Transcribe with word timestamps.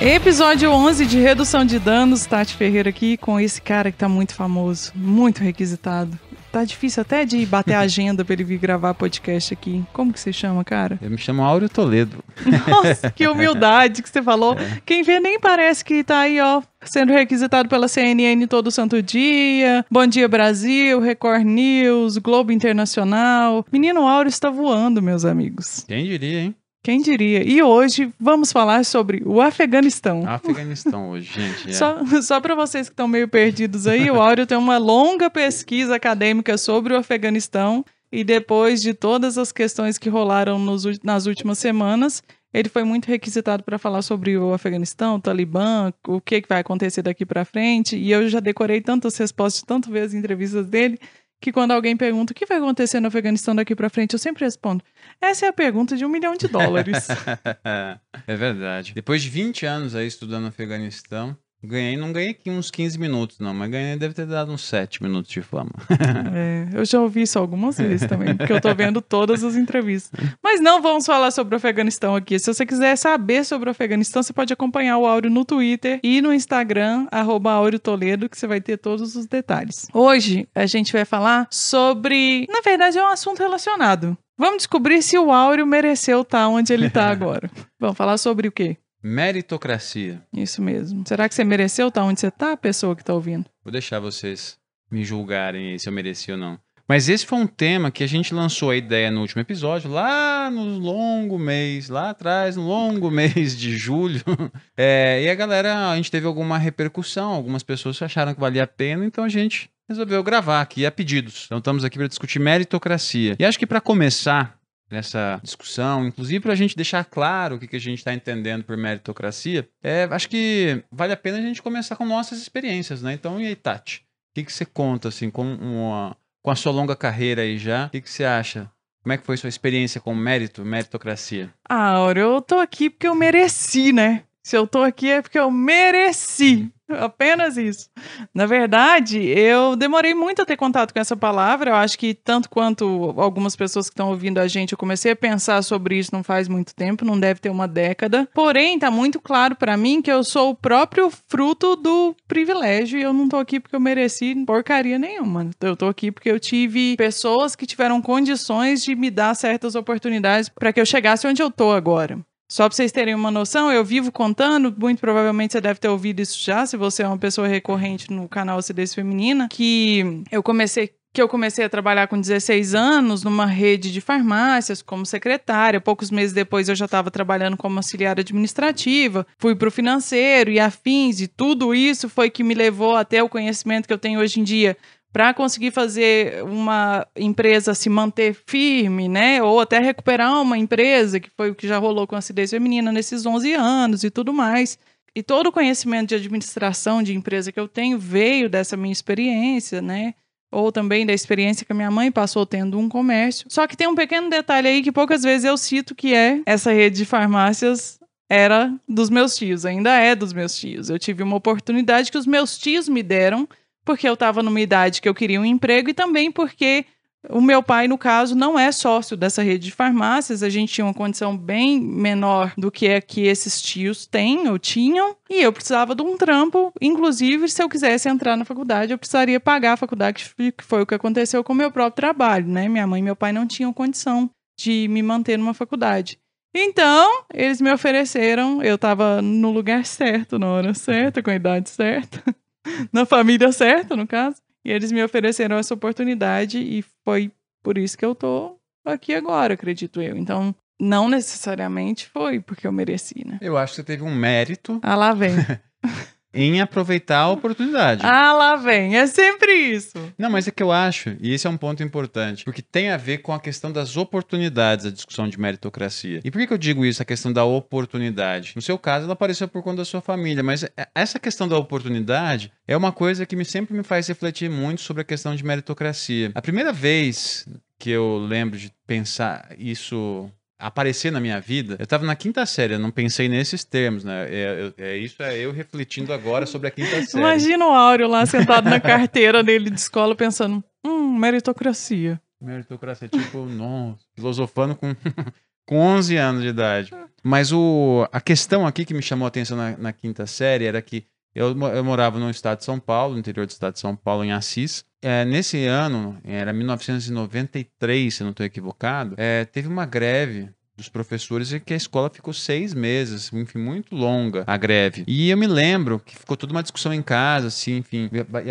Episódio 0.00 0.70
11 0.70 1.06
de 1.06 1.18
redução 1.18 1.64
de 1.64 1.76
danos, 1.80 2.24
Tati 2.24 2.54
Ferreira 2.54 2.88
aqui 2.88 3.16
com 3.16 3.40
esse 3.40 3.60
cara 3.60 3.90
que 3.90 3.98
tá 3.98 4.08
muito 4.08 4.32
famoso, 4.32 4.92
muito 4.94 5.42
requisitado. 5.42 6.16
Tá 6.52 6.64
difícil 6.64 7.02
até 7.02 7.24
de 7.24 7.44
bater 7.44 7.74
a 7.74 7.80
agenda 7.82 8.24
pra 8.24 8.32
ele 8.32 8.44
vir 8.44 8.58
gravar 8.58 8.94
podcast 8.94 9.52
aqui. 9.52 9.84
Como 9.92 10.12
que 10.12 10.20
você 10.20 10.32
chama, 10.32 10.62
cara? 10.64 10.98
Eu 11.02 11.10
me 11.10 11.18
chamo 11.18 11.42
Áureo 11.42 11.68
Toledo. 11.68 12.22
Nossa, 12.68 13.10
que 13.10 13.26
humildade 13.28 14.00
que 14.00 14.08
você 14.08 14.22
falou. 14.22 14.56
Quem 14.86 15.02
vê 15.02 15.18
nem 15.18 15.38
parece 15.40 15.84
que 15.84 16.04
tá 16.04 16.20
aí, 16.20 16.40
ó, 16.40 16.62
sendo 16.84 17.12
requisitado 17.12 17.68
pela 17.68 17.88
CNN 17.88 18.46
todo 18.46 18.70
santo 18.70 19.02
dia. 19.02 19.84
Bom 19.90 20.06
Dia 20.06 20.28
Brasil, 20.28 21.00
Record 21.00 21.44
News, 21.44 22.18
Globo 22.18 22.52
Internacional. 22.52 23.66
Menino 23.70 24.06
Áureo 24.06 24.30
está 24.30 24.48
voando, 24.48 25.02
meus 25.02 25.24
amigos. 25.24 25.84
Quem 25.88 26.04
diria, 26.04 26.40
hein? 26.42 26.54
Quem 26.88 27.02
diria? 27.02 27.46
E 27.46 27.62
hoje 27.62 28.10
vamos 28.18 28.50
falar 28.50 28.82
sobre 28.82 29.22
o 29.26 29.42
Afeganistão. 29.42 30.26
Afeganistão 30.26 31.10
hoje, 31.10 31.30
gente. 31.34 31.68
é. 31.68 31.72
Só, 31.74 31.98
só 32.22 32.40
para 32.40 32.54
vocês 32.54 32.88
que 32.88 32.94
estão 32.94 33.06
meio 33.06 33.28
perdidos 33.28 33.86
aí, 33.86 34.10
o 34.10 34.18
Áureo 34.18 34.46
tem 34.46 34.56
uma 34.56 34.78
longa 34.78 35.28
pesquisa 35.28 35.96
acadêmica 35.96 36.56
sobre 36.56 36.94
o 36.94 36.96
Afeganistão 36.96 37.84
e 38.10 38.24
depois 38.24 38.80
de 38.80 38.94
todas 38.94 39.36
as 39.36 39.52
questões 39.52 39.98
que 39.98 40.08
rolaram 40.08 40.58
nos 40.58 40.98
nas 41.02 41.26
últimas 41.26 41.58
semanas, 41.58 42.22
ele 42.54 42.70
foi 42.70 42.84
muito 42.84 43.06
requisitado 43.06 43.62
para 43.62 43.76
falar 43.76 44.00
sobre 44.00 44.38
o 44.38 44.54
Afeganistão, 44.54 45.16
o 45.16 45.20
Talibã, 45.20 45.92
o 46.06 46.22
que, 46.22 46.40
que 46.40 46.48
vai 46.48 46.60
acontecer 46.60 47.02
daqui 47.02 47.26
para 47.26 47.44
frente. 47.44 47.98
E 47.98 48.10
eu 48.10 48.26
já 48.30 48.40
decorei 48.40 48.80
tantas 48.80 49.14
respostas, 49.18 49.62
tanto 49.62 49.90
vezes 49.90 50.14
em 50.14 50.18
entrevistas 50.18 50.66
dele, 50.66 50.98
que 51.40 51.52
quando 51.52 51.72
alguém 51.72 51.96
pergunta 51.96 52.32
o 52.32 52.34
que 52.34 52.46
vai 52.46 52.58
acontecer 52.58 53.00
no 53.00 53.08
Afeganistão 53.08 53.54
daqui 53.54 53.74
para 53.74 53.88
frente, 53.88 54.12
eu 54.12 54.18
sempre 54.18 54.44
respondo: 54.44 54.84
essa 55.20 55.46
é 55.46 55.48
a 55.48 55.52
pergunta 55.52 55.96
de 55.96 56.04
um 56.04 56.08
milhão 56.08 56.34
de 56.36 56.48
dólares. 56.48 57.08
é 58.26 58.36
verdade. 58.36 58.92
Depois 58.94 59.22
de 59.22 59.30
20 59.30 59.66
anos 59.66 59.94
aí 59.94 60.06
estudando 60.06 60.46
Afeganistão, 60.46 61.36
ganhei, 61.62 61.96
não 61.96 62.12
ganhei 62.12 62.30
aqui 62.30 62.50
uns 62.50 62.70
15 62.70 62.98
minutos, 62.98 63.38
não, 63.38 63.52
mas 63.52 63.70
ganhei, 63.70 63.96
deve 63.96 64.14
ter 64.14 64.26
dado 64.26 64.52
uns 64.52 64.62
7 64.64 65.02
minutos 65.02 65.30
de 65.30 65.42
fama. 65.42 65.70
É, 66.34 66.68
eu 66.72 66.84
já 66.84 67.00
ouvi 67.00 67.22
isso 67.22 67.38
algumas 67.38 67.78
vezes 67.78 68.06
também, 68.06 68.36
porque 68.36 68.52
eu 68.52 68.60
tô 68.60 68.72
vendo 68.74 69.00
todas 69.00 69.42
as 69.42 69.56
entrevistas. 69.56 70.20
Mas 70.42 70.60
não 70.60 70.80
vamos 70.80 71.06
falar 71.06 71.30
sobre 71.30 71.54
o 71.54 71.56
Afeganistão 71.56 72.14
aqui. 72.14 72.38
Se 72.38 72.52
você 72.52 72.66
quiser 72.66 72.96
saber 72.96 73.44
sobre 73.44 73.68
o 73.68 73.72
Afeganistão, 73.72 74.22
você 74.22 74.32
pode 74.32 74.52
acompanhar 74.52 74.98
o 74.98 75.06
Áureo 75.06 75.30
no 75.30 75.44
Twitter 75.44 76.00
e 76.02 76.20
no 76.20 76.32
Instagram, 76.32 77.06
arroba 77.10 77.52
Áureo 77.52 77.78
Toledo, 77.78 78.28
que 78.28 78.38
você 78.38 78.46
vai 78.46 78.60
ter 78.60 78.76
todos 78.76 79.16
os 79.16 79.26
detalhes. 79.26 79.88
Hoje 79.92 80.46
a 80.54 80.66
gente 80.66 80.92
vai 80.92 81.04
falar 81.04 81.48
sobre. 81.50 82.46
Na 82.48 82.60
verdade, 82.60 82.98
é 82.98 83.02
um 83.02 83.08
assunto 83.08 83.40
relacionado. 83.40 84.16
Vamos 84.38 84.58
descobrir 84.58 85.02
se 85.02 85.18
o 85.18 85.32
Áureo 85.32 85.66
mereceu 85.66 86.22
estar 86.22 86.46
onde 86.48 86.72
ele 86.72 86.88
tá 86.88 87.08
agora. 87.10 87.50
Vamos 87.80 87.96
falar 87.96 88.16
sobre 88.18 88.46
o 88.46 88.52
quê? 88.52 88.76
Meritocracia. 89.02 90.22
Isso 90.32 90.60
mesmo. 90.60 91.04
Será 91.06 91.28
que 91.28 91.34
você 91.34 91.44
mereceu 91.44 91.88
estar 91.88 92.04
onde 92.04 92.20
você 92.20 92.30
tá, 92.30 92.52
a 92.52 92.56
pessoa 92.56 92.96
que 92.96 93.04
tá 93.04 93.14
ouvindo? 93.14 93.46
Vou 93.62 93.72
deixar 93.72 94.00
vocês 94.00 94.58
me 94.90 95.04
julgarem 95.04 95.72
aí 95.72 95.78
se 95.78 95.88
eu 95.88 95.92
mereci 95.92 96.32
ou 96.32 96.38
não. 96.38 96.58
Mas 96.88 97.10
esse 97.10 97.26
foi 97.26 97.38
um 97.38 97.46
tema 97.46 97.90
que 97.90 98.02
a 98.02 98.06
gente 98.06 98.32
lançou 98.32 98.70
a 98.70 98.76
ideia 98.76 99.10
no 99.10 99.20
último 99.20 99.42
episódio, 99.42 99.90
lá 99.90 100.50
no 100.50 100.78
longo 100.78 101.38
mês, 101.38 101.90
lá 101.90 102.08
atrás, 102.08 102.56
no 102.56 102.66
longo 102.66 103.10
mês 103.12 103.56
de 103.56 103.76
julho. 103.76 104.22
É, 104.80 105.24
e 105.24 105.28
a 105.28 105.34
galera, 105.34 105.90
a 105.90 105.96
gente 105.96 106.10
teve 106.10 106.24
alguma 106.24 106.56
repercussão, 106.56 107.32
algumas 107.32 107.64
pessoas 107.64 108.00
acharam 108.00 108.32
que 108.32 108.40
valia 108.40 108.62
a 108.62 108.66
pena, 108.66 109.04
então 109.04 109.24
a 109.24 109.28
gente 109.28 109.68
resolveu 109.88 110.22
gravar 110.22 110.60
aqui 110.60 110.86
a 110.86 110.90
pedidos. 110.90 111.46
Então 111.46 111.58
estamos 111.58 111.84
aqui 111.84 111.98
para 111.98 112.06
discutir 112.06 112.38
meritocracia. 112.38 113.34
E 113.38 113.44
acho 113.44 113.58
que 113.58 113.66
para 113.66 113.80
começar 113.80 114.57
nessa 114.90 115.40
discussão, 115.42 116.06
inclusive 116.06 116.40
para 116.40 116.52
a 116.52 116.56
gente 116.56 116.76
deixar 116.76 117.04
claro 117.04 117.56
o 117.56 117.58
que, 117.58 117.66
que 117.66 117.76
a 117.76 117.80
gente 117.80 117.98
está 117.98 118.12
entendendo 118.12 118.64
por 118.64 118.76
meritocracia, 118.76 119.68
é, 119.82 120.08
acho 120.10 120.28
que 120.28 120.82
vale 120.90 121.12
a 121.12 121.16
pena 121.16 121.38
a 121.38 121.42
gente 121.42 121.62
começar 121.62 121.96
com 121.96 122.06
nossas 122.06 122.40
experiências, 122.40 123.02
né? 123.02 123.12
Então, 123.12 123.40
e 123.40 123.46
aí, 123.46 123.56
Tati? 123.56 124.04
O 124.30 124.34
que, 124.34 124.44
que 124.44 124.52
você 124.52 124.64
conta, 124.64 125.08
assim, 125.08 125.30
com, 125.30 125.54
uma, 125.54 126.16
com 126.42 126.50
a 126.50 126.56
sua 126.56 126.72
longa 126.72 126.94
carreira 126.94 127.42
aí 127.42 127.58
já? 127.58 127.86
O 127.86 127.90
que, 127.90 128.00
que 128.00 128.10
você 128.10 128.24
acha? 128.24 128.70
Como 129.02 129.12
é 129.12 129.16
que 129.16 129.24
foi 129.26 129.36
sua 129.36 129.48
experiência 129.48 130.00
com 130.00 130.14
mérito, 130.14 130.64
meritocracia? 130.64 131.52
Ah, 131.68 131.92
Aura, 131.92 132.20
eu 132.20 132.42
tô 132.42 132.58
aqui 132.58 132.90
porque 132.90 133.08
eu 133.08 133.14
mereci, 133.14 133.92
né? 133.92 134.24
Se 134.42 134.56
eu 134.56 134.66
tô 134.66 134.82
aqui 134.82 135.10
é 135.10 135.22
porque 135.22 135.38
eu 135.38 135.50
mereci. 135.50 136.70
Apenas 136.98 137.56
isso. 137.56 137.90
Na 138.34 138.46
verdade, 138.46 139.18
eu 139.18 139.76
demorei 139.76 140.14
muito 140.14 140.42
a 140.42 140.46
ter 140.46 140.56
contato 140.56 140.92
com 140.92 140.98
essa 140.98 141.16
palavra. 141.16 141.70
Eu 141.70 141.74
acho 141.74 141.98
que 141.98 142.14
tanto 142.14 142.48
quanto 142.48 143.14
algumas 143.16 143.54
pessoas 143.54 143.88
que 143.88 143.92
estão 143.92 144.08
ouvindo 144.08 144.38
a 144.38 144.48
gente, 144.48 144.72
eu 144.72 144.78
comecei 144.78 145.12
a 145.12 145.16
pensar 145.16 145.62
sobre 145.62 145.98
isso 145.98 146.10
não 146.12 146.22
faz 146.22 146.48
muito 146.48 146.74
tempo, 146.74 147.04
não 147.04 147.18
deve 147.18 147.40
ter 147.40 147.50
uma 147.50 147.68
década. 147.68 148.28
Porém, 148.34 148.78
tá 148.78 148.90
muito 148.90 149.20
claro 149.20 149.54
pra 149.54 149.76
mim 149.76 150.00
que 150.00 150.10
eu 150.10 150.24
sou 150.24 150.50
o 150.50 150.54
próprio 150.54 151.10
fruto 151.28 151.76
do 151.76 152.16
privilégio 152.26 152.98
e 152.98 153.02
eu 153.02 153.12
não 153.12 153.28
tô 153.28 153.36
aqui 153.36 153.60
porque 153.60 153.76
eu 153.76 153.80
mereci 153.80 154.34
porcaria 154.46 154.98
nenhuma. 154.98 155.50
Eu 155.60 155.76
tô 155.76 155.86
aqui 155.86 156.10
porque 156.10 156.30
eu 156.30 156.40
tive 156.40 156.96
pessoas 156.96 157.54
que 157.54 157.66
tiveram 157.66 158.00
condições 158.00 158.82
de 158.82 158.94
me 158.94 159.10
dar 159.10 159.34
certas 159.34 159.74
oportunidades 159.74 160.48
para 160.48 160.72
que 160.72 160.80
eu 160.80 160.86
chegasse 160.86 161.26
onde 161.26 161.42
eu 161.42 161.50
tô 161.50 161.72
agora. 161.72 162.18
Só 162.48 162.66
para 162.66 162.74
vocês 162.74 162.90
terem 162.90 163.14
uma 163.14 163.30
noção, 163.30 163.70
eu 163.70 163.84
vivo 163.84 164.10
contando, 164.10 164.74
muito 164.78 165.00
provavelmente 165.00 165.52
você 165.52 165.60
deve 165.60 165.78
ter 165.78 165.88
ouvido 165.88 166.20
isso 166.20 166.42
já, 166.42 166.64
se 166.64 166.78
você 166.78 167.02
é 167.02 167.06
uma 167.06 167.18
pessoa 167.18 167.46
recorrente 167.46 168.10
no 168.10 168.26
canal 168.26 168.58
Acidez 168.58 168.94
Feminina, 168.94 169.48
que 169.50 170.24
eu 170.32 170.42
comecei 170.42 170.90
que 171.12 171.22
eu 171.22 171.28
comecei 171.28 171.64
a 171.64 171.68
trabalhar 171.68 172.06
com 172.06 172.20
16 172.20 172.74
anos 172.74 173.24
numa 173.24 173.46
rede 173.46 173.90
de 173.90 174.00
farmácias 174.00 174.82
como 174.82 175.06
secretária. 175.06 175.80
Poucos 175.80 176.10
meses 176.10 176.32
depois 176.32 176.68
eu 176.68 176.76
já 176.76 176.84
estava 176.84 177.10
trabalhando 177.10 177.56
como 177.56 177.78
auxiliar 177.78 178.20
administrativa, 178.20 179.26
fui 179.38 179.56
para 179.56 179.68
o 179.68 179.70
financeiro 179.70 180.50
e 180.50 180.60
afins, 180.60 181.20
e 181.20 181.26
tudo 181.26 181.74
isso 181.74 182.08
foi 182.08 182.30
que 182.30 182.44
me 182.44 182.54
levou 182.54 182.94
até 182.94 183.22
o 183.22 183.28
conhecimento 183.28 183.88
que 183.88 183.92
eu 183.92 183.98
tenho 183.98 184.20
hoje 184.20 184.38
em 184.38 184.44
dia 184.44 184.76
para 185.12 185.32
conseguir 185.32 185.70
fazer 185.70 186.42
uma 186.44 187.06
empresa 187.16 187.74
se 187.74 187.88
manter 187.88 188.36
firme, 188.46 189.08
né? 189.08 189.42
Ou 189.42 189.60
até 189.60 189.78
recuperar 189.78 190.40
uma 190.40 190.58
empresa, 190.58 191.18
que 191.18 191.30
foi 191.36 191.50
o 191.50 191.54
que 191.54 191.66
já 191.66 191.78
rolou 191.78 192.06
com 192.06 192.14
a 192.14 192.18
acidez 192.18 192.50
feminina 192.50 192.92
nesses 192.92 193.24
11 193.24 193.52
anos 193.54 194.04
e 194.04 194.10
tudo 194.10 194.32
mais. 194.32 194.78
E 195.14 195.22
todo 195.22 195.48
o 195.48 195.52
conhecimento 195.52 196.10
de 196.10 196.14
administração 196.14 197.02
de 197.02 197.14
empresa 197.14 197.50
que 197.50 197.58
eu 197.58 197.66
tenho 197.66 197.98
veio 197.98 198.48
dessa 198.48 198.76
minha 198.76 198.92
experiência, 198.92 199.80
né? 199.80 200.14
Ou 200.52 200.70
também 200.70 201.04
da 201.04 201.12
experiência 201.12 201.66
que 201.66 201.72
a 201.72 201.74
minha 201.74 201.90
mãe 201.90 202.10
passou 202.12 202.46
tendo 202.46 202.78
um 202.78 202.88
comércio. 202.88 203.46
Só 203.48 203.66
que 203.66 203.76
tem 203.76 203.88
um 203.88 203.94
pequeno 203.94 204.30
detalhe 204.30 204.68
aí 204.68 204.82
que 204.82 204.92
poucas 204.92 205.22
vezes 205.22 205.44
eu 205.44 205.56
cito, 205.56 205.94
que 205.94 206.14
é 206.14 206.40
essa 206.46 206.72
rede 206.72 206.98
de 206.98 207.04
farmácias 207.04 207.98
era 208.30 208.72
dos 208.86 209.08
meus 209.08 209.34
tios, 209.36 209.64
ainda 209.64 209.90
é 209.98 210.14
dos 210.14 210.32
meus 210.32 210.56
tios. 210.56 210.90
Eu 210.90 210.98
tive 210.98 211.22
uma 211.22 211.36
oportunidade 211.36 212.12
que 212.12 212.18
os 212.18 212.26
meus 212.26 212.58
tios 212.58 212.88
me 212.88 213.02
deram 213.02 213.48
porque 213.88 214.06
eu 214.06 214.12
estava 214.12 214.42
numa 214.42 214.60
idade 214.60 215.00
que 215.00 215.08
eu 215.08 215.14
queria 215.14 215.40
um 215.40 215.46
emprego 215.46 215.88
e 215.88 215.94
também 215.94 216.30
porque 216.30 216.84
o 217.30 217.40
meu 217.40 217.62
pai, 217.62 217.88
no 217.88 217.96
caso, 217.96 218.36
não 218.36 218.58
é 218.58 218.70
sócio 218.70 219.16
dessa 219.16 219.42
rede 219.42 219.64
de 219.64 219.72
farmácias. 219.72 220.42
A 220.42 220.50
gente 220.50 220.74
tinha 220.74 220.84
uma 220.84 220.92
condição 220.92 221.34
bem 221.34 221.80
menor 221.80 222.52
do 222.58 222.70
que 222.70 222.86
é 222.86 223.00
que 223.00 223.22
esses 223.22 223.62
tios 223.62 224.04
têm 224.04 224.46
ou 224.46 224.58
tinham. 224.58 225.16
E 225.30 225.40
eu 225.40 225.50
precisava 225.50 225.94
de 225.94 226.02
um 226.02 226.18
trampo. 226.18 226.70
Inclusive, 226.82 227.48
se 227.48 227.62
eu 227.62 227.68
quisesse 227.68 228.10
entrar 228.10 228.36
na 228.36 228.44
faculdade, 228.44 228.92
eu 228.92 228.98
precisaria 228.98 229.40
pagar 229.40 229.72
a 229.72 229.76
faculdade, 229.78 230.34
que 230.36 230.62
foi 230.62 230.82
o 230.82 230.86
que 230.86 230.94
aconteceu 230.94 231.42
com 231.42 231.54
o 231.54 231.56
meu 231.56 231.70
próprio 231.70 231.96
trabalho, 231.96 232.46
né? 232.46 232.68
Minha 232.68 232.86
mãe 232.86 233.00
e 233.00 233.02
meu 233.02 233.16
pai 233.16 233.32
não 233.32 233.46
tinham 233.46 233.72
condição 233.72 234.28
de 234.60 234.86
me 234.88 235.02
manter 235.02 235.38
numa 235.38 235.54
faculdade. 235.54 236.18
Então, 236.54 237.24
eles 237.32 237.58
me 237.58 237.72
ofereceram, 237.72 238.62
eu 238.62 238.74
estava 238.74 239.22
no 239.22 239.50
lugar 239.50 239.86
certo, 239.86 240.38
na 240.38 240.48
hora 240.48 240.74
certa, 240.74 241.22
com 241.22 241.30
a 241.30 241.34
idade 241.34 241.70
certa 241.70 242.22
na 242.92 243.04
família 243.06 243.52
certa, 243.52 243.96
no 243.96 244.06
caso. 244.06 244.36
E 244.64 244.70
eles 244.70 244.92
me 244.92 245.02
ofereceram 245.02 245.56
essa 245.56 245.74
oportunidade 245.74 246.58
e 246.58 246.84
foi 247.04 247.30
por 247.62 247.78
isso 247.78 247.96
que 247.96 248.04
eu 248.04 248.14
tô 248.14 248.58
aqui 248.84 249.14
agora, 249.14 249.54
acredito 249.54 250.00
eu. 250.00 250.16
Então, 250.16 250.54
não 250.80 251.08
necessariamente 251.08 252.08
foi 252.08 252.40
porque 252.40 252.66
eu 252.66 252.72
mereci, 252.72 253.26
né? 253.26 253.38
Eu 253.40 253.56
acho 253.56 253.72
que 253.72 253.76
você 253.76 253.84
teve 253.84 254.02
um 254.02 254.14
mérito 254.14 254.78
Ah, 254.82 254.94
lá 254.94 255.12
vem. 255.12 255.34
em 256.32 256.60
aproveitar 256.60 257.20
a 257.20 257.30
oportunidade. 257.30 258.04
ah, 258.04 258.32
lá 258.32 258.56
vem. 258.56 258.96
É 258.96 259.06
sempre 259.06 259.52
isso. 259.52 259.98
Não, 260.18 260.30
mas 260.30 260.46
é 260.46 260.50
que 260.50 260.62
eu 260.62 260.70
acho, 260.70 261.16
e 261.20 261.32
esse 261.32 261.46
é 261.46 261.50
um 261.50 261.56
ponto 261.56 261.82
importante, 261.82 262.44
porque 262.44 262.62
tem 262.62 262.90
a 262.90 262.96
ver 262.96 263.18
com 263.18 263.32
a 263.32 263.40
questão 263.40 263.72
das 263.72 263.96
oportunidades, 263.96 264.86
a 264.86 264.90
discussão 264.90 265.28
de 265.28 265.40
meritocracia. 265.40 266.20
E 266.24 266.30
por 266.30 266.38
que, 266.38 266.46
que 266.46 266.52
eu 266.52 266.58
digo 266.58 266.84
isso, 266.84 267.02
a 267.02 267.04
questão 267.04 267.32
da 267.32 267.44
oportunidade? 267.44 268.52
No 268.54 268.62
seu 268.62 268.78
caso, 268.78 269.04
ela 269.04 269.14
apareceu 269.14 269.48
por 269.48 269.62
conta 269.62 269.78
da 269.78 269.84
sua 269.84 270.00
família, 270.00 270.42
mas 270.42 270.64
essa 270.94 271.18
questão 271.18 271.48
da 271.48 271.56
oportunidade 271.56 272.52
é 272.66 272.76
uma 272.76 272.92
coisa 272.92 273.24
que 273.24 273.36
me, 273.36 273.44
sempre 273.44 273.76
me 273.76 273.82
faz 273.82 274.08
refletir 274.08 274.50
muito 274.50 274.80
sobre 274.82 275.02
a 275.02 275.04
questão 275.04 275.34
de 275.34 275.44
meritocracia. 275.44 276.30
A 276.34 276.42
primeira 276.42 276.72
vez 276.72 277.46
que 277.78 277.90
eu 277.90 278.18
lembro 278.18 278.58
de 278.58 278.72
pensar 278.86 279.54
isso 279.56 280.30
aparecer 280.58 281.12
na 281.12 281.20
minha 281.20 281.40
vida, 281.40 281.76
eu 281.78 281.84
estava 281.84 282.04
na 282.04 282.16
quinta 282.16 282.44
série, 282.44 282.74
eu 282.74 282.78
não 282.78 282.90
pensei 282.90 283.28
nesses 283.28 283.64
termos, 283.64 284.02
né? 284.02 284.26
É, 284.28 284.72
é, 284.76 284.96
isso 284.96 285.22
é 285.22 285.38
eu 285.38 285.52
refletindo 285.52 286.12
agora 286.12 286.46
sobre 286.46 286.68
a 286.68 286.70
quinta 286.70 287.00
série. 287.06 287.22
Imagina 287.22 287.66
o 287.66 287.70
Áureo 287.70 288.08
lá 288.08 288.26
sentado 288.26 288.68
na 288.68 288.80
carteira 288.80 289.42
dele 289.42 289.70
de 289.70 289.78
escola 289.78 290.16
pensando, 290.16 290.62
hum, 290.84 291.16
meritocracia. 291.16 292.20
Meritocracia, 292.40 293.08
tipo, 293.08 293.44
nossa, 293.46 294.04
filosofando 294.14 294.74
com, 294.74 294.94
Com 295.68 295.80
11 295.80 296.16
anos 296.16 296.42
de 296.42 296.48
idade. 296.48 296.90
Mas 297.22 297.52
o, 297.52 298.08
a 298.10 298.22
questão 298.22 298.66
aqui 298.66 298.86
que 298.86 298.94
me 298.94 299.02
chamou 299.02 299.26
a 299.26 299.28
atenção 299.28 299.54
na, 299.54 299.76
na 299.76 299.92
quinta 299.92 300.26
série 300.26 300.64
era 300.64 300.80
que 300.80 301.04
eu, 301.34 301.48
eu 301.48 301.84
morava 301.84 302.18
no 302.18 302.30
estado 302.30 302.60
de 302.60 302.64
São 302.64 302.80
Paulo, 302.80 303.12
no 303.12 303.20
interior 303.20 303.44
do 303.44 303.50
estado 303.50 303.74
de 303.74 303.80
São 303.80 303.94
Paulo, 303.94 304.24
em 304.24 304.32
Assis. 304.32 304.82
É, 305.00 305.24
nesse 305.24 305.64
ano, 305.64 306.18
era 306.24 306.52
1993, 306.52 308.14
se 308.14 308.22
não 308.22 308.30
estou 308.30 308.44
equivocado, 308.44 309.14
é, 309.16 309.44
teve 309.44 309.68
uma 309.68 309.86
greve 309.86 310.50
dos 310.76 310.88
professores 310.88 311.52
e 311.52 311.58
que 311.58 311.74
a 311.74 311.76
escola 311.76 312.08
ficou 312.08 312.32
seis 312.32 312.72
meses, 312.72 313.32
enfim, 313.32 313.58
muito 313.58 313.94
longa 313.94 314.44
a 314.46 314.56
greve. 314.56 315.04
E 315.06 315.28
eu 315.28 315.36
me 315.36 315.46
lembro 315.46 315.98
que 315.98 316.16
ficou 316.16 316.36
toda 316.36 316.52
uma 316.52 316.62
discussão 316.62 316.94
em 316.94 317.02
casa, 317.02 317.48
assim, 317.48 317.78
enfim, 317.78 318.08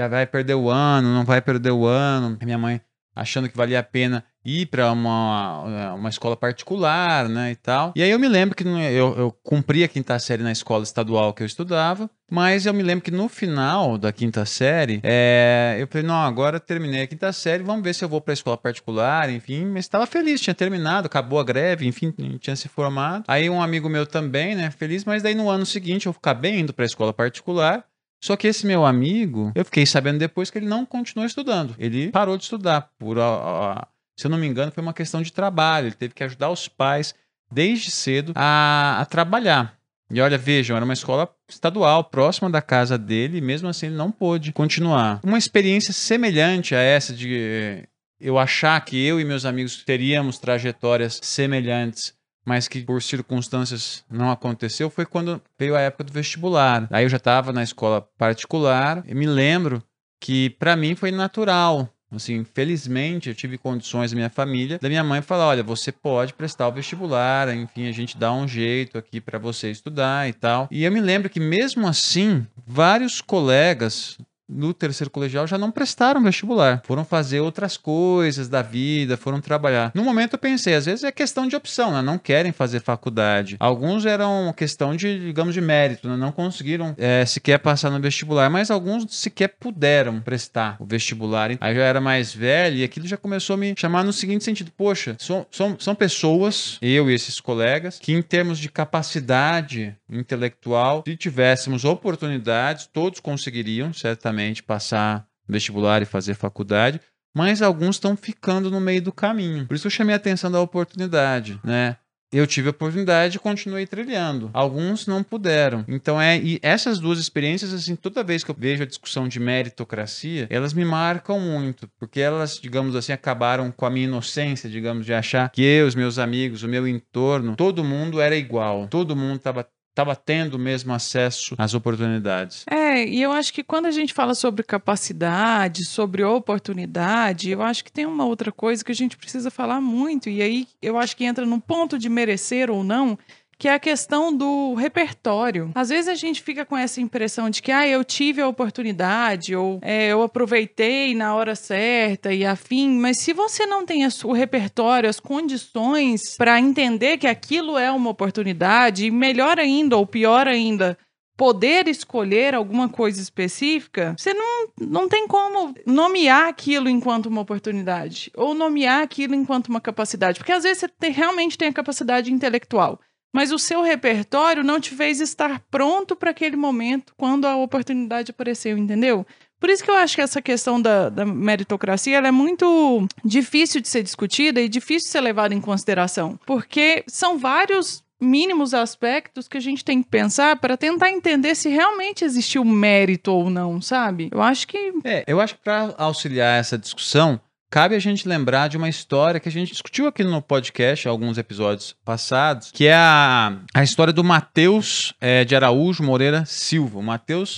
vai, 0.09 0.25
perder 0.25 0.55
o 0.55 0.69
ano, 0.69 1.13
não 1.13 1.23
vai 1.23 1.41
perder 1.41 1.71
o 1.71 1.85
ano. 1.85 2.37
Minha 2.43 2.57
mãe 2.57 2.81
achando 3.15 3.49
que 3.49 3.57
valia 3.57 3.79
a 3.79 3.83
pena 3.83 4.23
ir 4.47 4.67
para 4.67 4.91
uma, 4.93 5.93
uma 5.93 6.09
escola 6.09 6.37
particular, 6.37 7.27
né, 7.27 7.51
e 7.51 7.55
tal. 7.55 7.91
E 7.95 8.01
aí 8.01 8.09
eu 8.09 8.17
me 8.17 8.29
lembro 8.29 8.55
que 8.55 8.63
eu, 8.63 9.13
eu 9.17 9.31
cumpri 9.43 9.83
a 9.83 9.87
quinta 9.89 10.17
série 10.19 10.41
na 10.41 10.51
escola 10.53 10.83
estadual 10.83 11.33
que 11.33 11.43
eu 11.43 11.45
estudava, 11.47 12.09
mas 12.31 12.65
eu 12.65 12.73
me 12.73 12.81
lembro 12.81 13.03
que 13.03 13.11
no 13.11 13.27
final 13.27 13.97
da 13.97 14.11
quinta 14.11 14.45
série, 14.45 15.01
é, 15.03 15.75
eu 15.79 15.87
falei, 15.87 16.07
não, 16.07 16.15
agora 16.15 16.59
terminei 16.59 17.01
a 17.03 17.07
quinta 17.07 17.31
série, 17.33 17.61
vamos 17.63 17.83
ver 17.83 17.93
se 17.93 18.05
eu 18.05 18.09
vou 18.09 18.21
para 18.21 18.31
a 18.31 18.35
escola 18.35 18.57
particular, 18.57 19.29
enfim, 19.29 19.65
mas 19.65 19.85
estava 19.85 20.05
feliz, 20.05 20.39
tinha 20.39 20.53
terminado, 20.55 21.07
acabou 21.07 21.39
a 21.39 21.43
greve, 21.43 21.85
enfim, 21.85 22.13
tinha 22.39 22.55
se 22.55 22.69
formado. 22.69 23.25
Aí 23.27 23.49
um 23.49 23.61
amigo 23.61 23.89
meu 23.89 24.05
também, 24.05 24.55
né, 24.55 24.71
feliz, 24.71 25.03
mas 25.03 25.21
daí 25.21 25.35
no 25.35 25.49
ano 25.49 25.65
seguinte 25.65 26.05
eu 26.05 26.15
acabei 26.17 26.57
indo 26.59 26.73
para 26.73 26.85
a 26.85 26.87
escola 26.87 27.13
particular, 27.13 27.83
só 28.23 28.35
que 28.35 28.47
esse 28.47 28.65
meu 28.65 28.83
amigo, 28.85 29.51
eu 29.53 29.63
fiquei 29.63 29.85
sabendo 29.85 30.17
depois 30.17 30.49
que 30.49 30.57
ele 30.57 30.65
não 30.65 30.85
continuou 30.85 31.27
estudando. 31.27 31.75
Ele 31.77 32.09
parou 32.09 32.35
de 32.35 32.43
estudar. 32.43 32.89
Por, 32.97 33.19
a- 33.19 33.23
a- 33.23 33.87
se 34.17 34.27
eu 34.27 34.31
não 34.31 34.37
me 34.37 34.47
engano, 34.47 34.71
foi 34.71 34.81
uma 34.81 34.93
questão 34.93 35.21
de 35.21 35.31
trabalho. 35.31 35.87
Ele 35.87 35.95
teve 35.95 36.13
que 36.13 36.23
ajudar 36.23 36.49
os 36.49 36.67
pais 36.67 37.13
desde 37.51 37.91
cedo 37.91 38.33
a, 38.35 38.97
a 38.99 39.05
trabalhar. 39.05 39.77
E 40.09 40.19
olha, 40.21 40.37
vejam, 40.37 40.75
era 40.75 40.85
uma 40.85 40.93
escola 40.93 41.29
estadual, 41.49 42.03
próxima 42.05 42.49
da 42.49 42.61
casa 42.61 42.97
dele, 42.97 43.37
e 43.37 43.41
mesmo 43.41 43.67
assim 43.67 43.87
ele 43.87 43.95
não 43.95 44.11
pôde 44.11 44.51
continuar. 44.53 45.19
Uma 45.23 45.37
experiência 45.37 45.93
semelhante 45.93 46.73
a 46.73 46.79
essa 46.79 47.13
de 47.13 47.37
eh, 47.37 47.87
eu 48.19 48.39
achar 48.39 48.79
que 48.83 49.05
eu 49.05 49.19
e 49.19 49.25
meus 49.25 49.45
amigos 49.45 49.83
teríamos 49.83 50.39
trajetórias 50.39 51.19
semelhantes 51.21 52.17
mas 52.47 52.65
que 52.65 52.81
por 52.81 53.03
circunstâncias 53.03 54.05
não 54.09 54.31
aconteceu, 54.31 54.89
foi 54.89 55.05
quando 55.05 55.41
veio 55.59 55.75
a 55.75 55.81
época 55.81 56.05
do 56.05 56.13
vestibular. 56.13 56.87
Aí 56.89 57.03
eu 57.03 57.09
já 57.09 57.17
estava 57.17 57.51
na 57.51 57.61
escola 57.61 58.07
particular 58.17 59.03
e 59.05 59.13
me 59.13 59.27
lembro 59.27 59.83
que 60.17 60.51
para 60.51 60.77
mim 60.77 60.95
foi 60.95 61.11
natural. 61.11 61.93
Assim, 62.09 62.45
felizmente 62.53 63.27
eu 63.27 63.35
tive 63.35 63.57
condições 63.57 64.11
da 64.11 64.15
minha 64.15 64.29
família, 64.29 64.79
da 64.81 64.87
minha 64.87 65.03
mãe 65.03 65.21
falar, 65.21 65.47
olha, 65.47 65.63
você 65.63 65.91
pode 65.91 66.33
prestar 66.33 66.67
o 66.67 66.71
vestibular, 66.71 67.53
enfim, 67.53 67.87
a 67.87 67.91
gente 67.91 68.17
dá 68.17 68.31
um 68.31 68.47
jeito 68.47 68.97
aqui 68.97 69.19
para 69.19 69.37
você 69.37 69.69
estudar 69.69 70.27
e 70.29 70.33
tal. 70.33 70.69
E 70.71 70.85
eu 70.85 70.91
me 70.91 71.01
lembro 71.01 71.29
que 71.29 71.39
mesmo 71.39 71.85
assim, 71.85 72.47
vários 72.65 73.19
colegas 73.19 74.17
no 74.47 74.73
terceiro 74.73 75.11
colegial 75.11 75.45
já 75.45 75.57
não 75.57 75.71
prestaram 75.71 76.21
vestibular. 76.23 76.81
Foram 76.85 77.03
fazer 77.03 77.39
outras 77.39 77.77
coisas 77.77 78.47
da 78.47 78.61
vida, 78.61 79.17
foram 79.17 79.41
trabalhar. 79.41 79.91
No 79.93 80.03
momento 80.03 80.33
eu 80.33 80.39
pensei, 80.39 80.73
às 80.73 80.85
vezes 80.85 81.03
é 81.03 81.11
questão 81.11 81.47
de 81.47 81.55
opção, 81.55 81.91
né? 81.91 82.01
Não 82.01 82.17
querem 82.17 82.51
fazer 82.51 82.79
faculdade. 82.81 83.57
Alguns 83.59 84.05
eram 84.05 84.53
questão 84.55 84.95
de, 84.95 85.19
digamos, 85.19 85.53
de 85.53 85.61
mérito, 85.61 86.07
né? 86.07 86.15
Não 86.15 86.31
conseguiram 86.31 86.95
é, 86.97 87.25
sequer 87.25 87.59
passar 87.59 87.89
no 87.89 87.99
vestibular, 87.99 88.49
mas 88.49 88.71
alguns 88.71 89.05
sequer 89.15 89.49
puderam 89.59 90.21
prestar 90.21 90.77
o 90.79 90.85
vestibular. 90.85 91.51
Aí 91.59 91.71
eu 91.71 91.75
já 91.75 91.83
era 91.83 92.01
mais 92.01 92.33
velho 92.33 92.77
e 92.77 92.83
aquilo 92.83 93.07
já 93.07 93.17
começou 93.17 93.55
a 93.55 93.57
me 93.57 93.73
chamar 93.77 94.03
no 94.03 94.13
seguinte 94.13 94.43
sentido: 94.43 94.71
poxa, 94.75 95.15
são, 95.19 95.45
são, 95.51 95.75
são 95.79 95.95
pessoas, 95.95 96.77
eu 96.81 97.09
e 97.09 97.13
esses 97.13 97.39
colegas, 97.39 97.99
que 97.99 98.13
em 98.13 98.21
termos 98.21 98.59
de 98.59 98.69
capacidade 98.69 99.95
intelectual, 100.09 101.03
se 101.05 101.15
tivéssemos 101.15 101.83
oportunidades, 101.83 102.89
todos 102.91 103.19
conseguiriam, 103.19 103.91
certamente, 103.93 104.36
passar 104.63 105.27
no 105.47 105.53
vestibular 105.53 106.01
e 106.01 106.05
fazer 106.05 106.33
faculdade, 106.33 106.99
mas 107.35 107.61
alguns 107.61 107.95
estão 107.95 108.17
ficando 108.17 108.71
no 108.71 108.79
meio 108.79 109.01
do 109.01 109.11
caminho. 109.11 109.67
Por 109.67 109.75
isso 109.75 109.87
eu 109.87 109.91
chamei 109.91 110.13
a 110.13 110.17
atenção 110.17 110.51
da 110.51 110.59
oportunidade, 110.59 111.59
né? 111.63 111.97
Eu 112.31 112.45
tive 112.45 112.67
a 112.67 112.71
oportunidade 112.71 113.37
e 113.37 113.39
continuei 113.39 113.87
trilhando. 113.87 114.49
Alguns 114.53 115.07
não 115.07 115.23
puderam. 115.23 115.85
Então 115.87 116.19
é 116.19 116.37
e 116.37 116.59
essas 116.61 116.99
duas 116.99 117.19
experiências 117.19 117.73
assim, 117.73 117.95
toda 117.95 118.23
vez 118.23 118.43
que 118.43 118.51
eu 118.51 118.55
vejo 118.57 118.83
a 118.83 118.85
discussão 118.85 119.29
de 119.29 119.39
meritocracia, 119.39 120.45
elas 120.49 120.73
me 120.73 120.83
marcam 120.83 121.39
muito, 121.39 121.89
porque 121.97 122.19
elas, 122.19 122.59
digamos 122.59 122.97
assim, 122.97 123.13
acabaram 123.13 123.71
com 123.71 123.85
a 123.85 123.89
minha 123.89 124.07
inocência, 124.07 124.69
digamos, 124.69 125.05
de 125.05 125.13
achar 125.13 125.49
que 125.51 125.61
eu, 125.61 125.87
os 125.87 125.95
meus 125.95 126.19
amigos, 126.19 126.63
o 126.63 126.67
meu 126.67 126.85
entorno, 126.85 127.55
todo 127.55 127.83
mundo 127.83 128.19
era 128.19 128.35
igual. 128.35 128.87
Todo 128.87 129.15
mundo 129.15 129.37
estava 129.37 129.65
estava 129.97 130.15
tendo 130.15 130.59
mesmo 130.59 130.93
acesso 130.93 131.55
às 131.57 131.73
oportunidades. 131.73 132.63
É, 132.69 133.03
e 133.03 133.19
eu 133.19 133.31
acho 133.31 133.51
que 133.51 133.63
quando 133.63 133.87
a 133.87 133.91
gente 133.91 134.13
fala 134.13 134.35
sobre 134.35 134.61
capacidade, 134.61 135.85
sobre 135.85 136.23
oportunidade, 136.23 137.49
eu 137.49 137.63
acho 137.63 137.83
que 137.83 137.91
tem 137.91 138.05
uma 138.05 138.23
outra 138.23 138.51
coisa 138.51 138.85
que 138.85 138.91
a 138.91 138.95
gente 138.95 139.17
precisa 139.17 139.49
falar 139.49 139.81
muito, 139.81 140.29
e 140.29 140.39
aí 140.41 140.67
eu 140.81 140.99
acho 140.99 141.17
que 141.17 141.25
entra 141.25 141.47
no 141.47 141.59
ponto 141.59 141.97
de 141.97 142.09
merecer 142.09 142.69
ou 142.69 142.83
não, 142.83 143.17
que 143.59 143.67
é 143.67 143.73
a 143.73 143.79
questão 143.79 144.35
do 144.35 144.75
repertório. 144.75 145.71
Às 145.73 145.89
vezes 145.89 146.07
a 146.07 146.15
gente 146.15 146.41
fica 146.41 146.63
com 146.63 146.77
essa 146.77 147.01
impressão 147.01 147.49
de 147.49 147.61
que, 147.61 147.71
ah, 147.71 147.87
eu 147.87 148.03
tive 148.03 148.41
a 148.41 148.47
oportunidade, 148.47 149.55
ou 149.55 149.79
é, 149.81 150.09
eu 150.09 150.21
aproveitei 150.21 151.15
na 151.15 151.33
hora 151.35 151.55
certa 151.55 152.31
e 152.31 152.45
afim, 152.45 152.89
mas 152.99 153.17
se 153.21 153.33
você 153.33 153.65
não 153.65 153.85
tem 153.85 154.07
o 154.23 154.31
repertório, 154.31 155.09
as 155.09 155.19
condições 155.19 156.35
para 156.37 156.59
entender 156.59 157.17
que 157.17 157.27
aquilo 157.27 157.77
é 157.77 157.91
uma 157.91 158.09
oportunidade, 158.11 159.05
e 159.07 159.11
melhor 159.11 159.59
ainda, 159.59 159.97
ou 159.97 160.05
pior 160.05 160.47
ainda, 160.47 160.97
poder 161.35 161.87
escolher 161.87 162.55
alguma 162.55 162.89
coisa 162.89 163.21
específica, 163.21 164.15
você 164.17 164.33
não, 164.33 164.69
não 164.79 165.07
tem 165.07 165.27
como 165.27 165.73
nomear 165.85 166.47
aquilo 166.47 166.89
enquanto 166.89 167.27
uma 167.27 167.41
oportunidade, 167.41 168.31
ou 168.35 168.53
nomear 168.55 169.03
aquilo 169.03 169.35
enquanto 169.35 169.67
uma 169.67 169.79
capacidade, 169.81 170.39
porque 170.39 170.51
às 170.51 170.63
vezes 170.63 170.79
você 170.79 170.87
tem- 170.87 171.11
realmente 171.11 171.57
tem 171.57 171.67
a 171.67 171.73
capacidade 171.73 172.33
intelectual, 172.33 172.99
mas 173.37 173.51
o 173.51 173.59
seu 173.59 173.83
repertório 173.83 174.63
não 174.63 174.79
te 174.79 174.95
fez 174.95 175.21
estar 175.21 175.61
pronto 175.69 176.15
para 176.15 176.31
aquele 176.31 176.55
momento 176.55 177.13
quando 177.15 177.45
a 177.45 177.55
oportunidade 177.55 178.31
apareceu, 178.31 178.75
entendeu? 178.75 179.27
Por 179.59 179.69
isso 179.69 179.83
que 179.83 179.91
eu 179.91 179.95
acho 179.95 180.15
que 180.15 180.21
essa 180.21 180.41
questão 180.41 180.81
da, 180.81 181.07
da 181.07 181.23
meritocracia 181.23 182.17
é 182.17 182.31
muito 182.31 183.07
difícil 183.23 183.79
de 183.79 183.89
ser 183.89 184.01
discutida 184.01 184.59
e 184.59 184.67
difícil 184.67 185.05
de 185.05 185.11
ser 185.11 185.21
levada 185.21 185.53
em 185.53 185.61
consideração, 185.61 186.39
porque 186.47 187.03
são 187.05 187.37
vários 187.37 188.03
mínimos 188.19 188.73
aspectos 188.73 189.47
que 189.47 189.57
a 189.57 189.61
gente 189.61 189.85
tem 189.85 190.01
que 190.01 190.09
pensar 190.09 190.55
para 190.55 190.75
tentar 190.75 191.11
entender 191.11 191.53
se 191.53 191.69
realmente 191.69 192.25
existiu 192.25 192.65
mérito 192.65 193.31
ou 193.31 193.51
não, 193.51 193.79
sabe? 193.79 194.29
Eu 194.31 194.41
acho 194.41 194.67
que 194.67 194.93
É, 195.03 195.23
eu 195.27 195.39
acho 195.39 195.53
que 195.53 195.61
para 195.63 195.93
auxiliar 195.99 196.59
essa 196.59 196.75
discussão, 196.75 197.39
cabe 197.69 197.95
a 197.95 197.99
gente 197.99 198.27
lembrar 198.27 198.67
de 198.67 198.77
uma 198.77 198.89
história 198.89 199.39
que 199.39 199.49
a 199.49 199.51
gente 199.51 199.71
discutiu 199.71 200.07
aqui 200.07 200.23
no 200.23 200.41
podcast, 200.41 201.07
alguns 201.07 201.37
episódios 201.37 201.95
passados, 202.05 202.71
que 202.71 202.87
é 202.87 202.95
a, 202.95 203.59
a 203.73 203.83
história 203.83 204.13
do 204.13 204.23
Matheus 204.23 205.13
é, 205.19 205.43
de 205.43 205.55
Araújo 205.55 206.03
Moreira 206.03 206.45
Silva. 206.45 206.99
O 206.99 207.03
Matheus, 207.03 207.57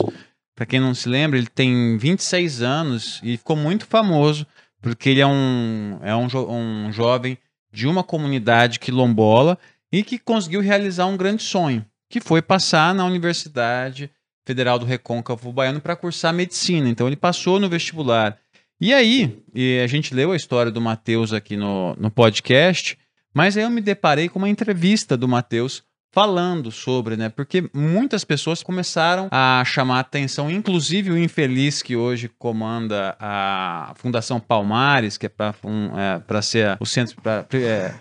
para 0.56 0.66
quem 0.66 0.80
não 0.80 0.94
se 0.94 1.08
lembra, 1.08 1.38
ele 1.38 1.48
tem 1.48 1.98
26 1.98 2.62
anos 2.62 3.20
e 3.24 3.38
ficou 3.38 3.56
muito 3.56 3.86
famoso 3.86 4.46
porque 4.82 5.10
ele 5.10 5.20
é 5.22 5.28
um, 5.28 6.00
é 6.02 6.16
um, 6.16 6.28
jo- 6.28 6.48
um 6.50 6.92
jovem 6.92 7.38
de 7.72 7.86
uma 7.86 8.04
comunidade 8.04 8.80
quilombola 8.80 9.58
e 9.92 10.04
que 10.04 10.18
conseguiu 10.18 10.62
realizar 10.62 11.06
um 11.06 11.18
grande 11.18 11.44
sonho, 11.44 11.86
que 12.10 12.20
foi 12.22 12.42
passar 12.42 12.96
na 12.96 13.06
Universidade 13.06 14.10
Federal 14.46 14.80
do 14.80 14.86
Recôncavo 14.86 15.52
Baiano 15.52 15.80
para 15.82 15.96
cursar 15.96 16.34
medicina. 16.34 16.88
Então 16.90 17.06
ele 17.08 17.16
passou 17.16 17.60
no 17.60 17.70
vestibular. 17.70 18.38
E 18.82 18.94
aí, 18.94 19.44
e 19.54 19.80
a 19.84 19.88
gente 19.88 20.14
leu 20.14 20.32
a 20.32 20.38
história 20.38 20.72
do 20.72 20.80
Matheus 20.80 21.34
aqui 21.34 21.58
no, 21.58 21.96
no 21.96 22.10
podcast, 22.10 22.98
mas 23.34 23.58
aí 23.58 23.64
eu 23.64 23.70
me 23.70 23.82
deparei 23.82 24.30
com 24.30 24.40
uma 24.40 24.48
entrevista 24.48 25.18
do 25.18 25.28
Matheus 25.28 25.84
falando 26.12 26.72
sobre, 26.72 27.18
né? 27.18 27.30
Porque 27.30 27.70
muitas 27.74 28.24
pessoas 28.24 28.64
começaram 28.64 29.28
a 29.32 29.64
chamar 29.66 30.00
atenção, 30.00 30.50
inclusive 30.50 31.12
o 31.12 31.18
infeliz 31.18 31.82
que 31.82 31.96
hoje 31.96 32.30
comanda 32.40 33.18
a 33.20 33.94
Fundação 33.98 34.40
Palmares, 34.40 35.18
que 35.18 35.26
é 35.26 35.30
para 35.30 36.42
ser 36.42 36.78
o 36.80 36.86
centro 36.86 37.22
pra, 37.22 37.46
é, 37.54 37.94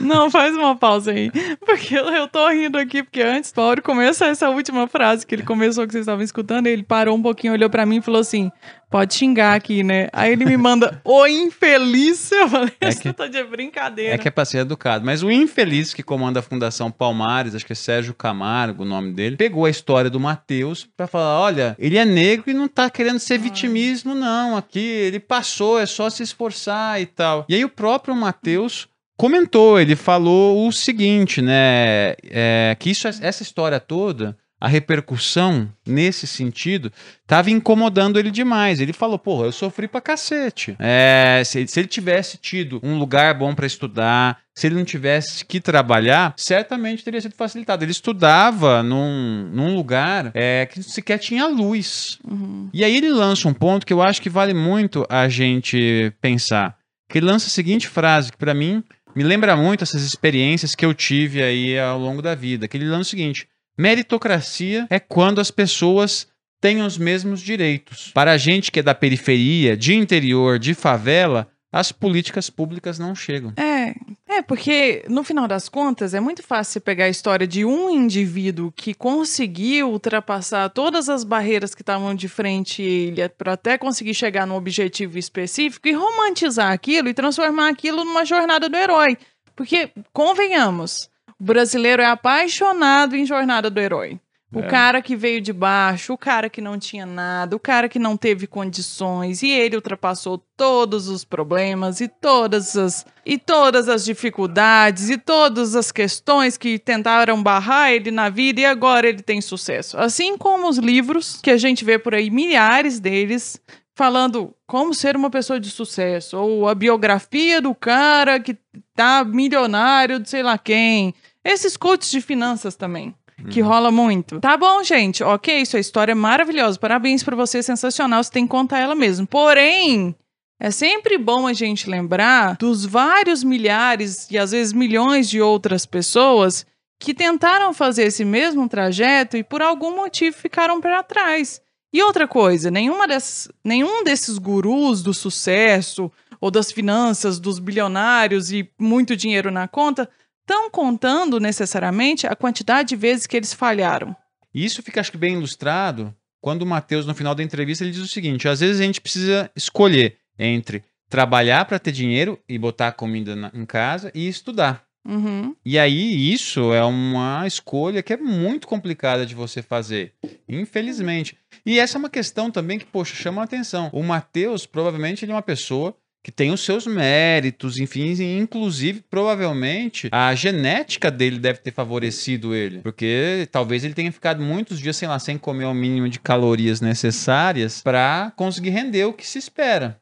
Não, 0.00 0.30
faz 0.30 0.54
uma 0.56 0.76
pausa 0.76 1.10
aí. 1.12 1.30
Porque 1.64 1.94
eu, 1.96 2.28
tô 2.28 2.48
rindo 2.48 2.78
aqui, 2.78 3.02
porque 3.02 3.22
antes, 3.22 3.52
Mauro 3.56 3.82
começa 3.82 4.26
essa 4.26 4.48
última 4.50 4.86
frase 4.86 5.26
que 5.26 5.34
ele 5.34 5.42
começou, 5.42 5.86
que 5.86 5.92
vocês 5.92 6.02
estavam 6.02 6.22
escutando, 6.24 6.66
ele 6.66 6.82
parou 6.82 7.16
um 7.16 7.22
pouquinho, 7.22 7.52
olhou 7.52 7.68
pra 7.70 7.84
mim 7.84 7.96
e 7.96 8.02
falou 8.02 8.20
assim: 8.20 8.50
pode 8.90 9.14
xingar 9.14 9.54
aqui, 9.54 9.82
né? 9.82 10.08
Aí 10.12 10.32
ele 10.32 10.44
me 10.44 10.56
manda, 10.56 11.00
ô 11.04 11.26
infeliz. 11.26 12.30
Eu 12.32 12.48
falei, 12.48 12.72
É 12.80 12.94
que- 12.94 13.12
tá 13.12 13.26
de 13.26 13.42
brincadeira. 13.44 14.14
É 14.14 14.18
que 14.18 14.28
é 14.28 14.30
pra 14.30 14.44
ser 14.44 14.58
educado. 14.58 15.04
Mas 15.04 15.22
o 15.22 15.30
infeliz 15.30 15.92
que 15.92 16.02
comanda 16.02 16.40
a 16.40 16.42
Fundação 16.42 16.90
Palmares, 16.90 17.54
acho 17.54 17.66
que 17.66 17.72
é 17.72 17.76
Sérgio 17.76 18.14
Camargo 18.14 18.82
o 18.82 18.86
nome 18.86 19.12
dele, 19.12 19.36
pegou 19.36 19.64
a 19.64 19.70
história 19.70 20.08
do 20.10 20.20
Matheus 20.20 20.88
pra 20.96 21.06
falar: 21.06 21.40
olha, 21.40 21.76
ele 21.78 21.98
é 21.98 22.04
negro 22.04 22.50
e 22.50 22.54
não 22.54 22.68
tá 22.68 22.88
querendo 22.88 23.18
ser 23.18 23.38
vitimismo, 23.38 24.14
não. 24.14 24.56
Aqui 24.56 24.78
ele 24.78 25.18
passou, 25.20 25.78
é 25.78 25.86
só 25.86 26.08
se 26.08 26.22
esforçar 26.22 27.00
e 27.00 27.06
tal. 27.06 27.44
E 27.48 27.54
aí 27.54 27.64
o 27.64 27.68
próprio 27.68 28.14
Matheus 28.14 28.88
comentou, 29.18 29.78
ele 29.78 29.96
falou 29.96 30.66
o 30.66 30.72
seguinte, 30.72 31.42
né? 31.42 32.14
É, 32.24 32.74
que 32.78 32.88
isso, 32.90 33.08
essa 33.08 33.42
história 33.42 33.78
toda 33.80 34.38
a 34.60 34.66
repercussão 34.66 35.68
nesse 35.86 36.26
sentido 36.26 36.92
estava 37.22 37.50
incomodando 37.50 38.18
ele 38.18 38.30
demais. 38.30 38.80
Ele 38.80 38.92
falou: 38.92 39.18
Porra, 39.18 39.46
eu 39.46 39.52
sofri 39.52 39.86
pra 39.86 40.00
cacete. 40.00 40.76
É, 40.78 41.42
se, 41.44 41.66
se, 41.66 41.80
ele 41.80 41.88
tivesse 41.88 42.38
tido 42.38 42.80
um 42.82 42.98
lugar 42.98 43.34
bom 43.34 43.54
para 43.54 43.66
estudar, 43.66 44.38
se 44.54 44.66
ele 44.66 44.74
não 44.76 44.84
tivesse 44.84 45.44
que 45.44 45.60
trabalhar, 45.60 46.34
certamente 46.36 47.04
teria 47.04 47.20
sido 47.20 47.34
facilitado. 47.34 47.84
Ele 47.84 47.92
estudava 47.92 48.82
num, 48.82 49.48
num 49.52 49.74
lugar 49.76 50.30
é, 50.34 50.66
que 50.66 50.82
sequer 50.82 51.18
tinha 51.18 51.46
luz. 51.46 52.18
Uhum. 52.28 52.68
E 52.72 52.82
aí 52.84 52.96
ele 52.96 53.10
lança 53.10 53.48
um 53.48 53.54
ponto 53.54 53.86
que 53.86 53.92
eu 53.92 54.02
acho 54.02 54.20
que 54.20 54.30
vale 54.30 54.54
muito 54.54 55.06
a 55.08 55.28
gente 55.28 56.12
pensar. 56.20 56.76
Que 57.08 57.18
ele 57.18 57.26
lança 57.26 57.46
a 57.46 57.50
seguinte 57.50 57.88
frase, 57.88 58.30
que 58.30 58.36
para 58.36 58.52
mim 58.52 58.84
me 59.14 59.22
lembra 59.22 59.56
muito 59.56 59.84
essas 59.84 60.02
experiências 60.02 60.74
que 60.74 60.84
eu 60.84 60.94
tive 60.94 61.42
aí 61.42 61.78
ao 61.78 61.98
longo 61.98 62.22
da 62.22 62.34
vida. 62.34 62.68
Que 62.68 62.76
ele 62.76 62.88
o 62.88 63.04
seguinte 63.04 63.46
Meritocracia 63.78 64.86
é 64.90 64.98
quando 64.98 65.40
as 65.40 65.52
pessoas 65.52 66.26
têm 66.60 66.82
os 66.82 66.98
mesmos 66.98 67.40
direitos. 67.40 68.10
Para 68.12 68.32
a 68.32 68.36
gente 68.36 68.72
que 68.72 68.80
é 68.80 68.82
da 68.82 68.94
periferia, 68.94 69.76
de 69.76 69.94
interior, 69.94 70.58
de 70.58 70.74
favela, 70.74 71.48
as 71.70 71.92
políticas 71.92 72.48
públicas 72.48 72.98
não 72.98 73.14
chegam. 73.14 73.52
É, 73.56 73.94
é 74.26 74.42
porque 74.42 75.04
no 75.08 75.22
final 75.22 75.46
das 75.46 75.68
contas 75.68 76.14
é 76.14 76.20
muito 76.20 76.42
fácil 76.42 76.80
pegar 76.80 77.04
a 77.04 77.10
história 77.10 77.46
de 77.46 77.64
um 77.64 77.90
indivíduo 77.90 78.72
que 78.72 78.94
conseguiu 78.94 79.90
ultrapassar 79.90 80.70
todas 80.70 81.08
as 81.08 81.24
barreiras 81.24 81.74
que 81.74 81.82
estavam 81.82 82.14
de 82.14 82.28
frente 82.28 82.82
ele 82.82 83.28
para 83.28 83.52
até 83.52 83.76
conseguir 83.76 84.14
chegar 84.14 84.46
num 84.46 84.56
objetivo 84.56 85.18
específico 85.18 85.88
e 85.88 85.92
romantizar 85.92 86.72
aquilo 86.72 87.08
e 87.08 87.14
transformar 87.14 87.68
aquilo 87.68 88.04
numa 88.04 88.24
jornada 88.24 88.68
do 88.68 88.76
herói. 88.76 89.18
Porque 89.54 89.90
convenhamos, 90.12 91.10
o 91.40 91.44
brasileiro 91.44 92.00
é 92.00 92.06
apaixonado 92.06 93.16
em 93.16 93.26
Jornada 93.26 93.68
do 93.68 93.80
Herói. 93.80 94.20
O 94.50 94.60
é. 94.60 94.66
cara 94.66 95.02
que 95.02 95.14
veio 95.14 95.42
de 95.42 95.52
baixo, 95.52 96.14
o 96.14 96.18
cara 96.18 96.48
que 96.48 96.62
não 96.62 96.78
tinha 96.78 97.04
nada, 97.04 97.54
o 97.54 97.60
cara 97.60 97.86
que 97.86 97.98
não 97.98 98.16
teve 98.16 98.46
condições 98.46 99.42
e 99.42 99.50
ele 99.50 99.76
ultrapassou 99.76 100.42
todos 100.56 101.06
os 101.06 101.22
problemas 101.22 102.00
e 102.00 102.08
todas 102.08 102.74
as 102.74 103.04
e 103.26 103.36
todas 103.36 103.90
as 103.90 104.06
dificuldades 104.06 105.10
e 105.10 105.18
todas 105.18 105.76
as 105.76 105.92
questões 105.92 106.56
que 106.56 106.78
tentaram 106.78 107.42
barrar 107.42 107.90
ele 107.90 108.10
na 108.10 108.30
vida 108.30 108.62
e 108.62 108.64
agora 108.64 109.06
ele 109.06 109.22
tem 109.22 109.38
sucesso. 109.42 109.98
Assim 109.98 110.38
como 110.38 110.66
os 110.66 110.78
livros 110.78 111.38
que 111.42 111.50
a 111.50 111.58
gente 111.58 111.84
vê 111.84 111.98
por 111.98 112.14
aí, 112.14 112.30
milhares 112.30 112.98
deles 112.98 113.60
falando 113.94 114.54
como 114.66 114.94
ser 114.94 115.14
uma 115.14 115.28
pessoa 115.28 115.60
de 115.60 115.70
sucesso 115.70 116.38
ou 116.38 116.66
a 116.66 116.74
biografia 116.74 117.60
do 117.60 117.74
cara 117.74 118.40
que 118.40 118.56
tá 118.94 119.22
milionário 119.24 120.18
de 120.18 120.30
sei 120.30 120.42
lá 120.42 120.56
quem 120.56 121.12
esses 121.44 121.76
coaches 121.76 122.10
de 122.10 122.20
finanças 122.22 122.76
também. 122.76 123.14
Que 123.50 123.62
uhum. 123.62 123.68
rola 123.68 123.92
muito. 123.92 124.40
Tá 124.40 124.56
bom, 124.56 124.82
gente. 124.82 125.22
Ok, 125.22 125.64
sua 125.64 125.78
história 125.78 126.12
é 126.12 126.14
maravilhosa. 126.14 126.78
Parabéns 126.78 127.22
para 127.22 127.36
você, 127.36 127.62
sensacional. 127.62 128.22
Você 128.22 128.32
tem 128.32 128.44
que 128.44 128.50
contar 128.50 128.78
ela 128.80 128.94
mesmo. 128.94 129.26
Porém, 129.26 130.14
é 130.60 130.72
sempre 130.72 131.16
bom 131.16 131.46
a 131.46 131.52
gente 131.52 131.88
lembrar 131.88 132.56
dos 132.56 132.84
vários 132.84 133.44
milhares 133.44 134.28
e 134.30 134.36
às 134.36 134.50
vezes 134.50 134.72
milhões 134.72 135.30
de 135.30 135.40
outras 135.40 135.86
pessoas 135.86 136.66
que 136.98 137.14
tentaram 137.14 137.72
fazer 137.72 138.04
esse 138.04 138.24
mesmo 138.24 138.68
trajeto 138.68 139.36
e 139.36 139.44
por 139.44 139.62
algum 139.62 139.94
motivo 139.94 140.36
ficaram 140.36 140.80
para 140.80 141.02
trás. 141.04 141.60
E 141.92 142.02
outra 142.02 142.26
coisa, 142.26 142.70
nenhuma 142.70 143.06
dessas, 143.06 143.48
nenhum 143.64 144.02
desses 144.02 144.36
gurus 144.36 145.00
do 145.00 145.14
sucesso 145.14 146.10
ou 146.40 146.50
das 146.50 146.72
finanças, 146.72 147.38
dos 147.38 147.60
bilionários 147.60 148.52
e 148.52 148.68
muito 148.78 149.16
dinheiro 149.16 149.50
na 149.50 149.68
conta 149.68 150.08
estão 150.48 150.70
contando 150.70 151.38
necessariamente 151.38 152.26
a 152.26 152.34
quantidade 152.34 152.88
de 152.88 152.96
vezes 152.96 153.26
que 153.26 153.36
eles 153.36 153.52
falharam. 153.52 154.16
Isso 154.54 154.82
fica, 154.82 154.98
acho 154.98 155.12
que, 155.12 155.18
bem 155.18 155.34
ilustrado 155.34 156.14
quando 156.40 156.62
o 156.62 156.66
Matheus, 156.66 157.04
no 157.04 157.14
final 157.14 157.34
da 157.34 157.42
entrevista, 157.42 157.84
ele 157.84 157.92
diz 157.92 158.00
o 158.00 158.08
seguinte: 158.08 158.48
às 158.48 158.60
vezes 158.60 158.80
a 158.80 158.84
gente 158.84 159.00
precisa 159.00 159.50
escolher 159.54 160.16
entre 160.38 160.82
trabalhar 161.10 161.64
para 161.66 161.78
ter 161.78 161.92
dinheiro 161.92 162.38
e 162.48 162.58
botar 162.58 162.92
comida 162.92 163.36
na, 163.36 163.50
em 163.52 163.66
casa 163.66 164.10
e 164.14 164.26
estudar. 164.26 164.84
Uhum. 165.06 165.54
E 165.64 165.78
aí, 165.78 166.32
isso 166.32 166.72
é 166.72 166.84
uma 166.84 167.46
escolha 167.46 168.02
que 168.02 168.12
é 168.12 168.16
muito 168.16 168.66
complicada 168.66 169.24
de 169.24 169.34
você 169.34 169.62
fazer, 169.62 170.12
infelizmente. 170.46 171.36
E 171.64 171.78
essa 171.78 171.96
é 171.96 172.00
uma 172.00 172.10
questão 172.10 172.50
também 172.50 172.78
que, 172.78 172.84
poxa, 172.84 173.14
chama 173.14 173.40
a 173.40 173.44
atenção. 173.44 173.88
O 173.92 174.02
Matheus, 174.02 174.66
provavelmente, 174.66 175.24
ele 175.24 175.32
é 175.32 175.34
uma 175.34 175.42
pessoa 175.42 175.96
que 176.22 176.32
tem 176.32 176.50
os 176.50 176.60
seus 176.60 176.86
méritos, 176.86 177.78
enfim, 177.78 178.12
inclusive 178.38 179.02
provavelmente 179.08 180.08
a 180.12 180.34
genética 180.34 181.10
dele 181.10 181.38
deve 181.38 181.60
ter 181.60 181.72
favorecido 181.72 182.54
ele, 182.54 182.80
porque 182.80 183.48
talvez 183.50 183.84
ele 183.84 183.94
tenha 183.94 184.12
ficado 184.12 184.42
muitos 184.42 184.78
dias, 184.78 184.96
sei 184.96 185.08
lá, 185.08 185.18
sem 185.18 185.38
comer 185.38 185.64
o 185.64 185.74
mínimo 185.74 186.08
de 186.08 186.20
calorias 186.20 186.80
necessárias 186.80 187.80
para 187.82 188.32
conseguir 188.36 188.70
render 188.70 189.04
o 189.04 189.12
que 189.12 189.26
se 189.26 189.38
espera. 189.38 190.00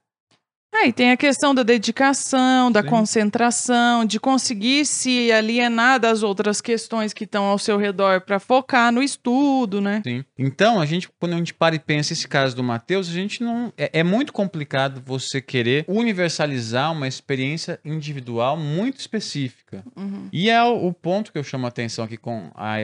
É, 0.82 0.88
e 0.88 0.92
tem 0.92 1.10
a 1.10 1.16
questão 1.16 1.54
da 1.54 1.62
dedicação, 1.62 2.70
da 2.70 2.82
Sim. 2.82 2.88
concentração, 2.88 4.04
de 4.04 4.20
conseguir 4.20 4.84
se 4.84 5.32
alienar 5.32 5.98
das 5.98 6.22
outras 6.22 6.60
questões 6.60 7.14
que 7.14 7.24
estão 7.24 7.44
ao 7.44 7.58
seu 7.58 7.78
redor 7.78 8.20
para 8.20 8.38
focar 8.38 8.92
no 8.92 9.02
estudo, 9.02 9.80
né? 9.80 10.02
Sim. 10.04 10.22
Então, 10.38 10.78
a 10.78 10.84
gente, 10.84 11.08
quando 11.18 11.32
a 11.32 11.36
gente 11.38 11.54
para 11.54 11.74
e 11.74 11.78
pensa 11.78 12.12
esse 12.12 12.28
caso 12.28 12.54
do 12.54 12.62
Matheus, 12.62 13.08
a 13.08 13.12
gente 13.12 13.42
não. 13.42 13.72
É, 13.76 14.00
é 14.00 14.02
muito 14.04 14.32
complicado 14.32 15.02
você 15.04 15.40
querer 15.40 15.84
universalizar 15.88 16.92
uma 16.92 17.08
experiência 17.08 17.80
individual 17.82 18.56
muito 18.56 19.00
específica. 19.00 19.82
Uhum. 19.96 20.28
E 20.30 20.50
é 20.50 20.62
o, 20.62 20.88
o, 20.88 20.92
ponto 20.92 21.32
que 21.32 21.38
eu 21.38 21.44
chamo 21.44 21.64
a 21.64 21.68
atenção 21.68 22.04
aqui 22.04 22.18
com 22.18 22.50
a 22.54 22.76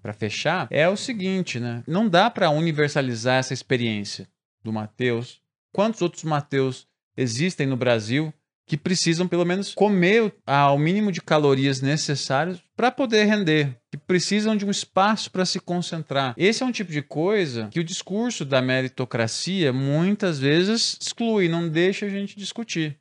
para 0.00 0.12
fechar 0.12 0.68
é 0.70 0.88
o 0.88 0.96
seguinte, 0.96 1.58
né? 1.58 1.82
Não 1.86 2.08
dá 2.08 2.30
para 2.30 2.50
universalizar 2.50 3.38
essa 3.38 3.52
experiência 3.52 4.28
do 4.62 4.72
Matheus. 4.72 5.40
Quantos 5.72 6.02
outros 6.02 6.24
Mateus 6.24 6.86
existem 7.20 7.66
no 7.66 7.76
Brasil 7.76 8.32
que 8.66 8.76
precisam 8.76 9.26
pelo 9.26 9.44
menos 9.44 9.74
comer 9.74 10.32
ao 10.46 10.78
mínimo 10.78 11.10
de 11.10 11.20
calorias 11.20 11.80
necessários 11.80 12.62
para 12.76 12.92
poder 12.92 13.24
render, 13.24 13.76
que 13.90 13.98
precisam 13.98 14.56
de 14.56 14.64
um 14.64 14.70
espaço 14.70 15.28
para 15.30 15.44
se 15.44 15.58
concentrar. 15.58 16.34
Esse 16.36 16.62
é 16.62 16.66
um 16.66 16.70
tipo 16.70 16.92
de 16.92 17.02
coisa 17.02 17.68
que 17.72 17.80
o 17.80 17.84
discurso 17.84 18.44
da 18.44 18.62
meritocracia 18.62 19.72
muitas 19.72 20.38
vezes 20.38 20.96
exclui, 21.00 21.48
não 21.48 21.68
deixa 21.68 22.06
a 22.06 22.08
gente 22.08 22.38
discutir. 22.38 22.96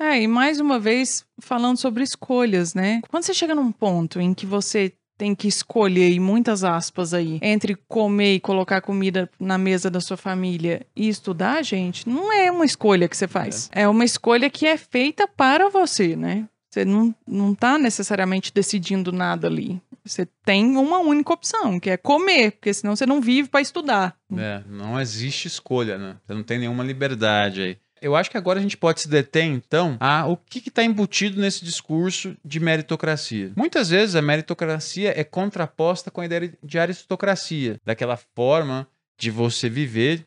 É, 0.00 0.22
e 0.22 0.26
mais 0.26 0.58
uma 0.58 0.80
vez 0.80 1.26
falando 1.38 1.76
sobre 1.76 2.02
escolhas, 2.02 2.72
né? 2.72 3.02
Quando 3.10 3.24
você 3.24 3.34
chega 3.34 3.54
num 3.54 3.70
ponto 3.70 4.18
em 4.18 4.32
que 4.32 4.46
você 4.46 4.94
tem 5.20 5.34
que 5.34 5.46
escolher, 5.46 6.10
e 6.10 6.18
muitas 6.18 6.64
aspas 6.64 7.12
aí, 7.12 7.38
entre 7.42 7.76
comer 7.86 8.36
e 8.36 8.40
colocar 8.40 8.80
comida 8.80 9.28
na 9.38 9.58
mesa 9.58 9.90
da 9.90 10.00
sua 10.00 10.16
família 10.16 10.86
e 10.96 11.10
estudar, 11.10 11.62
gente, 11.62 12.08
não 12.08 12.32
é 12.32 12.50
uma 12.50 12.64
escolha 12.64 13.06
que 13.06 13.14
você 13.14 13.28
faz. 13.28 13.68
É, 13.74 13.82
é 13.82 13.88
uma 13.88 14.02
escolha 14.02 14.48
que 14.48 14.66
é 14.66 14.78
feita 14.78 15.28
para 15.28 15.68
você, 15.68 16.16
né? 16.16 16.48
Você 16.70 16.86
não, 16.86 17.14
não 17.28 17.54
tá 17.54 17.76
necessariamente 17.76 18.50
decidindo 18.50 19.12
nada 19.12 19.46
ali. 19.46 19.78
Você 20.02 20.26
tem 20.42 20.78
uma 20.78 21.00
única 21.00 21.34
opção, 21.34 21.78
que 21.78 21.90
é 21.90 21.98
comer, 21.98 22.52
porque 22.52 22.72
senão 22.72 22.96
você 22.96 23.04
não 23.04 23.20
vive 23.20 23.50
para 23.50 23.60
estudar. 23.60 24.16
É, 24.34 24.62
não 24.66 24.98
existe 24.98 25.48
escolha, 25.48 25.98
né? 25.98 26.16
Você 26.24 26.32
não 26.32 26.42
tem 26.42 26.60
nenhuma 26.60 26.82
liberdade 26.82 27.60
aí. 27.60 27.76
Eu 28.00 28.16
acho 28.16 28.30
que 28.30 28.36
agora 28.36 28.58
a 28.58 28.62
gente 28.62 28.76
pode 28.76 29.00
se 29.00 29.08
deter, 29.08 29.44
então, 29.44 29.96
a 30.00 30.26
o 30.26 30.36
que 30.36 30.68
está 30.68 30.82
embutido 30.82 31.40
nesse 31.40 31.64
discurso 31.64 32.36
de 32.44 32.60
meritocracia. 32.60 33.52
Muitas 33.56 33.90
vezes 33.90 34.14
a 34.14 34.22
meritocracia 34.22 35.12
é 35.18 35.24
contraposta 35.24 36.10
com 36.10 36.20
a 36.20 36.24
ideia 36.24 36.52
de 36.62 36.78
aristocracia, 36.78 37.80
daquela 37.84 38.16
forma 38.16 38.86
de 39.18 39.30
você 39.30 39.68
viver 39.68 40.26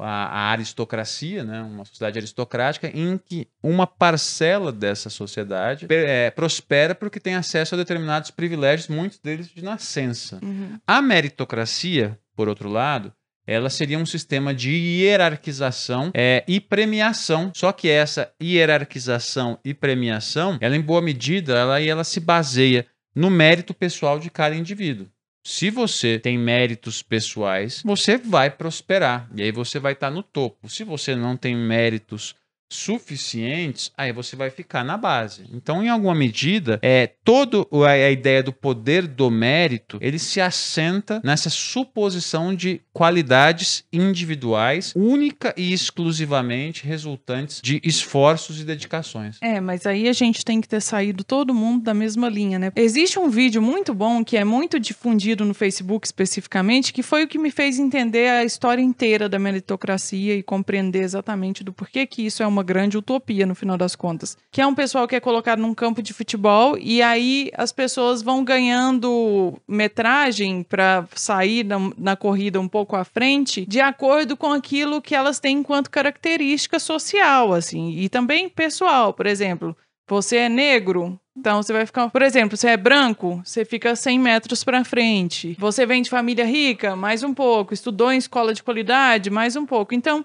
a, 0.00 0.50
aristocracia, 0.50 1.44
né, 1.44 1.62
uma 1.62 1.84
sociedade 1.84 2.18
aristocrática, 2.18 2.90
em 2.92 3.18
que 3.18 3.46
uma 3.62 3.86
parcela 3.86 4.72
dessa 4.72 5.10
sociedade 5.10 5.86
é, 5.88 6.30
prospera 6.30 6.94
porque 6.94 7.20
tem 7.20 7.34
acesso 7.34 7.74
a 7.74 7.78
determinados 7.78 8.30
privilégios, 8.30 8.88
muitos 8.88 9.18
deles 9.18 9.48
de 9.48 9.62
nascença. 9.62 10.38
Uhum. 10.42 10.78
A 10.86 11.00
meritocracia, 11.00 12.18
por 12.34 12.48
outro 12.48 12.68
lado, 12.68 13.12
ela 13.48 13.70
seria 13.70 13.98
um 13.98 14.04
sistema 14.04 14.52
de 14.52 14.70
hierarquização 14.70 16.10
é, 16.12 16.44
e 16.46 16.60
premiação. 16.60 17.50
Só 17.56 17.72
que 17.72 17.88
essa 17.88 18.30
hierarquização 18.42 19.58
e 19.64 19.72
premiação, 19.72 20.58
ela 20.60 20.76
em 20.76 20.82
boa 20.82 21.00
medida, 21.00 21.56
ela, 21.56 21.80
ela 21.80 22.04
se 22.04 22.20
baseia 22.20 22.86
no 23.14 23.30
mérito 23.30 23.72
pessoal 23.72 24.18
de 24.18 24.28
cada 24.28 24.54
indivíduo. 24.54 25.06
Se 25.42 25.70
você 25.70 26.18
tem 26.18 26.36
méritos 26.36 27.02
pessoais, 27.02 27.82
você 27.82 28.18
vai 28.18 28.50
prosperar 28.50 29.26
e 29.34 29.42
aí 29.42 29.50
você 29.50 29.78
vai 29.78 29.94
estar 29.94 30.10
no 30.10 30.22
topo. 30.22 30.68
Se 30.68 30.84
você 30.84 31.16
não 31.16 31.34
tem 31.34 31.56
méritos 31.56 32.34
suficientes, 32.68 33.90
aí 33.96 34.12
você 34.12 34.36
vai 34.36 34.50
ficar 34.50 34.84
na 34.84 34.96
base. 34.96 35.44
Então, 35.52 35.82
em 35.82 35.88
alguma 35.88 36.14
medida, 36.14 36.78
é 36.82 37.06
todo 37.24 37.66
a, 37.84 37.90
a 37.90 38.10
ideia 38.10 38.42
do 38.42 38.52
poder 38.52 39.06
do 39.06 39.30
mérito, 39.30 39.98
ele 40.00 40.18
se 40.18 40.40
assenta 40.40 41.20
nessa 41.24 41.50
suposição 41.50 42.54
de 42.54 42.80
qualidades 42.92 43.84
individuais, 43.92 44.92
única 44.94 45.54
e 45.56 45.72
exclusivamente 45.72 46.86
resultantes 46.86 47.60
de 47.62 47.80
esforços 47.84 48.60
e 48.60 48.64
dedicações. 48.64 49.38
É, 49.40 49.60
mas 49.60 49.86
aí 49.86 50.08
a 50.08 50.12
gente 50.12 50.44
tem 50.44 50.60
que 50.60 50.68
ter 50.68 50.80
saído 50.80 51.24
todo 51.24 51.54
mundo 51.54 51.84
da 51.84 51.94
mesma 51.94 52.28
linha, 52.28 52.58
né? 52.58 52.72
Existe 52.74 53.18
um 53.18 53.30
vídeo 53.30 53.62
muito 53.62 53.94
bom 53.94 54.24
que 54.24 54.36
é 54.36 54.44
muito 54.44 54.78
difundido 54.78 55.44
no 55.44 55.54
Facebook 55.54 56.06
especificamente, 56.06 56.92
que 56.92 57.02
foi 57.02 57.24
o 57.24 57.28
que 57.28 57.38
me 57.38 57.50
fez 57.50 57.78
entender 57.78 58.28
a 58.28 58.44
história 58.44 58.82
inteira 58.82 59.28
da 59.28 59.38
meritocracia 59.38 60.34
e 60.34 60.42
compreender 60.42 61.02
exatamente 61.02 61.62
do 61.62 61.72
porquê 61.72 62.06
que 62.06 62.26
isso 62.26 62.42
é 62.42 62.46
uma 62.46 62.57
grande 62.62 62.96
utopia 62.98 63.46
no 63.46 63.54
final 63.54 63.76
das 63.76 63.94
contas. 63.94 64.36
Que 64.50 64.60
é 64.60 64.66
um 64.66 64.74
pessoal 64.74 65.06
que 65.06 65.16
é 65.16 65.20
colocado 65.20 65.60
num 65.60 65.74
campo 65.74 66.02
de 66.02 66.12
futebol 66.12 66.76
e 66.78 67.02
aí 67.02 67.50
as 67.54 67.72
pessoas 67.72 68.22
vão 68.22 68.44
ganhando 68.44 69.58
metragem 69.66 70.62
para 70.62 71.06
sair 71.14 71.64
na, 71.64 71.78
na 71.96 72.16
corrida 72.16 72.60
um 72.60 72.68
pouco 72.68 72.96
à 72.96 73.04
frente, 73.04 73.66
de 73.66 73.80
acordo 73.80 74.36
com 74.36 74.52
aquilo 74.52 75.02
que 75.02 75.14
elas 75.14 75.40
têm 75.40 75.58
enquanto 75.58 75.90
característica 75.90 76.78
social, 76.78 77.52
assim, 77.52 77.90
e 77.90 78.08
também 78.08 78.48
pessoal. 78.48 79.12
Por 79.12 79.26
exemplo, 79.26 79.76
você 80.08 80.36
é 80.36 80.48
negro, 80.48 81.20
então 81.36 81.62
você 81.62 81.72
vai 81.72 81.86
ficar, 81.86 82.10
por 82.10 82.22
exemplo, 82.22 82.56
você 82.56 82.70
é 82.70 82.76
branco, 82.76 83.40
você 83.44 83.64
fica 83.64 83.94
100 83.94 84.18
metros 84.18 84.64
para 84.64 84.82
frente. 84.82 85.54
Você 85.58 85.86
vem 85.86 86.02
de 86.02 86.10
família 86.10 86.44
rica, 86.44 86.96
mais 86.96 87.22
um 87.22 87.32
pouco. 87.32 87.72
Estudou 87.72 88.10
em 88.10 88.18
escola 88.18 88.52
de 88.52 88.62
qualidade, 88.62 89.30
mais 89.30 89.54
um 89.54 89.64
pouco. 89.64 89.94
Então, 89.94 90.24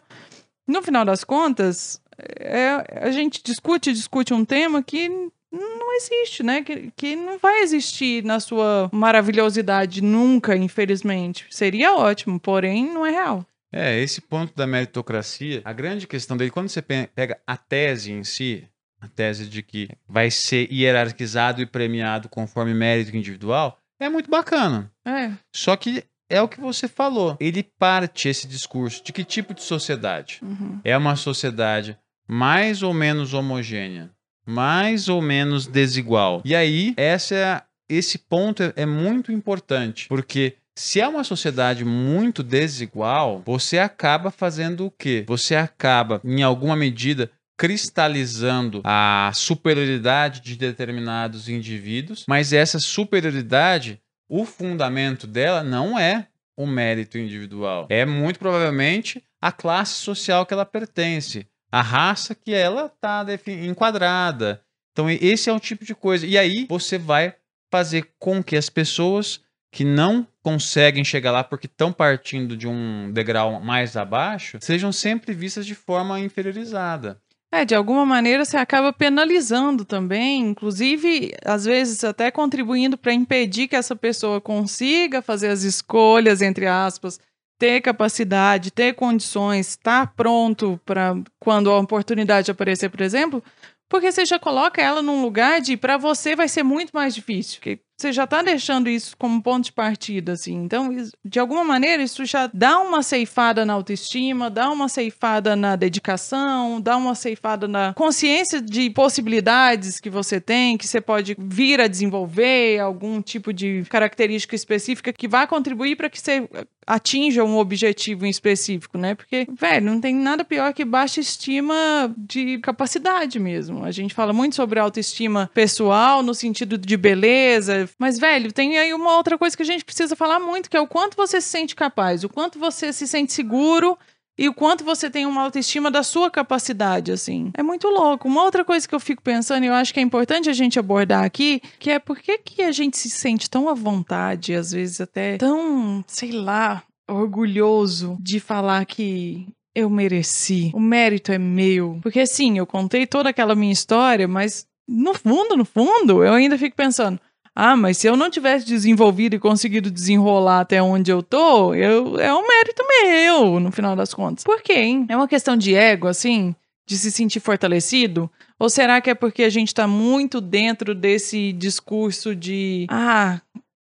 no 0.67 0.81
final 0.81 1.05
das 1.05 1.23
contas, 1.23 2.01
é, 2.17 3.00
a 3.01 3.12
gente 3.12 3.41
discute, 3.43 3.91
discute 3.91 4.34
um 4.34 4.46
tema 4.46 4.82
que 4.84 5.10
não 5.51 5.96
existe, 5.96 6.41
né? 6.43 6.63
Que, 6.63 6.91
que 6.96 7.15
não 7.15 7.38
vai 7.38 7.62
existir 7.62 8.24
na 8.24 8.39
sua 8.39 8.89
maravilhosidade 8.91 10.01
nunca, 10.01 10.55
infelizmente. 10.55 11.46
Seria 11.50 11.96
ótimo, 11.96 12.39
porém 12.39 12.86
não 12.86 13.05
é 13.05 13.12
real. 13.12 13.46
É, 13.72 14.00
esse 14.00 14.22
ponto 14.22 14.53
da 14.55 14.67
meritocracia, 14.67 15.62
a 15.65 15.74
grande 15.74 16.08
questão 16.08 16.38
dele, 16.38 16.51
quando 16.51 16.70
você 16.70 16.82
pega 16.82 17.39
a 17.46 17.58
tese 17.58 18.12
em 18.12 18.24
si, 18.24 18.67
a 19.01 19.08
tese 19.08 19.48
de 19.48 19.63
que 19.63 19.89
vai 20.08 20.29
ser 20.29 20.72
hierarquizado 20.72 21.62
e 21.62 21.65
premiado 21.65 22.29
conforme 22.29 22.74
mérito 22.74 23.15
individual, 23.15 23.79
é 24.00 24.10
muito 24.10 24.29
bacana. 24.29 24.91
É. 25.05 25.32
Só 25.55 25.75
que 25.75 26.03
é 26.29 26.41
o 26.41 26.48
que 26.48 26.60
você 26.60 26.88
falou. 26.88 27.38
Ele 27.39 27.63
parte 27.63 28.29
esse 28.29 28.48
discurso 28.48 29.03
de 29.03 29.12
que 29.12 29.24
tipo 29.24 29.53
de 29.53 29.62
sociedade? 29.62 30.39
Uhum. 30.41 30.79
É 30.84 30.98
uma 30.98 31.15
sociedade 31.15 31.98
mais 32.33 32.81
ou 32.81 32.95
menos 32.95 33.35
homogênea, 33.35 34.09
mais 34.43 35.07
ou 35.07 35.21
menos 35.21 35.67
desigual. 35.67 36.41
E 36.43 36.55
aí, 36.55 36.95
essa 36.97 37.63
esse 37.87 38.17
ponto 38.17 38.63
é, 38.63 38.73
é 38.75 38.85
muito 38.87 39.31
importante, 39.31 40.07
porque 40.07 40.55
se 40.75 40.99
é 40.99 41.07
uma 41.07 41.23
sociedade 41.23 41.85
muito 41.85 42.41
desigual, 42.41 43.43
você 43.45 43.77
acaba 43.77 44.31
fazendo 44.31 44.87
o 44.87 44.89
quê? 44.89 45.23
Você 45.27 45.55
acaba, 45.55 46.19
em 46.25 46.41
alguma 46.41 46.75
medida, 46.75 47.29
cristalizando 47.55 48.81
a 48.83 49.31
superioridade 49.35 50.41
de 50.41 50.55
determinados 50.55 51.47
indivíduos, 51.47 52.25
mas 52.27 52.51
essa 52.51 52.79
superioridade, 52.79 54.01
o 54.27 54.43
fundamento 54.43 55.27
dela 55.27 55.61
não 55.61 55.99
é 55.99 56.25
o 56.57 56.65
mérito 56.65 57.19
individual. 57.19 57.85
É 57.91 58.05
muito 58.05 58.39
provavelmente 58.39 59.23
a 59.39 59.51
classe 59.51 59.95
social 59.95 60.45
que 60.47 60.53
ela 60.53 60.65
pertence, 60.65 61.45
a 61.73 61.81
raça 61.81 62.35
que 62.35 62.53
ela 62.53 62.85
está 62.85 63.25
enquadrada. 63.47 64.61
Então, 64.91 65.09
esse 65.09 65.49
é 65.49 65.53
o 65.53 65.59
tipo 65.59 65.83
de 65.83 65.95
coisa. 65.95 66.23
E 66.23 66.37
aí 66.37 66.67
você 66.69 66.99
vai 66.99 67.33
fazer 67.71 68.11
com 68.19 68.43
que 68.43 68.55
as 68.55 68.69
pessoas 68.69 69.41
que 69.71 69.83
não 69.83 70.27
conseguem 70.43 71.03
chegar 71.03 71.31
lá 71.31 71.43
porque 71.43 71.65
estão 71.65 71.91
partindo 71.91 72.55
de 72.55 72.67
um 72.67 73.11
degrau 73.11 73.59
mais 73.59 73.97
abaixo 73.97 74.59
sejam 74.61 74.91
sempre 74.91 75.33
vistas 75.33 75.65
de 75.65 75.73
forma 75.73 76.19
inferiorizada. 76.19 77.19
É, 77.51 77.65
de 77.65 77.73
alguma 77.73 78.05
maneira 78.05 78.45
você 78.45 78.57
acaba 78.57 78.93
penalizando 78.93 79.83
também, 79.83 80.41
inclusive, 80.41 81.33
às 81.43 81.65
vezes 81.65 82.03
até 82.03 82.29
contribuindo 82.29 82.99
para 82.99 83.13
impedir 83.13 83.67
que 83.67 83.75
essa 83.75 83.95
pessoa 83.95 84.39
consiga 84.39 85.23
fazer 85.23 85.47
as 85.47 85.63
escolhas, 85.63 86.39
entre 86.39 86.67
aspas, 86.67 87.19
ter 87.63 87.80
capacidade, 87.80 88.71
ter 88.71 88.93
condições, 88.93 89.69
estar 89.69 90.13
pronto 90.15 90.78
para 90.84 91.15
quando 91.39 91.71
a 91.71 91.80
oportunidade 91.80 92.52
aparecer, 92.52 92.89
por 92.89 92.99
exemplo, 92.99 93.41
porque 93.88 94.12
você 94.12 94.26
já 94.26 94.38
coloca 94.38 94.82
ela 94.82 95.02
num 95.02 95.21
lugar 95.21 95.62
de 95.62 95.78
para 95.78 95.95
você 95.95 96.36
vai 96.36 96.49
ser 96.49 96.62
muito 96.62 96.91
mais 96.93 97.15
difícil, 97.15 97.60
porque 97.60 97.80
você 98.03 98.11
já 98.11 98.25
está 98.25 98.41
deixando 98.41 98.89
isso 98.89 99.15
como 99.17 99.41
ponto 99.41 99.65
de 99.65 99.71
partida, 99.71 100.33
assim. 100.33 100.55
Então, 100.55 100.89
de 101.23 101.39
alguma 101.39 101.63
maneira, 101.63 102.03
isso 102.03 102.25
já 102.25 102.49
dá 102.53 102.79
uma 102.79 103.01
ceifada 103.01 103.65
na 103.65 103.73
autoestima, 103.73 104.49
dá 104.49 104.69
uma 104.69 104.89
ceifada 104.89 105.55
na 105.55 105.77
dedicação, 105.77 106.81
dá 106.81 106.97
uma 106.97 107.15
ceifada 107.15 107.65
na 107.65 107.93
consciência 107.93 108.61
de 108.61 108.89
possibilidades 108.89 110.01
que 110.01 110.09
você 110.09 110.41
tem, 110.41 110.77
que 110.77 110.85
você 110.85 110.99
pode 110.99 111.35
vir 111.39 111.79
a 111.79 111.87
desenvolver, 111.87 112.79
algum 112.79 113.21
tipo 113.21 113.53
de 113.53 113.83
característica 113.89 114.55
específica 114.55 115.13
que 115.13 115.27
vai 115.27 115.47
contribuir 115.47 115.95
para 115.95 116.09
que 116.09 116.19
você 116.19 116.47
atinja 116.85 117.43
um 117.43 117.57
objetivo 117.57 118.25
em 118.25 118.29
específico, 118.29 118.97
né? 118.97 119.15
Porque, 119.15 119.47
velho, 119.49 119.85
não 119.85 119.99
tem 119.99 120.13
nada 120.13 120.43
pior 120.43 120.73
que 120.73 120.85
baixa 120.85 121.19
estima 121.19 122.13
de 122.17 122.57
capacidade 122.59 123.39
mesmo. 123.39 123.83
A 123.83 123.91
gente 123.91 124.13
fala 124.13 124.33
muito 124.33 124.55
sobre 124.55 124.79
autoestima 124.79 125.49
pessoal 125.53 126.21
no 126.21 126.33
sentido 126.33 126.77
de 126.77 126.97
beleza, 126.97 127.89
mas, 127.99 128.19
velho, 128.19 128.51
tem 128.51 128.77
aí 128.77 128.93
uma 128.93 129.15
outra 129.15 129.38
coisa 129.38 129.56
que 129.56 129.63
a 129.63 129.65
gente 129.65 129.86
precisa 129.86 130.15
falar 130.15 130.39
muito, 130.39 130.69
que 130.69 130.77
é 130.77 130.82
o 130.82 130.88
quanto 130.88 131.15
você 131.15 131.39
se 131.39 131.49
sente 131.49 131.75
capaz, 131.75 132.23
o 132.23 132.29
quanto 132.29 132.60
você 132.60 132.91
se 132.91 133.08
sente 133.08 133.34
seguro 133.34 133.97
e 134.38 134.49
o 134.49 134.53
quanto 134.53 134.84
você 134.84 135.10
tem 135.10 135.25
uma 135.25 135.43
autoestima 135.43 135.91
da 135.91 136.01
sua 136.01 136.29
capacidade, 136.29 137.12
assim. 137.12 137.51
É 137.56 137.62
muito 137.62 137.88
louco. 137.88 138.27
Uma 138.27 138.43
outra 138.43 138.65
coisa 138.65 138.88
que 138.88 138.95
eu 138.95 138.99
fico 138.99 139.21
pensando, 139.21 139.63
e 139.63 139.67
eu 139.67 139.73
acho 139.73 139.93
que 139.93 139.99
é 139.99 140.03
importante 140.03 140.49
a 140.49 140.53
gente 140.53 140.79
abordar 140.79 141.23
aqui, 141.23 141.62
que 141.77 141.91
é 141.91 141.99
por 141.99 142.17
que, 142.17 142.38
que 142.39 142.63
a 142.63 142.71
gente 142.71 142.97
se 142.97 143.10
sente 143.10 143.49
tão 143.49 143.69
à 143.69 143.73
vontade, 143.73 144.56
às 144.56 144.71
vezes 144.71 144.99
até 144.99 145.38
tão, 145.38 146.03
sei 146.08 146.32
lá, 146.32 146.82
orgulhoso 147.08 148.17
de 148.19 148.39
falar 148.39 148.86
que 148.86 149.47
eu 149.75 149.89
mereci. 149.89 150.71
O 150.73 150.79
mérito 150.79 151.32
é 151.32 151.38
meu. 151.38 151.99
Porque, 152.01 152.25
sim, 152.25 152.58
eu 152.58 152.65
contei 152.65 153.06
toda 153.06 153.29
aquela 153.29 153.56
minha 153.56 153.73
história, 153.73 154.27
mas 154.27 154.65
no 154.88 155.13
fundo, 155.13 155.56
no 155.56 155.65
fundo, 155.65 156.23
eu 156.23 156.34
ainda 156.34 156.58
fico 156.58 156.75
pensando 156.75 157.19
ah, 157.55 157.75
mas 157.75 157.97
se 157.97 158.07
eu 158.07 158.17
não 158.17 158.29
tivesse 158.29 158.65
desenvolvido 158.65 159.35
e 159.35 159.39
conseguido 159.39 159.91
desenrolar 159.91 160.61
até 160.61 160.81
onde 160.81 161.11
eu 161.11 161.21
tô, 161.21 161.73
eu, 161.75 162.19
é 162.19 162.33
um 162.33 162.47
mérito 162.47 162.83
meu, 162.87 163.59
no 163.59 163.71
final 163.71 163.95
das 163.95 164.13
contas. 164.13 164.43
Por 164.43 164.61
quê, 164.61 164.73
hein? 164.73 165.05
É 165.07 165.15
uma 165.15 165.27
questão 165.27 165.55
de 165.55 165.75
ego, 165.75 166.07
assim? 166.07 166.55
De 166.85 166.97
se 166.97 167.11
sentir 167.11 167.39
fortalecido? 167.39 168.29
Ou 168.59 168.69
será 168.69 168.99
que 168.99 169.09
é 169.09 169.15
porque 169.15 169.43
a 169.43 169.49
gente 169.49 169.67
está 169.67 169.87
muito 169.87 170.41
dentro 170.41 170.95
desse 170.95 171.53
discurso 171.53 172.35
de 172.35 172.87
ah, 172.89 173.39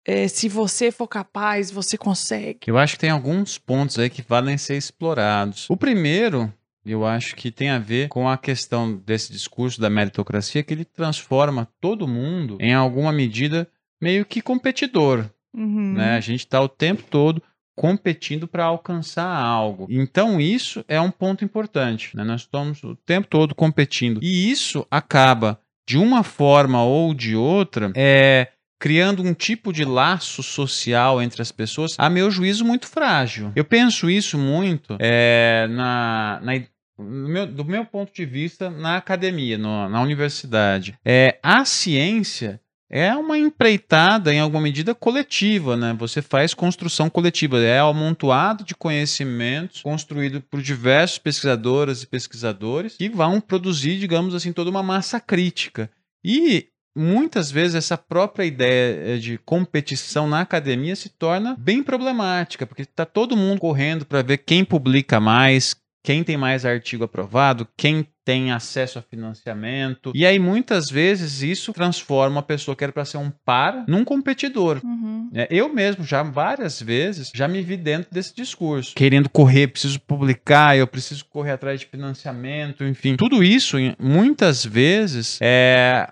é, 0.05 0.27
se 0.27 0.47
você 0.47 0.91
for 0.91 1.07
capaz, 1.07 1.71
você 1.71 1.97
consegue? 1.97 2.59
Eu 2.67 2.77
acho 2.77 2.93
que 2.93 2.99
tem 2.99 3.09
alguns 3.09 3.57
pontos 3.57 3.97
aí 3.97 4.09
que 4.09 4.21
valem 4.21 4.57
ser 4.57 4.77
explorados. 4.77 5.67
O 5.69 5.75
primeiro 5.75 6.53
eu 6.85 7.05
acho 7.05 7.35
que 7.35 7.51
tem 7.51 7.69
a 7.69 7.79
ver 7.79 8.09
com 8.09 8.29
a 8.29 8.37
questão 8.37 8.95
desse 8.97 9.31
discurso 9.31 9.81
da 9.81 9.89
meritocracia 9.89 10.63
que 10.63 10.73
ele 10.73 10.85
transforma 10.85 11.67
todo 11.81 12.07
mundo 12.07 12.57
em 12.59 12.73
alguma 12.73 13.11
medida 13.11 13.67
meio 14.01 14.25
que 14.25 14.41
competidor. 14.41 15.25
Uhum. 15.53 15.93
Né? 15.93 16.15
A 16.15 16.19
gente 16.19 16.41
está 16.41 16.61
o 16.61 16.69
tempo 16.69 17.03
todo 17.09 17.41
competindo 17.75 18.47
para 18.47 18.65
alcançar 18.65 19.27
algo. 19.27 19.87
Então 19.89 20.39
isso 20.39 20.83
é 20.87 20.99
um 20.99 21.11
ponto 21.11 21.43
importante. 21.43 22.15
Né? 22.15 22.23
Nós 22.23 22.41
estamos 22.41 22.83
o 22.83 22.95
tempo 22.95 23.27
todo 23.27 23.55
competindo 23.55 24.19
e 24.23 24.49
isso 24.49 24.85
acaba 24.89 25.59
de 25.87 25.97
uma 25.97 26.23
forma 26.23 26.83
ou 26.83 27.13
de 27.13 27.35
outra 27.35 27.91
é 27.95 28.47
criando 28.79 29.23
um 29.23 29.33
tipo 29.33 29.71
de 29.71 29.85
laço 29.85 30.43
social 30.43 31.21
entre 31.21 31.41
as 31.41 31.51
pessoas, 31.51 31.95
a 31.97 32.09
meu 32.09 32.29
juízo, 32.29 32.65
muito 32.65 32.87
frágil. 32.87 33.51
Eu 33.55 33.63
penso 33.63 34.09
isso 34.09 34.37
muito 34.37 34.97
é, 34.99 35.67
na, 35.69 36.39
na, 36.43 36.53
meu, 36.97 37.45
do 37.45 37.65
meu 37.65 37.85
ponto 37.85 38.13
de 38.13 38.25
vista, 38.25 38.69
na 38.69 38.97
academia, 38.97 39.57
no, 39.57 39.89
na 39.89 40.01
universidade, 40.01 40.97
é, 41.03 41.37
a 41.43 41.65
ciência 41.65 42.59
é 42.89 43.13
uma 43.15 43.37
empreitada, 43.37 44.33
em 44.33 44.39
alguma 44.39 44.61
medida, 44.61 44.93
coletiva, 44.93 45.75
né? 45.75 45.95
Você 45.97 46.21
faz 46.21 46.53
construção 46.53 47.09
coletiva, 47.09 47.59
é 47.59 47.83
um 47.83 47.87
amontoado 47.87 48.63
de 48.63 48.75
conhecimentos 48.75 49.81
construído 49.81 50.39
por 50.39 50.61
diversos 50.61 51.17
pesquisadoras 51.17 52.03
e 52.03 52.07
pesquisadores 52.07 52.95
que 52.95 53.09
vão 53.09 53.41
produzir, 53.41 53.97
digamos 53.97 54.35
assim, 54.35 54.53
toda 54.53 54.69
uma 54.69 54.83
massa 54.83 55.19
crítica. 55.19 55.89
E 56.23 56.67
muitas 56.95 57.51
vezes 57.51 57.75
essa 57.75 57.97
própria 57.97 58.45
ideia 58.45 59.19
de 59.19 59.37
competição 59.39 60.27
na 60.27 60.41
academia 60.41 60.95
se 60.95 61.09
torna 61.09 61.55
bem 61.59 61.83
problemática, 61.83 62.65
porque 62.65 62.83
está 62.83 63.05
todo 63.05 63.35
mundo 63.35 63.59
correndo 63.59 64.05
para 64.05 64.21
ver 64.21 64.37
quem 64.37 64.63
publica 64.63 65.19
mais, 65.19 65.75
quem 66.05 66.23
tem 66.23 66.37
mais 66.37 66.63
artigo 66.63 67.03
aprovado, 67.03 67.67
quem 67.75 68.07
tem 68.23 68.51
acesso 68.51 68.99
a 68.99 69.01
financiamento. 69.01 70.11
E 70.13 70.23
aí, 70.23 70.37
muitas 70.37 70.85
vezes, 70.87 71.41
isso 71.41 71.73
transforma 71.73 72.35
uma 72.35 72.43
pessoa 72.43 72.75
que 72.75 72.83
era 72.83 72.93
para 72.93 73.03
ser 73.05 73.17
um 73.17 73.31
par 73.43 73.83
num 73.87 74.05
competidor. 74.05 74.79
Uhum. 74.83 75.31
É, 75.33 75.47
Eu 75.49 75.67
mesmo, 75.73 76.03
já 76.03 76.21
várias 76.21 76.79
vezes, 76.79 77.31
já 77.33 77.47
me 77.47 77.63
vi 77.63 77.75
dentro 77.75 78.13
desse 78.13 78.35
discurso. 78.35 78.93
Querendo 78.93 79.27
correr, 79.27 79.67
preciso 79.67 79.99
publicar, 79.99 80.77
eu 80.77 80.85
preciso 80.85 81.25
correr 81.25 81.53
atrás 81.53 81.79
de 81.79 81.87
financiamento, 81.87 82.83
enfim. 82.83 83.15
Tudo 83.15 83.43
isso, 83.43 83.77
muitas 83.99 84.63
vezes, 84.63 85.39
é, 85.41 86.07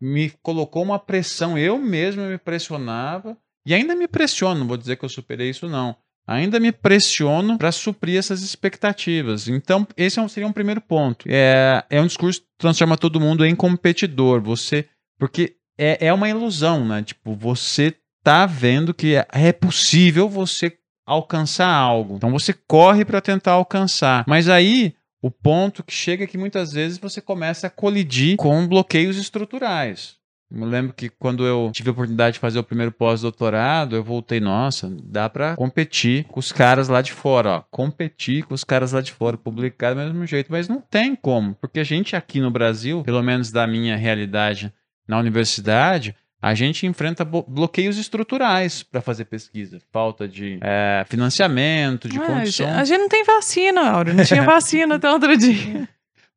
me 0.00 0.32
colocou 0.42 0.82
uma 0.82 0.98
pressão. 0.98 1.58
Eu 1.58 1.76
mesmo 1.76 2.22
me 2.22 2.38
pressionava. 2.38 3.36
E 3.66 3.74
ainda 3.74 3.94
me 3.94 4.08
pressiono, 4.08 4.60
não 4.60 4.66
vou 4.66 4.78
dizer 4.78 4.96
que 4.96 5.04
eu 5.04 5.10
superei 5.10 5.50
isso, 5.50 5.68
não. 5.68 5.94
Ainda 6.26 6.60
me 6.60 6.70
pressiono 6.70 7.58
para 7.58 7.72
suprir 7.72 8.18
essas 8.18 8.42
expectativas. 8.42 9.48
Então, 9.48 9.86
esse 9.96 10.20
é 10.20 10.28
seria 10.28 10.48
um 10.48 10.52
primeiro 10.52 10.80
ponto. 10.80 11.26
É, 11.28 11.84
é 11.90 12.00
um 12.00 12.06
discurso 12.06 12.40
que 12.40 12.46
transforma 12.58 12.96
todo 12.96 13.20
mundo 13.20 13.44
em 13.44 13.54
competidor. 13.54 14.40
Você. 14.40 14.86
Porque 15.18 15.56
é, 15.76 16.06
é 16.06 16.12
uma 16.12 16.28
ilusão, 16.28 16.86
né? 16.86 17.02
Tipo, 17.02 17.34
você 17.34 17.94
tá 18.22 18.46
vendo 18.46 18.94
que 18.94 19.16
é, 19.16 19.26
é 19.32 19.52
possível 19.52 20.28
você 20.28 20.76
alcançar 21.06 21.68
algo. 21.68 22.16
Então 22.16 22.30
você 22.30 22.52
corre 22.52 23.04
para 23.04 23.20
tentar 23.20 23.52
alcançar. 23.52 24.24
Mas 24.28 24.48
aí 24.48 24.94
o 25.20 25.30
ponto 25.30 25.82
que 25.82 25.92
chega 25.92 26.24
é 26.24 26.26
que 26.26 26.38
muitas 26.38 26.72
vezes 26.72 26.98
você 26.98 27.20
começa 27.20 27.66
a 27.66 27.70
colidir 27.70 28.36
com 28.36 28.66
bloqueios 28.66 29.16
estruturais. 29.16 30.19
Eu 30.52 30.58
me 30.58 30.66
lembro 30.66 30.92
que 30.92 31.08
quando 31.08 31.46
eu 31.46 31.70
tive 31.72 31.90
a 31.90 31.92
oportunidade 31.92 32.34
de 32.34 32.40
fazer 32.40 32.58
o 32.58 32.64
primeiro 32.64 32.90
pós-doutorado, 32.90 33.94
eu 33.94 34.02
voltei, 34.02 34.40
nossa, 34.40 34.90
dá 35.04 35.28
para 35.28 35.54
competir 35.54 36.24
com 36.24 36.40
os 36.40 36.50
caras 36.50 36.88
lá 36.88 37.00
de 37.00 37.12
fora, 37.12 37.50
ó. 37.50 37.62
Competir 37.70 38.44
com 38.44 38.52
os 38.54 38.64
caras 38.64 38.92
lá 38.92 39.00
de 39.00 39.12
fora, 39.12 39.36
publicar 39.36 39.94
do 39.94 40.00
mesmo 40.00 40.26
jeito, 40.26 40.50
mas 40.50 40.68
não 40.68 40.80
tem 40.80 41.14
como, 41.14 41.54
porque 41.54 41.78
a 41.78 41.84
gente 41.84 42.16
aqui 42.16 42.40
no 42.40 42.50
Brasil, 42.50 43.02
pelo 43.02 43.22
menos 43.22 43.52
da 43.52 43.66
minha 43.66 43.96
realidade 43.96 44.72
na 45.06 45.18
universidade, 45.18 46.16
a 46.42 46.54
gente 46.54 46.86
enfrenta 46.86 47.24
bloqueios 47.24 47.98
estruturais 47.98 48.82
para 48.82 49.00
fazer 49.00 49.26
pesquisa. 49.26 49.78
Falta 49.92 50.26
de 50.26 50.58
é, 50.62 51.04
financiamento, 51.08 52.08
de 52.08 52.18
Ah, 52.18 52.22
condições. 52.26 52.68
a 52.76 52.84
gente 52.84 52.98
não 52.98 53.08
tem 53.08 53.22
vacina, 53.24 53.82
Áureo. 53.90 54.14
Não 54.14 54.24
tinha 54.24 54.42
vacina 54.44 54.94
até 54.96 55.10
outro 55.10 55.36
dia. 55.36 55.88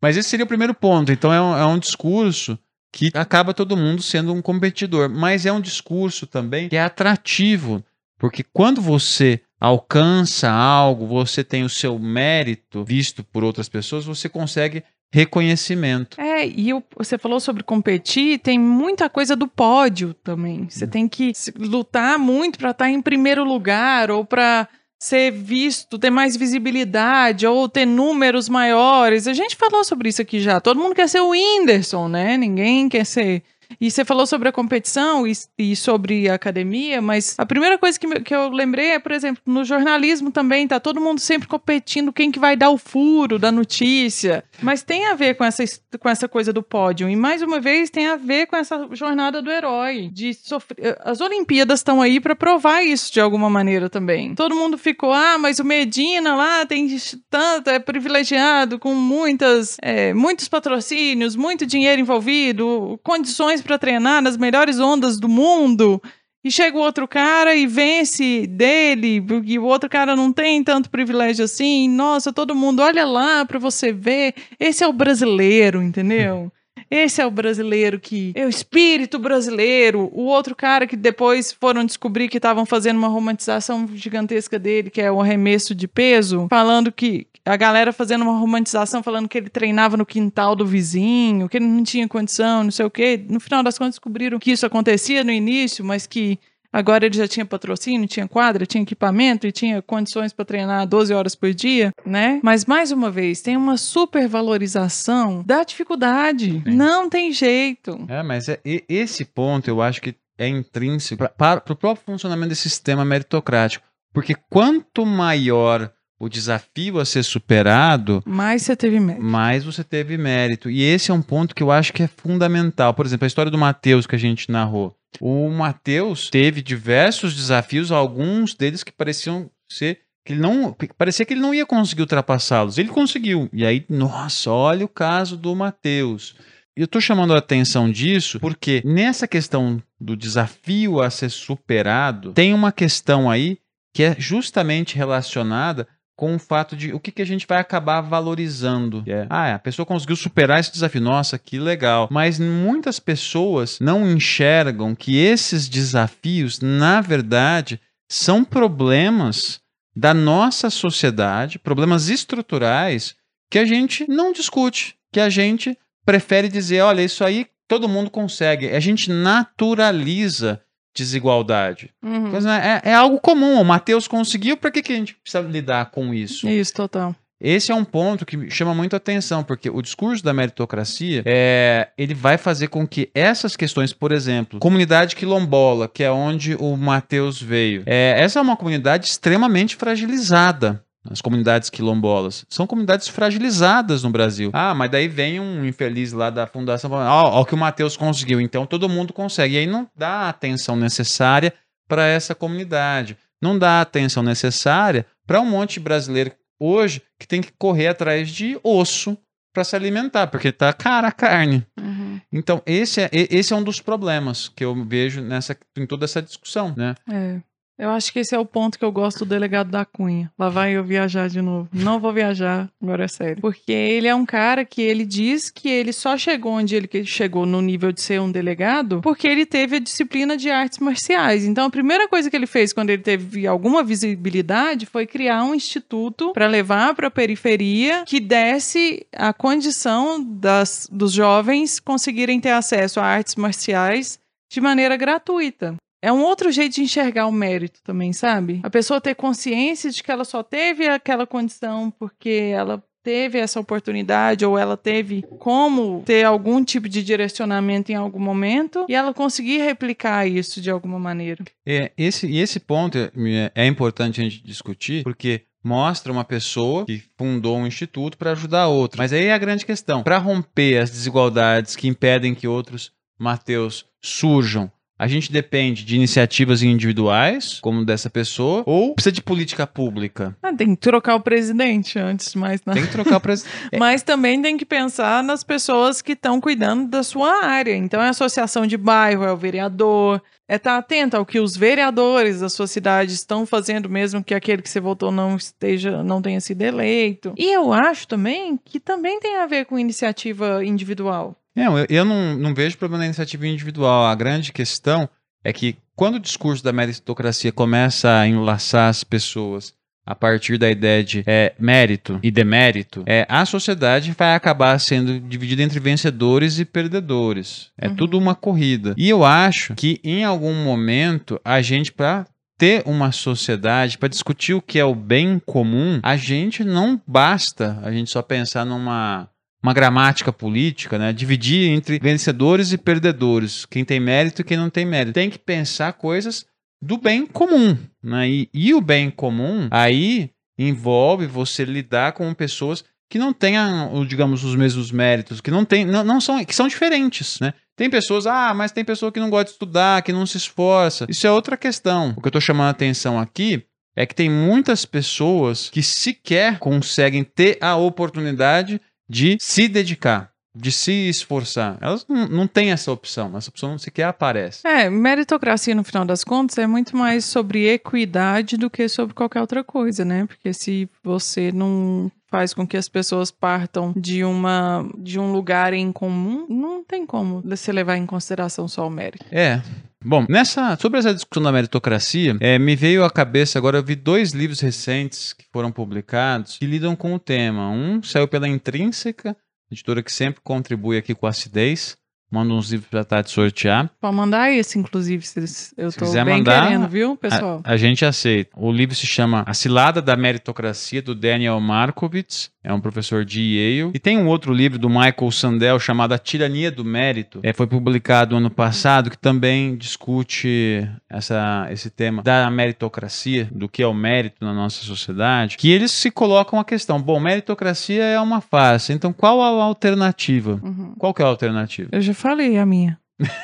Mas 0.02 0.18
esse 0.18 0.30
seria 0.30 0.44
o 0.44 0.48
primeiro 0.48 0.74
ponto. 0.74 1.12
Então 1.12 1.34
é 1.34 1.42
um, 1.42 1.58
é 1.58 1.66
um 1.66 1.80
discurso 1.80 2.60
que 2.94 3.10
acaba 3.16 3.54
todo 3.56 3.76
mundo 3.76 4.02
sendo 4.04 4.32
um 4.32 4.42
competidor. 4.42 5.10
Mas 5.10 5.46
é 5.48 5.52
um 5.52 5.60
discurso 5.60 6.28
também 6.28 6.70
que 6.70 6.76
é 6.78 6.82
atrativo. 6.84 7.84
Porque 8.20 8.44
quando 8.44 8.80
você 8.80 9.42
alcança 9.60 10.50
algo, 10.52 11.08
você 11.08 11.44
tem 11.44 11.64
o 11.64 11.70
seu 11.70 11.98
mérito 11.98 12.84
visto 12.86 13.24
por 13.24 13.44
outras 13.44 13.68
pessoas, 13.68 14.06
você 14.06 14.30
consegue 14.30 14.84
reconhecimento. 15.12 16.20
É, 16.20 16.48
e 16.48 16.70
eu- 16.70 16.84
você 16.96 17.18
falou 17.18 17.40
sobre 17.40 17.64
competir, 17.64 18.40
tem 18.40 18.60
muita 18.60 19.10
coisa 19.10 19.36
do 19.36 19.48
pódio 19.48 20.14
também. 20.14 20.68
Você 20.70 20.88
tem 20.88 21.08
que 21.08 21.34
lutar 21.58 22.18
muito 22.20 22.58
para 22.60 22.72
estar 22.72 22.90
em 22.90 23.02
primeiro 23.02 23.44
lugar 23.44 24.10
ou 24.12 24.24
para 24.26 24.68
ser 25.04 25.32
visto, 25.32 26.00
ter 26.00 26.10
mais 26.10 26.38
visibilidade 26.38 27.46
ou 27.46 27.68
ter 27.68 27.86
números 27.86 28.48
maiores. 28.48 29.28
A 29.28 29.34
gente 29.34 29.58
falou 29.58 29.84
sobre 29.84 30.08
isso 30.08 30.22
aqui 30.22 30.40
já. 30.40 30.62
Todo 30.62 30.80
mundo 30.80 30.96
quer 30.96 31.10
ser 31.10 31.20
o 31.20 31.32
Whindersson, 31.32 32.08
né? 32.08 32.38
Ninguém 32.38 32.88
quer 32.88 33.06
ser. 33.06 33.44
E 33.80 33.90
você 33.92 34.04
falou 34.06 34.26
sobre 34.26 34.50
a 34.50 34.52
competição 34.52 35.26
e, 35.28 35.34
e 35.58 35.76
sobre 35.76 36.30
a 36.30 36.36
academia, 36.36 37.02
mas 37.02 37.36
a 37.38 37.46
primeira 37.46 37.78
coisa 37.78 38.00
que, 38.00 38.08
me- 38.08 38.20
que 38.22 38.34
eu 38.34 38.50
lembrei 38.50 38.92
é, 38.92 39.00
por 39.00 39.12
exemplo, 39.12 39.42
no 39.46 39.64
jornalismo 39.64 40.32
também, 40.32 40.68
tá 40.68 40.80
todo 40.80 41.02
mundo 41.02 41.20
sempre 41.20 41.48
competindo 41.48 42.14
quem 42.14 42.32
que 42.32 42.40
vai 42.40 42.56
dar 42.56 42.70
o 42.70 42.78
furo 42.78 43.38
da 43.40 43.52
notícia. 43.52 44.44
Mas 44.62 44.84
tem 44.84 45.06
a 45.08 45.16
ver 45.16 45.36
com 45.36 45.44
essa, 45.44 45.64
com 46.00 46.10
essa 46.10 46.28
coisa 46.28 46.54
do 46.54 46.62
pódio. 46.64 47.10
E 47.10 47.16
mais 47.16 47.42
uma 47.42 47.60
vez 47.60 47.90
tem 47.90 48.08
a 48.08 48.16
ver 48.16 48.48
com 48.48 48.56
essa 48.56 48.88
jornada 48.92 49.42
do 49.42 49.52
herói. 49.52 50.10
De 50.12 50.34
sofrer. 50.34 50.98
As 51.04 51.22
Olimpíadas 51.22 51.80
estão 51.80 52.02
aí 52.02 52.20
para 52.20 52.36
provar 52.36 52.84
isso 52.84 53.12
de 53.12 53.20
alguma 53.20 53.50
maneira 53.50 53.90
também. 53.90 54.36
Todo 54.36 54.56
mundo 54.56 54.78
ficou, 54.78 55.12
ah, 55.12 55.38
mas 55.38 55.60
o 55.60 55.64
Medina 55.66 56.36
lá 56.36 56.66
tem 56.66 56.88
tanto, 57.30 57.70
é 57.70 57.80
privilegiado, 57.80 58.78
com 58.78 58.94
muitas, 58.94 59.78
é, 59.82 60.14
muitos 60.14 60.48
patrocínios, 60.48 61.36
muito 61.36 61.66
dinheiro 61.66 62.00
envolvido, 62.02 63.00
condições 63.04 63.62
para 63.64 63.80
treinar 63.80 64.22
nas 64.22 64.38
melhores 64.38 64.80
ondas 64.80 65.20
do 65.20 65.28
mundo. 65.28 66.02
E 66.44 66.52
chega 66.52 66.78
o 66.78 66.82
outro 66.82 67.08
cara 67.08 67.56
e 67.56 67.66
vence 67.66 68.46
dele, 68.48 69.24
e 69.46 69.58
o 69.58 69.64
outro 69.64 69.90
cara 69.90 70.14
não 70.14 70.34
tem 70.34 70.62
tanto 70.62 70.90
privilégio 70.90 71.46
assim. 71.46 71.88
Nossa, 71.88 72.34
todo 72.34 72.54
mundo, 72.54 72.82
olha 72.82 73.06
lá 73.06 73.46
pra 73.46 73.58
você 73.58 73.94
ver. 73.94 74.36
Esse 74.60 74.84
é 74.84 74.88
o 74.88 74.92
brasileiro, 74.92 75.82
entendeu? 75.82 76.52
Esse 76.94 77.20
é 77.20 77.26
o 77.26 77.32
brasileiro 77.32 78.00
que. 78.00 78.32
É 78.36 78.46
o 78.46 78.50
espírito 78.50 79.18
brasileiro. 79.18 80.12
O 80.14 80.26
outro 80.26 80.56
cara 80.56 80.86
que 80.86 80.96
depois 80.96 81.52
foram 81.52 81.84
descobrir 81.84 82.30
que 82.30 82.38
estavam 82.38 82.68
fazendo 82.68 82.98
uma 82.98 83.08
romantização 83.08 83.90
gigantesca 83.96 84.60
dele, 84.60 84.92
que 84.92 85.02
é 85.02 85.12
o 85.12 85.20
arremesso 85.20 85.74
de 85.74 85.88
peso, 85.88 86.48
falando 86.50 86.92
que. 86.92 87.26
A 87.46 87.58
galera 87.58 87.92
fazendo 87.92 88.22
uma 88.22 88.40
romantização, 88.40 89.04
falando 89.04 89.28
que 89.28 89.38
ele 89.38 89.50
treinava 89.50 89.98
no 89.98 90.06
quintal 90.06 90.56
do 90.56 90.66
vizinho, 90.66 91.50
que 91.50 91.58
ele 91.58 91.66
não 91.66 91.84
tinha 91.84 92.08
condição, 92.08 92.64
não 92.64 92.72
sei 92.72 92.86
o 92.86 92.90
quê. 92.90 93.22
No 93.28 93.38
final 93.38 93.62
das 93.62 93.78
contas, 93.78 93.96
descobriram 93.96 94.40
que 94.40 94.52
isso 94.52 94.66
acontecia 94.66 95.26
no 95.26 95.32
início, 95.32 95.84
mas 95.84 96.08
que 96.08 96.40
Agora 96.74 97.06
ele 97.06 97.16
já 97.16 97.28
tinha 97.28 97.46
patrocínio, 97.46 98.08
tinha 98.08 98.28
quadra, 98.28 98.66
tinha 98.66 98.82
equipamento 98.82 99.46
e 99.46 99.52
tinha 99.52 99.80
condições 99.82 100.34
para 100.34 100.44
treinar 100.44 100.88
12 100.88 101.14
horas 101.14 101.36
por 101.36 101.54
dia, 101.54 101.92
né? 102.04 102.40
Mas 102.44 102.66
mais 102.66 102.92
uma 102.92 103.12
vez, 103.12 103.42
tem 103.42 103.56
uma 103.56 103.78
supervalorização 103.78 105.44
da 105.46 105.64
dificuldade. 105.64 106.52
Sim. 106.52 106.64
Não 106.76 107.10
tem 107.10 107.32
jeito. 107.32 108.06
É, 108.08 108.22
mas 108.24 108.50
é, 108.50 108.60
e- 108.66 108.84
esse 108.90 109.26
ponto 109.26 109.68
eu 109.68 109.82
acho 109.82 110.02
que 110.02 110.16
é 110.38 110.48
intrínseco 110.48 111.18
pra- 111.18 111.60
para 111.62 111.74
o 111.74 111.76
próprio 111.76 112.06
funcionamento 112.06 112.50
desse 112.50 112.70
sistema 112.70 113.06
meritocrático. 113.06 113.86
Porque 114.14 114.36
quanto 114.50 115.06
maior 115.06 115.92
o 116.20 116.30
desafio 116.30 117.00
a 117.00 117.06
ser 117.06 117.24
superado, 117.24 118.22
Mas 118.26 118.62
você 118.62 118.76
teve 118.76 119.00
mérito. 119.00 119.26
mais 119.26 119.64
você 119.64 119.84
teve 119.84 120.18
mérito. 120.18 120.70
E 120.70 120.82
esse 120.82 121.12
é 121.12 121.14
um 121.14 121.22
ponto 121.22 121.54
que 121.54 121.62
eu 121.64 121.72
acho 121.72 121.92
que 121.92 122.04
é 122.04 122.08
fundamental. 122.08 122.94
Por 122.94 123.06
exemplo, 123.06 123.26
a 123.26 123.28
história 123.28 123.52
do 123.52 123.58
Mateus 123.58 124.08
que 124.08 124.16
a 124.16 124.20
gente 124.20 124.50
narrou. 124.52 124.96
O 125.20 125.50
Mateus 125.50 126.30
teve 126.30 126.62
diversos 126.62 127.36
desafios, 127.36 127.92
alguns 127.92 128.54
deles 128.54 128.84
que 128.84 128.92
pareciam 128.92 129.50
ser 129.70 130.00
que 130.26 130.34
ele 130.34 130.42
não 130.42 130.76
parecia 130.98 131.26
que 131.26 131.34
ele 131.34 131.42
não 131.42 131.54
ia 131.54 131.66
conseguir 131.66 132.02
ultrapassá-los. 132.02 132.78
Ele 132.78 132.90
conseguiu. 132.90 133.50
E 133.52 133.66
aí, 133.66 133.86
nossa, 133.90 134.50
olha 134.52 134.86
o 134.86 134.90
caso 134.90 135.36
do 135.36 135.54
Mateus. 135.56 136.36
Eu 136.76 136.86
estou 136.86 137.02
chamando 137.02 137.34
a 137.34 137.38
atenção 137.38 137.92
disso 137.92 138.40
porque 138.40 138.82
nessa 138.86 139.28
questão 139.28 139.82
do 140.00 140.16
desafio 140.16 141.02
a 141.02 141.10
ser 141.10 141.30
superado, 141.30 142.32
tem 142.34 142.54
uma 142.54 142.72
questão 142.72 143.30
aí 143.30 143.60
que 143.94 144.02
é 144.02 144.16
justamente 144.18 144.96
relacionada 144.96 145.88
com 146.16 146.36
o 146.36 146.40
fato 146.40 146.76
de 146.76 146.94
o 146.94 147.00
que, 147.00 147.12
que 147.12 147.22
a 147.22 147.26
gente 147.26 147.48
vai 147.48 147.60
acabar 147.60 148.02
valorizando. 148.02 149.04
Que 149.04 149.12
é, 149.12 149.28
ah, 149.30 149.56
a 149.56 149.60
pessoa 149.60 149.86
conseguiu 149.86 150.16
superar 150.16 150.60
esse 150.60 150.72
desafio. 150.72 151.02
Nossa, 151.02 151.38
que 151.38 151.60
legal. 151.60 152.08
Mas 152.12 152.40
muitas 152.40 153.00
pessoas 153.00 153.80
não 153.80 154.10
enxergam 154.10 154.94
que 154.96 155.18
esses 155.18 155.68
desafios, 155.68 156.60
na 156.60 157.02
verdade, 157.02 157.80
são 158.08 158.44
problemas 158.44 159.60
da 159.96 160.14
nossa 160.14 160.70
sociedade, 160.70 161.60
problemas 161.60 162.10
estruturais 162.10 163.16
que 163.50 163.60
a 163.60 163.66
gente 163.66 164.10
não 164.10 164.32
discute, 164.32 164.96
que 165.12 165.20
a 165.20 165.30
gente 165.30 165.78
prefere 166.06 166.50
dizer, 166.50 166.82
olha, 166.82 167.04
isso 167.04 167.24
aí 167.24 167.48
todo 167.68 167.90
mundo 167.90 168.10
consegue. 168.10 168.70
A 168.70 168.80
gente 168.80 169.12
naturaliza 169.12 170.62
desigualdade. 170.94 171.90
Uhum. 172.04 172.32
É, 172.50 172.82
é, 172.86 172.92
é 172.92 172.94
algo 172.94 173.20
comum. 173.20 173.60
O 173.60 173.66
Matheus 173.66 174.08
conseguiu, 174.08 174.56
para 174.58 174.72
que, 174.72 174.82
que 174.82 174.94
a 174.94 174.96
gente 174.96 175.16
precisa 175.16 175.44
lidar 175.44 175.92
com 175.92 176.14
isso? 176.14 176.48
Isso, 176.48 176.74
total. 176.74 177.16
Esse 177.44 177.74
é 177.74 177.76
um 177.76 177.84
ponto 177.84 178.26
que 178.26 178.50
chama 178.50 178.74
muito 178.74 178.94
a 178.94 178.98
atenção, 178.98 179.44
porque 179.44 179.70
o 179.70 179.82
discurso 179.82 180.24
da 180.24 180.34
meritocracia 180.34 181.24
é, 181.26 181.90
ele 181.98 182.14
vai 182.14 182.38
fazer 182.38 182.70
com 182.70 182.88
que 182.88 183.10
essas 183.14 183.58
questões, 183.58 183.92
por 183.92 184.14
exemplo, 184.14 184.60
comunidade 184.60 185.14
quilombola, 185.14 185.90
que 185.90 186.06
é 186.06 186.10
onde 186.10 186.56
o 186.56 186.78
Matheus 186.78 187.42
veio, 187.42 187.84
é, 187.86 188.16
essa 188.18 188.40
é 188.40 188.42
uma 188.42 188.56
comunidade 188.56 189.08
extremamente 189.08 189.76
fragilizada. 189.76 190.86
As 191.10 191.22
comunidades 191.22 191.70
quilombolas 191.70 192.46
são 192.50 192.66
comunidades 192.66 193.10
fragilizadas 193.10 194.04
no 194.04 194.10
Brasil. 194.10 194.52
Ah, 194.54 194.74
mas 194.74 194.90
daí 194.90 195.08
vem 195.08 195.40
um 195.40 195.66
infeliz 195.66 196.14
lá 196.14 196.30
da 196.30 196.48
fundação 196.48 196.90
falando: 196.90 197.10
ó, 197.10 197.40
ó, 197.40 197.42
o 197.42 197.46
que 197.46 197.54
o 197.54 197.58
Matheus 197.58 197.98
conseguiu, 197.98 198.40
então 198.40 198.66
todo 198.66 198.88
mundo 198.88 199.12
consegue. 199.12 199.56
E 199.56 199.58
aí 199.58 199.68
não 199.68 199.88
dá 199.96 200.10
a 200.10 200.30
atenção 200.30 200.76
necessária 200.76 201.54
para 201.88 202.06
essa 202.08 202.34
comunidade. 202.34 203.18
Não 203.42 203.60
dá 203.60 203.80
a 203.80 203.82
atenção 203.82 204.24
necessária 204.24 205.06
para 205.28 205.42
um 205.42 205.46
monte 205.46 205.74
de 205.74 205.82
brasileiro 205.82 206.32
hoje 206.58 207.02
que 207.20 207.28
tem 207.28 207.42
que 207.42 207.52
correr 207.58 207.88
atrás 207.88 208.30
de 208.30 208.58
osso 208.64 209.18
para 209.54 209.64
se 209.64 209.76
alimentar, 209.76 210.28
porque 210.28 210.52
tá 210.52 210.74
cara 210.74 211.10
a 211.10 211.12
carne. 211.12 211.66
Uhum. 211.80 212.20
Então, 212.32 212.62
esse 212.66 213.02
é, 213.02 213.10
esse 213.14 213.54
é 213.54 213.56
um 213.56 213.64
dos 213.64 213.80
problemas 213.80 214.50
que 214.50 214.66
eu 214.66 214.74
vejo 214.86 215.22
nessa, 215.22 215.56
em 215.78 215.86
toda 215.86 216.06
essa 216.06 216.22
discussão, 216.22 216.74
né? 216.76 216.96
É. 217.08 217.40
Eu 217.84 217.90
acho 217.90 218.14
que 218.14 218.20
esse 218.20 218.34
é 218.34 218.40
o 218.40 218.46
ponto 218.46 218.80
que 218.80 218.86
eu 218.86 218.94
gosto 218.94 219.26
do 219.26 219.30
delegado 219.30 219.70
da 219.70 219.84
Cunha. 219.84 220.32
Lá 220.40 220.48
vai 220.48 220.72
eu 220.72 220.86
viajar 220.86 221.28
de 221.28 221.42
novo. 221.42 221.68
Não 221.74 222.00
vou 222.00 222.14
viajar, 222.14 222.70
agora 222.82 223.04
é 223.04 223.08
sério. 223.10 223.42
Porque 223.42 223.74
ele 223.74 224.08
é 224.08 224.16
um 224.16 224.26
cara 224.26 224.64
que 224.64 224.82
ele 224.82 225.06
diz 225.06 225.50
que 225.50 225.68
ele 225.68 225.92
só 225.92 226.18
chegou 226.18 226.54
onde 226.54 226.78
ele 226.78 226.88
chegou 227.04 227.46
no 227.46 227.62
nível 227.62 227.92
de 227.92 228.02
ser 228.02 228.22
um 228.22 228.32
delegado 228.32 229.02
porque 229.02 229.28
ele 229.28 229.46
teve 229.46 229.76
a 229.76 229.80
disciplina 229.80 230.38
de 230.38 230.50
artes 230.50 230.80
marciais. 230.80 231.44
Então 231.44 231.66
a 231.66 231.70
primeira 231.70 232.08
coisa 232.08 232.30
que 232.30 232.36
ele 232.38 232.48
fez 232.48 232.72
quando 232.72 232.90
ele 232.90 233.02
teve 233.02 233.46
alguma 233.46 233.84
visibilidade 233.84 234.86
foi 234.86 235.06
criar 235.06 235.44
um 235.44 235.54
instituto 235.54 236.32
para 236.32 236.48
levar 236.48 236.96
para 236.96 237.08
a 237.08 237.12
periferia 237.12 238.06
que 238.06 238.22
desse 238.22 239.06
a 239.14 239.34
condição 239.34 240.24
das, 240.24 240.88
dos 240.90 241.12
jovens 241.12 241.82
conseguirem 241.82 242.40
ter 242.40 242.52
acesso 242.52 243.02
a 243.02 243.06
artes 243.06 243.36
marciais 243.36 244.18
de 244.50 244.62
maneira 244.62 244.96
gratuita. 244.96 245.76
É 246.04 246.12
um 246.12 246.22
outro 246.22 246.52
jeito 246.52 246.76
de 246.76 246.82
enxergar 246.82 247.28
o 247.28 247.32
mérito 247.32 247.80
também, 247.82 248.12
sabe? 248.12 248.60
A 248.62 248.70
pessoa 248.70 249.00
ter 249.00 249.16
consciência 249.16 249.90
de 249.90 250.04
que 250.04 250.12
ela 250.12 250.26
só 250.26 250.44
teve 250.44 250.86
aquela 250.86 251.26
condição 251.26 251.90
porque 251.90 252.52
ela 252.54 252.84
teve 253.02 253.40
essa 253.40 253.58
oportunidade 253.58 254.46
ou 254.46 254.58
ela 254.58 254.76
teve 254.76 255.24
como 255.40 256.04
ter 256.06 256.26
algum 256.26 256.62
tipo 256.62 256.90
de 256.90 257.02
direcionamento 257.02 257.90
em 257.90 257.96
algum 257.96 258.20
momento 258.20 258.86
e 258.90 258.94
ela 258.94 259.14
conseguir 259.14 259.60
replicar 259.60 260.28
isso 260.28 260.60
de 260.60 260.70
alguma 260.70 261.00
maneira. 261.00 261.46
É, 261.66 261.94
esse, 261.98 262.28
e 262.28 262.40
esse 262.40 262.60
ponto 262.60 262.98
é, 262.98 263.12
é 263.56 263.66
importante 263.66 264.20
a 264.20 264.26
gente 264.26 264.44
discutir 264.44 265.04
porque 265.04 265.44
mostra 265.64 266.12
uma 266.12 266.26
pessoa 266.26 266.86
que 266.86 267.02
fundou 267.18 267.58
um 267.58 267.66
instituto 267.66 268.18
para 268.18 268.34
ajudar 268.34 268.68
outros. 268.68 268.98
Mas 268.98 269.14
aí 269.14 269.28
é 269.28 269.34
a 269.34 269.38
grande 269.38 269.66
questão. 269.66 270.04
Para 270.04 270.18
romper 270.18 270.80
as 270.80 270.90
desigualdades 270.90 271.78
que 271.78 271.88
impedem 271.88 272.36
que 272.36 272.46
outros 272.46 272.92
Mateus 273.18 273.86
surjam 274.02 274.70
a 275.04 275.08
gente 275.08 275.34
depende 275.34 275.84
de 275.84 275.98
iniciativas 275.98 276.64
individuais, 276.64 277.60
como 277.60 277.84
dessa 277.84 278.10
pessoa, 278.10 278.64
ou 278.66 278.94
precisa 278.94 279.12
de 279.12 279.22
política 279.22 279.68
pública? 279.68 280.34
Ah, 280.42 280.54
tem 280.54 280.74
que 280.74 280.82
trocar 280.82 281.16
o 281.16 281.20
presidente 281.20 282.00
antes 282.00 282.32
de 282.32 282.38
mais 282.38 282.62
nada. 282.66 282.80
Tem 282.80 282.88
que 282.88 282.94
trocar 282.94 283.18
o 283.18 283.20
presidente. 283.20 283.54
Mas 283.78 284.02
também 284.02 284.42
tem 284.42 284.56
que 284.56 284.64
pensar 284.64 285.22
nas 285.22 285.44
pessoas 285.44 286.02
que 286.02 286.14
estão 286.14 286.40
cuidando 286.40 286.88
da 286.88 287.04
sua 287.04 287.44
área. 287.44 287.76
Então 287.76 288.02
é 288.02 288.08
a 288.08 288.12
associação 288.12 288.66
de 288.66 288.78
bairro, 288.78 289.26
é 289.26 289.34
o 289.34 289.36
vereador, 289.36 290.22
é 290.48 290.56
estar 290.56 290.72
tá 290.72 290.78
atento 290.78 291.18
ao 291.18 291.26
que 291.26 291.38
os 291.38 291.58
vereadores 291.58 292.40
da 292.40 292.48
sua 292.48 292.68
cidade 292.68 293.12
estão 293.12 293.46
fazendo, 293.46 293.90
mesmo 293.90 294.24
que 294.24 294.34
aquele 294.34 294.62
que 294.62 294.70
você 294.70 294.80
votou 294.80 295.12
não 295.12 295.36
esteja, 295.36 296.02
não 296.02 296.22
tenha 296.22 296.40
sido 296.40 296.62
eleito. 296.62 297.34
E 297.38 297.54
eu 297.54 297.74
acho 297.74 298.08
também 298.08 298.58
que 298.64 298.80
também 298.80 299.20
tem 299.20 299.36
a 299.36 299.48
ver 299.48 299.66
com 299.66 299.78
iniciativa 299.78 300.64
individual. 300.64 301.36
Não, 301.56 301.78
eu, 301.78 301.86
eu 301.90 302.06
não, 302.06 302.36
não 302.36 302.54
vejo 302.54 302.78
problema 302.78 303.00
na 303.00 303.06
iniciativa 303.06 303.48
individual. 303.48 304.06
A 304.06 304.16
grande 304.16 304.52
questão 304.52 305.08
é 305.44 305.54
que 305.54 305.76
quando 305.96 306.16
o 306.16 306.20
discurso 306.20 306.64
da 306.64 306.74
meritocracia 306.74 307.52
começa 307.52 308.20
a 308.20 308.28
enlaçar 308.28 308.90
as 308.90 309.04
pessoas 309.04 309.74
a 310.06 310.14
partir 310.14 310.58
da 310.58 310.70
ideia 310.70 311.04
de 311.04 311.24
é, 311.26 311.54
mérito 311.58 312.20
e 312.22 312.30
demérito, 312.30 313.04
é, 313.06 313.26
a 313.30 313.46
sociedade 313.46 314.14
vai 314.18 314.36
acabar 314.36 314.78
sendo 314.80 315.20
dividida 315.20 315.62
entre 315.62 315.80
vencedores 315.80 316.60
e 316.60 316.66
perdedores. 316.66 317.70
É 317.78 317.88
uhum. 317.88 317.96
tudo 317.96 318.18
uma 318.18 318.36
corrida. 318.36 318.94
E 318.98 319.10
eu 319.10 319.24
acho 319.24 319.76
que 319.76 320.02
em 320.04 320.24
algum 320.24 320.54
momento 320.54 321.40
a 321.44 321.62
gente, 321.62 321.92
para 321.92 322.26
ter 322.58 322.84
uma 322.86 323.12
sociedade, 323.12 323.98
para 323.98 324.10
discutir 324.10 324.54
o 324.54 324.62
que 324.62 324.78
é 324.78 324.86
o 324.86 324.96
bem 324.96 325.40
comum, 325.46 326.00
a 326.04 326.18
gente 326.18 326.64
não 326.64 327.02
basta 327.08 327.80
a 327.82 327.92
gente 327.92 328.10
só 328.10 328.22
pensar 328.22 328.66
numa 328.66 329.30
uma 329.64 329.74
gramática 329.74 330.34
política, 330.34 331.00
né? 331.00 331.14
Dividir 331.14 331.72
entre 331.72 331.98
vencedores 331.98 332.74
e 332.74 332.78
perdedores, 332.78 333.66
quem 333.66 333.86
tem 333.86 334.00
mérito 334.00 334.42
e 334.42 334.44
quem 334.44 334.58
não 334.58 334.70
tem 334.70 334.86
mérito. 334.86 335.14
Tem 335.14 335.30
que 335.30 335.40
pensar 335.40 335.94
coisas 335.94 336.46
do 336.82 336.98
bem 336.98 337.26
comum, 337.26 337.78
né? 338.04 338.30
E, 338.30 338.50
e 338.54 338.74
o 338.74 338.82
bem 338.82 339.10
comum 339.10 339.70
aí 339.72 340.30
envolve 340.60 341.26
você 341.26 341.64
lidar 341.64 342.12
com 342.12 342.34
pessoas 342.34 342.84
que 343.10 343.18
não 343.18 343.32
tenham, 343.32 344.06
digamos, 344.06 344.44
os 344.44 344.56
mesmos 344.56 344.92
méritos, 344.92 345.40
que 345.40 345.52
não 345.52 345.64
tem, 345.64 345.86
não, 345.86 346.04
não 346.04 346.20
são, 346.20 346.44
que 346.44 346.56
são 346.56 346.68
diferentes, 346.68 347.40
né? 347.40 347.54
Tem 347.76 347.90
pessoas, 347.90 348.28
ah, 348.28 348.54
mas 348.54 348.72
tem 348.72 348.84
pessoa 348.84 349.12
que 349.12 349.20
não 349.20 349.30
gosta 349.30 349.46
de 349.46 349.52
estudar, 349.52 350.02
que 350.02 350.12
não 350.12 350.26
se 350.26 350.38
esforça. 350.38 351.06
Isso 351.08 351.26
é 351.26 351.32
outra 351.32 351.56
questão. 351.56 352.14
O 352.18 352.22
que 352.22 352.28
eu 352.28 352.30
estou 352.30 352.42
chamando 352.42 352.68
a 352.68 352.72
atenção 352.72 353.20
aqui 353.20 353.64
é 353.96 354.06
que 354.06 354.16
tem 354.16 354.30
muitas 354.30 354.86
pessoas 354.86 355.70
que 355.70 355.82
sequer 355.82 356.60
conseguem 356.60 357.24
ter 357.24 357.58
a 357.62 357.76
oportunidade 357.76 358.82
de 359.14 359.38
se 359.40 359.68
dedicar, 359.68 360.32
de 360.56 360.72
se 360.72 360.92
esforçar. 361.10 361.78
Elas 361.80 362.06
não, 362.10 362.28
não 362.28 362.48
têm 362.48 362.72
essa 362.72 362.92
opção, 362.92 363.38
essa 363.38 363.50
opção 363.50 363.78
sequer 363.78 364.06
aparece. 364.06 364.68
É, 364.68 364.90
meritocracia, 364.90 365.76
no 365.76 365.84
final 365.84 366.04
das 366.04 366.24
contas, 366.24 366.58
é 366.58 366.66
muito 366.66 366.98
mais 366.98 367.24
sobre 367.26 367.72
equidade 367.72 368.58
do 368.58 368.70
que 368.70 368.90
sobre 368.90 369.14
qualquer 369.14 369.42
outra 369.42 369.64
coisa, 369.64 370.04
né? 370.04 370.26
Porque 370.26 370.52
se 370.54 370.90
você 371.04 371.52
não 371.52 372.12
faz 372.30 372.52
com 372.52 372.66
que 372.66 372.76
as 372.76 372.90
pessoas 372.90 373.30
partam 373.30 373.94
de 373.96 374.24
uma 374.24 374.90
de 374.98 375.20
um 375.20 375.32
lugar 375.32 375.72
em 375.72 375.92
comum, 375.92 376.48
não 376.50 376.84
tem 376.84 377.06
como 377.06 377.42
você 377.42 377.72
levar 377.72 377.96
em 377.96 378.08
consideração 378.08 378.68
só 378.68 378.88
o 378.88 378.90
mérito. 378.90 379.26
É. 379.32 379.62
Bom, 380.06 380.26
nessa 380.30 380.78
sobre 380.78 381.00
essa 381.00 381.14
discussão 381.14 381.44
da 381.44 381.52
meritocracia, 381.52 382.36
é, 382.40 382.60
me 382.60 382.76
veio 382.76 383.04
à 383.04 383.10
cabeça 383.10 383.58
agora 383.58 383.78
eu 383.78 383.84
vi 383.84 383.96
dois 383.96 384.32
livros 384.32 384.60
recentes 384.60 385.34
que 385.34 385.46
foram 385.52 385.72
publicados 385.72 386.58
que 386.58 386.66
lidam 386.66 386.96
com 386.96 387.14
o 387.14 387.20
tema. 387.20 387.70
Um 387.70 388.02
saiu 388.04 388.28
pela 388.28 388.48
Intrínseca, 388.48 389.36
editora 389.72 390.04
que 390.04 390.12
sempre 390.12 390.42
contribui 390.44 390.98
aqui 390.98 391.16
com 391.16 391.26
a 391.26 391.30
acidez, 391.30 391.98
Manda 392.34 392.52
uns 392.52 392.72
livros 392.72 392.90
pra 392.90 393.04
Tati 393.04 393.30
sortear. 393.30 393.92
Pode 394.02 394.16
mandar 394.16 394.52
esse, 394.52 394.80
inclusive, 394.80 395.24
se 395.24 395.72
eu 395.78 395.92
se 395.92 396.00
tô 396.00 396.06
quiser 396.06 396.26
bem 396.26 396.38
mandar, 396.38 396.64
querendo, 396.64 396.88
viu, 396.88 397.16
pessoal? 397.16 397.62
A, 397.64 397.74
a, 397.74 397.78
gente 397.78 398.04
aceita. 398.04 398.50
O 398.58 398.72
livro 398.72 398.96
se 398.96 399.06
chama 399.06 399.44
A 399.46 399.54
Cilada 399.54 400.02
da 400.02 400.16
Meritocracia, 400.16 401.00
do 401.00 401.14
Daniel 401.14 401.60
Markovits. 401.60 402.50
É 402.64 402.74
um 402.74 402.80
professor 402.80 403.26
de 403.26 403.42
Yale. 403.42 403.92
E 403.94 404.00
tem 404.00 404.18
um 404.18 404.28
outro 404.28 404.54
livro 404.54 404.80
do 404.80 404.90
Michael 404.90 405.32
Sandel 405.32 405.78
chamado 405.80 406.14
A 406.14 406.18
Tirania 406.18 406.72
do 406.72 406.86
Mérito. 406.86 407.42
É, 407.44 407.52
foi 407.52 407.68
publicado 407.68 408.38
ano 408.38 408.50
passado, 408.50 409.10
que 409.10 409.18
também 409.18 409.76
discute 409.76 410.90
essa, 411.10 411.68
esse 411.70 411.90
tema 411.90 412.24
da 412.24 412.50
meritocracia, 412.50 413.50
do 413.52 413.68
que 413.68 413.84
é 413.84 413.88
o 413.88 413.94
mérito 413.94 414.46
na 414.46 414.54
nossa 414.54 414.82
sociedade. 414.84 415.58
Que 415.58 415.72
eles 415.72 415.92
se 415.92 416.10
colocam 416.10 416.58
a 416.58 416.64
questão: 416.64 417.02
bom, 417.02 417.20
meritocracia 417.20 418.04
é 418.04 418.20
uma 418.20 418.40
face, 418.40 418.94
então 418.94 419.12
qual 419.12 419.42
a 419.42 419.64
alternativa? 419.64 420.60
Uhum. 420.64 420.96
Qual 420.98 421.14
que 421.14 421.22
é 421.22 421.26
a 421.26 421.28
alternativa? 421.28 421.90
Eu 421.92 422.02
já 422.02 422.14
falei 422.14 422.58
a 422.58 422.66
minha. 422.66 422.98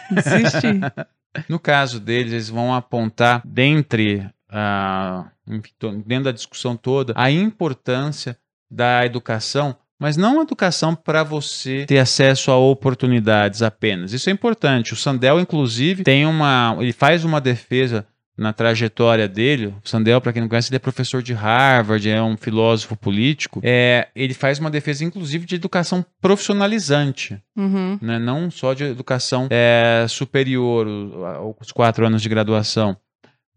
Desisti. 0.10 0.80
no 1.50 1.60
caso 1.60 2.00
deles, 2.00 2.32
eles 2.32 2.50
vão 2.50 2.74
apontar, 2.74 3.42
dentre, 3.46 4.26
uh, 4.50 5.26
dentro 6.06 6.26
da 6.26 6.32
discussão 6.32 6.78
toda, 6.78 7.14
a 7.16 7.30
importância 7.30 8.38
da 8.70 9.06
educação 9.06 9.76
mas 10.00 10.16
não 10.16 10.42
educação 10.42 10.96
para 10.96 11.24
você 11.24 11.86
ter 11.86 11.98
acesso 11.98 12.52
a 12.52 12.58
oportunidades 12.58 13.62
apenas. 13.62 14.14
Isso 14.14 14.30
é 14.30 14.34
importante. 14.34 14.94
O 14.94 14.96
Sandel, 14.96 15.42
inclusive, 15.42 16.04
tem 16.04 16.26
uma. 16.26 16.78
Ele 16.80 16.94
faz 16.94 17.26
uma 17.26 17.42
defesa 17.42 18.08
na 18.38 18.54
trajetória 18.54 19.28
dele, 19.28 19.68
o 19.68 19.76
Sandel, 19.84 20.22
para 20.22 20.32
quem 20.32 20.42
não 20.42 20.48
conhece, 20.48 20.70
ele 20.70 20.78
é 20.78 20.80
professor 20.80 21.22
de 21.22 21.34
Harvard, 21.34 22.10
é 22.10 22.24
um 22.24 22.38
filósofo 22.38 22.96
político. 22.96 23.60
É, 23.62 24.08
ele 24.16 24.34
faz 24.34 24.60
uma 24.60 24.72
defesa, 24.72 25.04
inclusive, 25.04 25.46
de 25.46 25.56
educação 25.56 26.06
profissionalizante, 26.22 27.38
uhum. 27.58 28.00
né? 28.02 28.18
não 28.18 28.50
só 28.50 28.74
de 28.74 28.86
educação 28.86 29.50
é, 29.50 30.06
superior, 30.08 30.88
os 31.60 31.74
quatro 31.74 32.08
anos 32.08 32.22
de 32.22 32.30
graduação. 32.30 32.96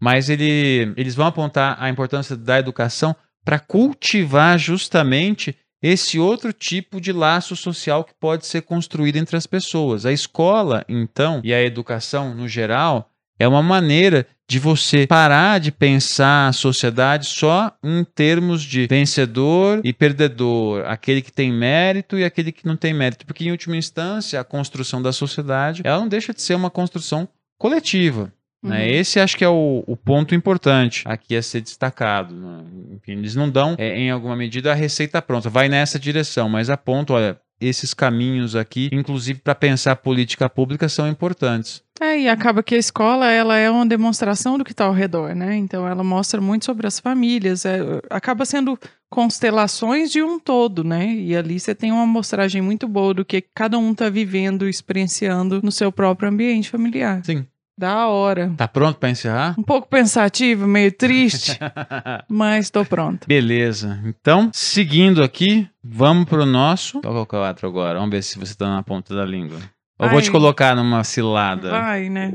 Mas 0.00 0.28
ele, 0.28 0.92
eles 0.96 1.14
vão 1.14 1.26
apontar 1.26 1.76
a 1.78 1.88
importância 1.88 2.36
da 2.36 2.58
educação 2.58 3.14
para 3.44 3.58
cultivar 3.58 4.58
justamente 4.58 5.56
esse 5.82 6.18
outro 6.18 6.52
tipo 6.52 7.00
de 7.00 7.12
laço 7.12 7.56
social 7.56 8.04
que 8.04 8.14
pode 8.20 8.46
ser 8.46 8.62
construído 8.62 9.16
entre 9.16 9.36
as 9.36 9.46
pessoas. 9.46 10.06
A 10.06 10.12
escola, 10.12 10.84
então, 10.88 11.40
e 11.42 11.52
a 11.52 11.60
educação 11.60 12.34
no 12.34 12.46
geral, 12.46 13.10
é 13.38 13.48
uma 13.48 13.62
maneira 13.62 14.26
de 14.48 14.58
você 14.58 15.06
parar 15.06 15.58
de 15.58 15.72
pensar 15.72 16.48
a 16.48 16.52
sociedade 16.52 17.26
só 17.26 17.72
em 17.82 18.04
termos 18.04 18.62
de 18.62 18.86
vencedor 18.86 19.80
e 19.82 19.92
perdedor, 19.92 20.84
aquele 20.86 21.22
que 21.22 21.32
tem 21.32 21.50
mérito 21.50 22.18
e 22.18 22.24
aquele 22.24 22.52
que 22.52 22.66
não 22.66 22.76
tem 22.76 22.92
mérito, 22.92 23.24
porque 23.24 23.44
em 23.44 23.50
última 23.50 23.76
instância 23.76 24.38
a 24.38 24.44
construção 24.44 25.00
da 25.00 25.10
sociedade 25.10 25.82
ela 25.84 25.98
não 25.98 26.08
deixa 26.08 26.34
de 26.34 26.42
ser 26.42 26.54
uma 26.54 26.70
construção 26.70 27.28
coletiva. 27.58 28.32
Né? 28.62 28.84
Uhum. 28.86 28.92
Esse 28.92 29.18
acho 29.18 29.36
que 29.36 29.44
é 29.44 29.48
o, 29.48 29.82
o, 29.86 29.96
ponto 29.96 30.34
importante 30.34 31.02
aqui 31.04 31.34
a 31.34 31.42
ser 31.42 31.60
destacado. 31.60 32.34
Né? 32.34 32.64
Enfim, 32.92 33.12
eles 33.12 33.34
não 33.34 33.50
dão, 33.50 33.74
é, 33.76 33.98
em 33.98 34.10
alguma 34.10 34.36
medida, 34.36 34.70
a 34.70 34.74
receita 34.74 35.20
pronta, 35.20 35.50
vai 35.50 35.68
nessa 35.68 35.98
direção, 35.98 36.48
mas 36.48 36.70
apontam, 36.70 37.16
olha, 37.16 37.38
esses 37.60 37.94
caminhos 37.94 38.56
aqui, 38.56 38.88
inclusive 38.92 39.40
para 39.40 39.54
pensar 39.54 39.96
política 39.96 40.48
pública, 40.48 40.88
são 40.88 41.08
importantes. 41.08 41.82
É, 42.00 42.20
e 42.20 42.28
acaba 42.28 42.62
que 42.62 42.74
a 42.74 42.78
escola 42.78 43.30
ela 43.30 43.56
é 43.56 43.70
uma 43.70 43.86
demonstração 43.86 44.58
do 44.58 44.64
que 44.64 44.72
está 44.72 44.86
ao 44.86 44.92
redor, 44.92 45.34
né? 45.34 45.54
Então 45.56 45.86
ela 45.86 46.02
mostra 46.02 46.40
muito 46.40 46.64
sobre 46.64 46.86
as 46.86 46.98
famílias, 46.98 47.64
é, 47.64 47.78
acaba 48.10 48.44
sendo 48.44 48.78
constelações 49.08 50.10
de 50.10 50.22
um 50.22 50.40
todo, 50.40 50.82
né? 50.82 51.06
E 51.06 51.36
ali 51.36 51.60
você 51.60 51.74
tem 51.74 51.92
uma 51.92 52.02
amostragem 52.02 52.60
muito 52.60 52.88
boa 52.88 53.14
do 53.14 53.24
que 53.24 53.40
cada 53.40 53.78
um 53.78 53.92
está 53.92 54.08
vivendo, 54.08 54.68
experienciando 54.68 55.60
no 55.62 55.70
seu 55.70 55.92
próprio 55.92 56.28
ambiente 56.28 56.70
familiar. 56.70 57.20
Sim. 57.24 57.46
Da 57.78 58.06
hora. 58.06 58.52
Tá 58.56 58.68
pronto 58.68 58.98
pra 58.98 59.10
encerrar? 59.10 59.54
Um 59.58 59.62
pouco 59.62 59.88
pensativo, 59.88 60.66
meio 60.66 60.92
triste, 60.92 61.58
mas 62.28 62.70
tô 62.70 62.84
pronto. 62.84 63.26
Beleza. 63.26 64.00
Então, 64.04 64.50
seguindo 64.52 65.22
aqui, 65.22 65.68
vamos 65.82 66.28
pro 66.28 66.44
nosso. 66.44 67.00
Qual 67.00 67.12
que 67.12 67.18
é 67.18 67.22
o 67.22 67.26
quadro 67.26 67.66
agora? 67.66 67.98
Vamos 67.98 68.10
ver 68.10 68.22
se 68.22 68.38
você 68.38 68.54
tá 68.54 68.68
na 68.68 68.82
ponta 68.82 69.14
da 69.14 69.24
língua. 69.24 69.58
Eu 69.98 70.10
vou 70.10 70.20
te 70.20 70.30
colocar 70.30 70.74
numa 70.74 71.02
cilada. 71.04 71.70
Vai, 71.70 72.08
né? 72.08 72.34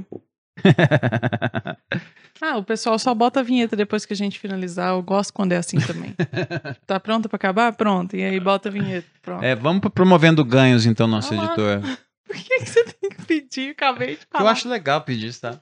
Ah, 2.42 2.58
o 2.58 2.64
pessoal 2.64 3.00
só 3.00 3.14
bota 3.14 3.40
a 3.40 3.44
vinheta 3.44 3.76
depois 3.76 4.06
que 4.06 4.14
a 4.14 4.16
gente 4.16 4.40
finalizar. 4.40 4.92
Eu 4.92 5.02
gosto 5.02 5.34
quando 5.34 5.54
é 5.54 5.58
assim 5.58 5.80
também. 5.80 6.16
tá 6.86 7.00
pronto 7.00 7.28
pra 7.28 7.36
acabar? 7.36 7.74
Pronto. 7.74 8.16
E 8.16 8.24
aí 8.24 8.40
bota 8.40 8.70
a 8.70 8.72
vinheta. 8.72 9.08
Pronto. 9.22 9.44
É, 9.44 9.56
vamos 9.56 9.82
pro 9.82 9.90
promovendo 9.90 10.46
ganhos, 10.46 10.86
então, 10.86 11.08
nosso 11.08 11.34
Olá. 11.34 11.46
editor. 11.46 11.82
Por 12.28 12.36
que, 12.36 12.60
que 12.60 12.66
você 12.66 12.84
tem 12.84 13.10
que 13.10 13.26
pedir? 13.26 13.72
Acabei 13.72 14.18
de 14.18 14.26
falar. 14.30 14.44
Eu 14.44 14.50
acho 14.50 14.68
legal 14.70 15.02
pedir, 15.02 15.28
isso, 15.28 15.42
tá? 15.42 15.60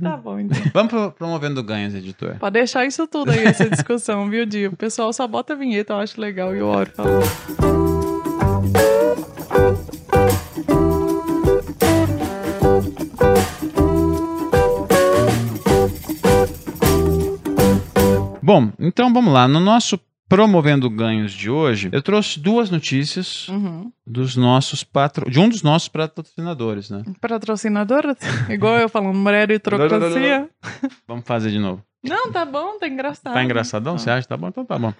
Tá 0.00 0.16
bom, 0.16 0.40
então. 0.40 0.56
Vamos 0.72 0.90
pro 0.90 1.12
promovendo 1.12 1.62
ganhos, 1.62 1.94
editor. 1.94 2.36
Pode 2.38 2.54
deixar 2.54 2.86
isso 2.86 3.06
tudo 3.06 3.30
aí, 3.30 3.44
essa 3.44 3.68
discussão, 3.68 4.28
viu, 4.30 4.46
Dio? 4.46 4.70
O 4.70 4.76
pessoal 4.76 5.12
só 5.12 5.26
bota 5.26 5.52
a 5.52 5.56
vinheta, 5.56 5.92
eu 5.92 5.98
acho 5.98 6.20
legal. 6.20 6.56
E 6.56 6.62
o 6.62 6.66
Oro 6.66 6.90
falou. 6.94 7.20
Bom, 18.42 18.72
então 18.78 19.12
vamos 19.12 19.30
lá. 19.30 19.46
No 19.46 19.60
nosso 19.60 20.00
promovendo 20.28 20.88
ganhos 20.90 21.32
de 21.32 21.48
hoje, 21.50 21.88
eu 21.92 22.02
trouxe 22.02 22.38
duas 22.38 22.70
notícias 22.70 23.48
Uhum. 23.48 23.90
dos 24.06 24.36
nossos 24.36 24.84
patro... 24.84 25.30
de 25.30 25.38
um 25.40 25.48
dos 25.48 25.62
nossos 25.62 25.88
patrocinadores, 25.88 26.90
né? 26.90 27.02
Patrocinadora? 27.20 28.16
Igual 28.48 28.76
eu 28.78 28.88
falando, 28.88 29.16
meritocracia. 29.16 30.48
Vamos 31.06 31.24
fazer 31.24 31.50
de 31.50 31.58
novo. 31.58 31.82
Não, 32.04 32.30
tá 32.30 32.44
bom, 32.44 32.78
tá 32.78 32.86
engraçado. 32.86 33.34
Tá 33.34 33.42
engraçadão? 33.42 33.94
Tá. 33.94 33.98
Você 33.98 34.10
acha? 34.10 34.28
Tá 34.28 34.36
bom? 34.36 34.48
Então 34.48 34.64
tá 34.64 34.78
bom. 34.78 34.92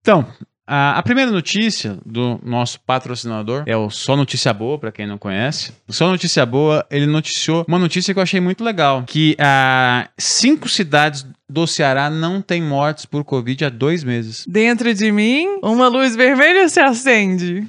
Então, 0.00 0.26
a, 0.66 1.02
primeira 1.02 1.30
notícia 1.30 1.98
do 2.04 2.40
nosso 2.42 2.80
patrocinador 2.80 3.62
é 3.66 3.76
o 3.76 3.88
Só 3.88 4.16
Notícia 4.16 4.52
Boa, 4.52 4.78
pra 4.78 4.90
quem 4.90 5.06
não 5.06 5.16
conhece. 5.16 5.72
O 5.86 5.92
Só 5.92 6.08
Notícia 6.08 6.44
Boa, 6.44 6.84
ele 6.90 7.06
noticiou 7.06 7.64
uma 7.68 7.78
notícia 7.78 8.12
que 8.12 8.18
eu 8.18 8.22
achei 8.22 8.40
muito 8.40 8.64
legal, 8.64 9.04
que 9.06 9.36
ah, 9.38 10.08
cinco 10.18 10.68
cidades 10.68 11.24
do 11.48 11.66
Ceará 11.66 12.10
não 12.10 12.42
têm 12.42 12.60
mortes 12.60 13.06
por 13.06 13.24
Covid 13.24 13.64
há 13.64 13.68
dois 13.68 14.02
meses. 14.02 14.44
Dentro 14.48 14.92
de 14.92 15.12
mim, 15.12 15.60
uma 15.62 15.86
luz 15.88 16.16
vermelha 16.16 16.68
se 16.68 16.80
acende. 16.80 17.68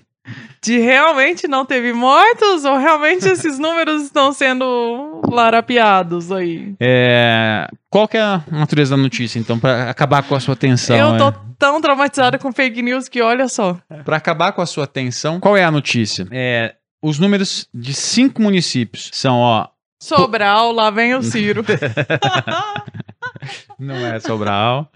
De 0.61 0.77
realmente 0.79 1.47
não 1.47 1.65
teve 1.65 1.93
mortos 1.93 2.65
ou 2.65 2.77
realmente 2.77 3.27
esses 3.27 3.57
números 3.59 4.03
estão 4.03 4.31
sendo 4.33 5.21
larapiados 5.29 6.31
aí? 6.31 6.75
É, 6.79 7.67
qual 7.89 8.07
que 8.07 8.17
é 8.17 8.21
a 8.21 8.43
natureza 8.51 8.95
da 8.95 9.01
notícia, 9.01 9.39
então, 9.39 9.57
pra 9.59 9.89
acabar 9.89 10.23
com 10.23 10.35
a 10.35 10.39
sua 10.39 10.53
atenção? 10.53 10.97
eu 10.97 11.17
tô 11.17 11.29
é? 11.29 11.33
tão 11.57 11.79
traumatizada 11.79 12.37
com 12.37 12.51
fake 12.51 12.81
news 12.81 13.07
que 13.07 13.21
olha 13.21 13.47
só. 13.47 13.77
Para 14.03 14.17
acabar 14.17 14.51
com 14.51 14.61
a 14.61 14.65
sua 14.65 14.83
atenção, 14.83 15.39
qual 15.39 15.55
é 15.55 15.63
a 15.63 15.71
notícia? 15.71 16.27
É, 16.31 16.75
os 17.01 17.19
números 17.19 17.67
de 17.73 17.93
cinco 17.93 18.41
municípios 18.41 19.09
são, 19.13 19.37
ó, 19.37 19.67
Sobral, 19.99 20.71
lá 20.71 20.89
vem 20.89 21.15
o 21.15 21.21
Ciro. 21.23 21.63
Não 23.79 23.95
é 23.95 24.19
Sobral. 24.19 24.91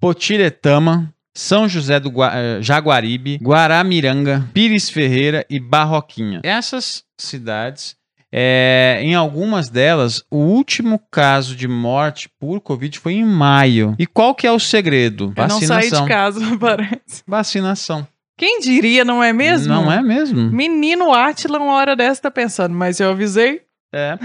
Potiretama, 0.00 1.12
São 1.38 1.68
José 1.68 2.00
do 2.00 2.10
Gua- 2.10 2.32
eh, 2.34 2.58
Jaguaribe, 2.60 3.38
Guaramiranga, 3.40 4.48
Pires 4.52 4.90
Ferreira 4.90 5.46
e 5.48 5.60
Barroquinha. 5.60 6.40
Essas 6.42 7.04
cidades, 7.16 7.94
eh, 8.32 8.98
em 9.02 9.14
algumas 9.14 9.68
delas, 9.68 10.20
o 10.32 10.38
último 10.38 11.00
caso 11.12 11.54
de 11.54 11.68
morte 11.68 12.28
por 12.40 12.60
Covid 12.60 12.98
foi 12.98 13.12
em 13.14 13.24
maio. 13.24 13.94
E 14.00 14.04
qual 14.04 14.34
que 14.34 14.48
é 14.48 14.50
o 14.52 14.58
segredo? 14.58 15.32
Eu 15.36 15.46
não 15.48 15.60
saí 15.60 15.84
de 15.84 15.90
Vacinação. 15.90 16.08
casa, 16.08 16.40
parece. 16.58 17.22
Vacinação. 17.24 18.04
Quem 18.36 18.58
diria, 18.58 19.04
não 19.04 19.22
é 19.22 19.32
mesmo? 19.32 19.72
Não 19.72 19.90
é 19.92 20.02
mesmo? 20.02 20.50
Menino 20.50 21.12
Atila, 21.14 21.58
uma 21.60 21.74
hora 21.74 21.94
dessa 21.94 22.22
tá 22.22 22.30
pensando, 22.32 22.74
mas 22.74 22.98
eu 22.98 23.10
avisei. 23.10 23.62
É. 23.94 24.18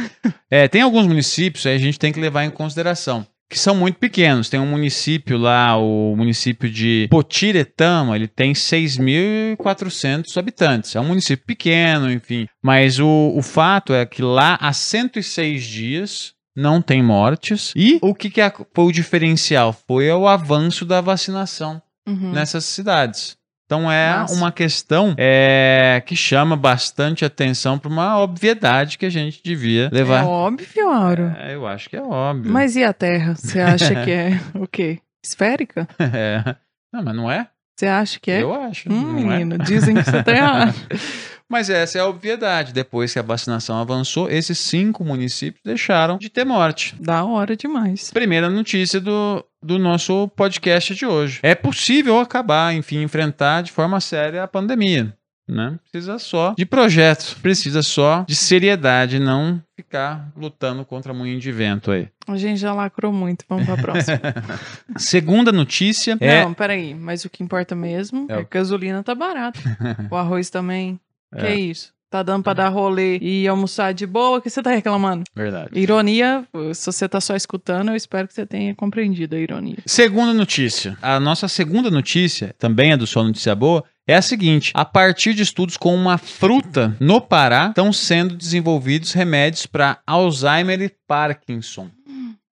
É, 0.49 0.67
tem 0.67 0.81
alguns 0.81 1.05
municípios 1.07 1.65
aí 1.67 1.75
a 1.75 1.79
gente 1.79 1.97
tem 1.99 2.11
que 2.11 2.19
levar 2.19 2.43
em 2.43 2.49
consideração. 2.49 3.25
Que 3.53 3.59
são 3.59 3.75
muito 3.75 3.99
pequenos. 3.99 4.49
Tem 4.49 4.59
um 4.59 4.65
município 4.65 5.37
lá, 5.37 5.77
o 5.77 6.15
município 6.15 6.67
de 6.67 7.07
Potiretama, 7.11 8.15
ele 8.15 8.27
tem 8.27 8.51
6.400 8.51 10.35
habitantes. 10.37 10.95
É 10.95 10.99
um 10.99 11.03
município 11.05 11.45
pequeno, 11.45 12.11
enfim. 12.11 12.47
Mas 12.63 12.97
o, 12.99 13.31
o 13.35 13.43
fato 13.43 13.93
é 13.93 14.07
que 14.07 14.23
lá 14.23 14.57
há 14.59 14.73
106 14.73 15.63
dias 15.63 16.33
não 16.55 16.81
tem 16.81 17.03
mortes. 17.03 17.71
E 17.75 17.99
o 18.01 18.15
que, 18.15 18.31
que 18.31 18.41
foi 18.73 18.85
o 18.85 18.91
diferencial? 18.91 19.71
Foi 19.87 20.09
o 20.09 20.27
avanço 20.27 20.83
da 20.83 20.99
vacinação 20.99 21.79
Uhum. 22.05 22.31
nessas 22.33 22.65
cidades. 22.65 23.37
Então 23.65 23.91
é 23.91 24.13
Massa. 24.17 24.35
uma 24.35 24.51
questão 24.51 25.15
é, 25.17 26.01
que 26.05 26.15
chama 26.15 26.55
bastante 26.55 27.23
atenção 27.25 27.79
para 27.79 27.89
uma 27.89 28.19
obviedade 28.21 28.97
que 28.97 29.05
a 29.05 29.09
gente 29.09 29.41
devia 29.43 29.85
É 29.91 29.95
levar. 29.95 30.25
óbvio, 30.25 30.89
Auro. 30.89 31.33
É, 31.39 31.55
eu 31.55 31.65
acho 31.65 31.89
que 31.89 31.95
é 31.97 32.01
óbvio. 32.01 32.51
Mas 32.51 32.75
e 32.75 32.83
a 32.83 32.93
Terra? 32.93 33.35
Você 33.35 33.59
acha 33.59 33.95
que 34.03 34.11
é 34.11 34.39
o 34.53 34.67
quê? 34.67 34.99
Esférica? 35.25 35.87
É. 35.97 36.55
Não, 36.93 37.01
mas 37.03 37.15
não 37.15 37.31
é? 37.31 37.47
Você 37.79 37.87
acha 37.87 38.19
que 38.19 38.29
é? 38.29 38.41
Eu 38.43 38.53
acho. 38.53 38.91
Hum, 38.91 39.01
não 39.23 39.31
é? 39.31 39.37
menino, 39.39 39.57
dizem 39.57 39.95
que 39.95 40.03
você 40.03 40.21
tá 40.21 40.31
errado. 40.31 40.75
Mas 41.49 41.69
essa 41.69 41.97
é 41.97 42.01
a 42.01 42.07
obviedade. 42.07 42.73
Depois 42.73 43.13
que 43.13 43.19
a 43.19 43.23
vacinação 43.23 43.79
avançou, 43.79 44.29
esses 44.29 44.57
cinco 44.59 45.03
municípios 45.03 45.61
deixaram 45.63 46.17
de 46.17 46.29
ter 46.29 46.45
morte. 46.45 46.95
Da 46.99 47.23
hora 47.23 47.55
demais. 47.55 48.11
Primeira 48.11 48.49
notícia 48.49 48.99
do, 48.99 49.45
do 49.61 49.77
nosso 49.77 50.27
podcast 50.29 50.95
de 50.95 51.05
hoje. 51.05 51.39
É 51.43 51.53
possível 51.53 52.19
acabar, 52.19 52.73
enfim, 52.73 53.01
enfrentar 53.01 53.61
de 53.61 53.71
forma 53.71 53.99
séria 53.99 54.43
a 54.43 54.47
pandemia. 54.47 55.15
Né? 55.45 55.77
Precisa 55.91 56.17
só 56.19 56.53
de 56.57 56.65
projeto, 56.65 57.35
precisa 57.41 57.81
só 57.81 58.23
de 58.25 58.33
seriedade, 58.33 59.19
não 59.19 59.61
ficar 59.75 60.31
lutando 60.37 60.85
contra 60.85 61.13
moinho 61.13 61.37
de 61.37 61.51
vento 61.51 61.91
aí. 61.91 62.07
A 62.25 62.37
gente 62.37 62.61
já 62.61 62.73
lacrou 62.73 63.11
muito, 63.11 63.43
vamos 63.49 63.65
pra 63.65 63.75
próxima. 63.75 64.21
Segunda 64.95 65.51
notícia 65.51 66.17
é. 66.21 66.45
Não, 66.45 66.53
peraí, 66.53 66.95
mas 66.95 67.25
o 67.25 67.29
que 67.29 67.43
importa 67.43 67.75
mesmo 67.75 68.25
É 68.29 68.35
é, 68.35 68.35
que 68.37 68.57
a 68.57 68.61
gasolina 68.61 69.03
tá 69.03 69.13
barata. 69.13 69.59
o 70.09 70.15
arroz 70.15 70.49
também. 70.49 70.97
Que 71.39 71.45
É. 71.45 71.55
isso? 71.55 71.91
Tá 72.09 72.21
dando 72.21 72.43
pra 72.43 72.53
dar 72.53 72.69
rolê 72.69 73.17
e 73.19 73.47
almoçar 73.47 73.91
de 73.91 74.05
boa? 74.05 74.37
O 74.37 74.41
que 74.41 74.47
você 74.47 74.61
tá 74.61 74.69
reclamando? 74.69 75.23
Verdade. 75.35 75.69
Ironia, 75.73 76.45
se 76.75 76.85
você 76.85 77.09
tá 77.09 77.19
só 77.19 77.35
escutando, 77.35 77.89
eu 77.89 77.95
espero 77.95 78.27
que 78.27 78.35
você 78.35 78.45
tenha 78.45 78.75
compreendido 78.75 79.35
a 79.35 79.39
ironia. 79.39 79.77
Segunda 79.87 80.31
notícia. 80.31 80.95
A 81.01 81.19
nossa 81.19 81.47
segunda 81.47 81.89
notícia, 81.89 82.53
também 82.59 82.91
é 82.91 82.97
do 82.97 83.07
Só 83.07 83.23
Notícia 83.23 83.55
Boa, 83.55 83.83
é 84.07 84.13
a 84.15 84.21
seguinte: 84.21 84.71
a 84.75 84.85
partir 84.85 85.33
de 85.33 85.41
estudos 85.41 85.75
com 85.75 85.95
uma 85.95 86.19
fruta 86.19 86.95
no 86.99 87.19
Pará, 87.19 87.69
estão 87.69 87.91
sendo 87.91 88.35
desenvolvidos 88.35 89.11
remédios 89.13 89.65
para 89.65 89.97
Alzheimer 90.05 90.79
e 90.83 90.91
Parkinson. 91.07 91.89